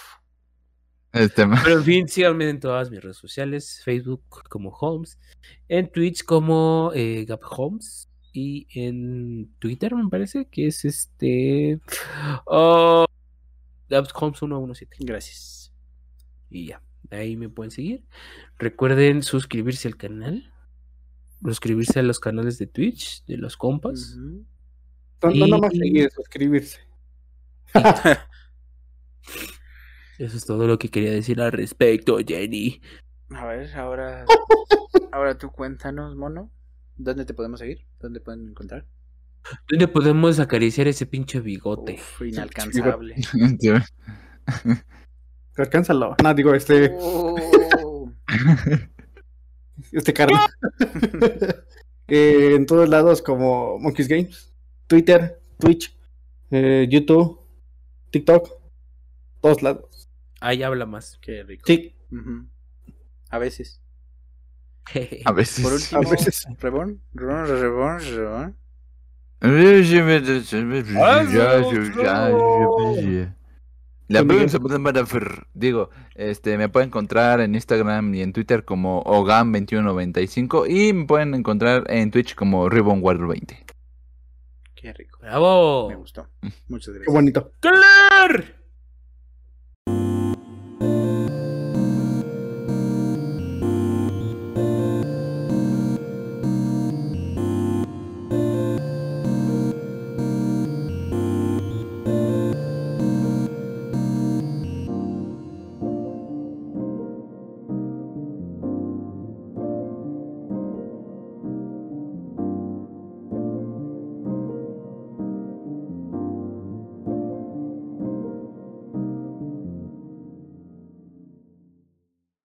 Este 1.13 1.47
man. 1.47 1.61
Pero 1.65 1.79
en 1.79 1.85
fin, 1.85 2.09
síganme 2.09 2.49
en 2.49 2.61
todas 2.61 2.91
mis 2.91 3.03
redes 3.03 3.17
sociales, 3.17 3.81
Facebook 3.83 4.23
como 4.49 4.71
Holmes, 4.71 5.19
en 5.69 5.91
Twitch 5.91 6.23
como 6.25 6.93
eh, 6.95 7.25
Gap 7.27 7.41
Holmes 7.45 8.08
y 8.33 8.67
en 8.75 9.51
Twitter 9.59 9.95
me 9.95 10.09
parece 10.09 10.47
que 10.47 10.67
es 10.67 10.85
este 10.85 11.81
oh, 12.47 13.05
Gap 13.89 14.07
Holmes 14.15 14.39
117 14.39 14.97
Gracias. 15.01 15.73
y 16.51 16.67
ya, 16.69 16.83
ahí 17.11 17.37
me 17.37 17.49
pueden 17.49 17.71
seguir. 17.71 18.05
Recuerden 18.59 19.23
suscribirse 19.23 19.89
al 19.89 19.97
canal, 19.97 20.53
suscribirse 21.43 22.01
a 22.01 22.03
los 22.03 22.21
canales 22.21 22.59
de 22.59 22.67
Twitch 22.67 23.25
de 23.27 23.37
los 23.39 23.57
compas. 23.57 24.17
No, 24.17 25.31
nada 25.47 25.59
más 25.59 25.75
Y- 25.75 25.79
seguir, 25.79 26.11
suscribirse. 26.11 26.79
Eso 30.19 30.37
es 30.37 30.45
todo 30.47 30.67
lo 30.67 30.79
que 30.79 30.89
quería 30.89 31.13
decir 31.13 31.41
al 31.41 31.53
respecto, 31.53 32.19
Jenny. 32.27 32.81
A 33.31 33.47
ver, 33.47 33.73
ahora, 33.77 34.25
ahora 35.13 35.39
tú 35.39 35.51
cuéntanos, 35.53 36.17
mono. 36.17 36.51
¿Dónde 36.99 37.25
te 37.25 37.33
podemos 37.35 37.61
seguir? 37.61 37.87
¿Dónde 38.01 38.21
pueden 38.21 38.49
encontrar? 38.49 38.85
¿Dónde 39.71 39.89
podemos 39.89 40.39
acariciar 40.41 40.89
ese 40.89 41.07
pinche 41.07 41.41
bigote? 41.41 41.95
Uf, 41.95 42.23
inalcanzable. 42.27 43.15
Alcánzalo. 45.57 46.17
No, 46.23 46.35
digo, 46.35 46.55
este, 46.55 46.91
Oh. 47.01 48.13
este 49.93 50.13
carnal. 50.13 50.47
Eh, 52.11 52.55
en 52.55 52.65
todos 52.65 52.89
lados 52.89 53.21
como 53.21 53.79
Monkeys 53.79 54.09
Games, 54.09 54.51
Twitter, 54.87 55.43
Twitch, 55.59 55.95
eh, 56.51 56.87
YouTube, 56.91 57.39
TikTok, 58.11 58.49
todos 59.43 59.63
lados. 59.63 60.09
Ahí 60.41 60.63
habla 60.63 60.87
más. 60.87 61.19
Qué 61.21 61.43
rico. 61.43 61.65
Sí. 61.67 61.95
A 63.29 63.37
veces. 63.39 63.83
A 65.25 65.33
veces. 65.33 65.65
Por 65.65 65.73
último, 65.75 66.01
A 66.01 66.11
veces. 66.11 66.45
Rebón, 66.61 67.01
Rebón, 67.15 67.47
Rebón, 67.47 67.99
Rebón. 68.01 68.57
La 69.41 69.49
Con 74.21 74.27
Miguel. 74.27 74.27
pregunta 74.27 74.49
se 74.53 74.61
puede 74.61 74.79
mandar 74.79 75.05
fer- 75.05 75.45
Digo, 75.53 75.91
este, 76.15 76.57
me 76.57 76.71
pueden 76.71 76.89
encontrar 76.89 77.41
en 77.41 77.55
Instagram 77.55 78.15
y 78.15 78.23
en 78.23 78.33
Twitter 78.33 78.65
como 78.65 79.05
Ogam2195 79.05 80.67
y 80.69 80.93
me 80.95 81.05
pueden 81.05 81.35
encontrar 81.35 81.85
en 81.89 82.11
Twitch 82.11 82.35
como 82.35 82.69
Ribbon 82.71 83.01
Warrior 83.03 83.29
20. 83.29 83.67
Qué 84.75 84.93
rico. 84.95 85.19
¡Bravo! 85.21 85.91
Me 85.91 85.97
gustó. 85.97 86.27
Muchas 86.69 86.93
qué 86.95 87.01
gracias. 87.01 87.15
bonito. 87.15 87.53
¡Claro! 87.61 88.45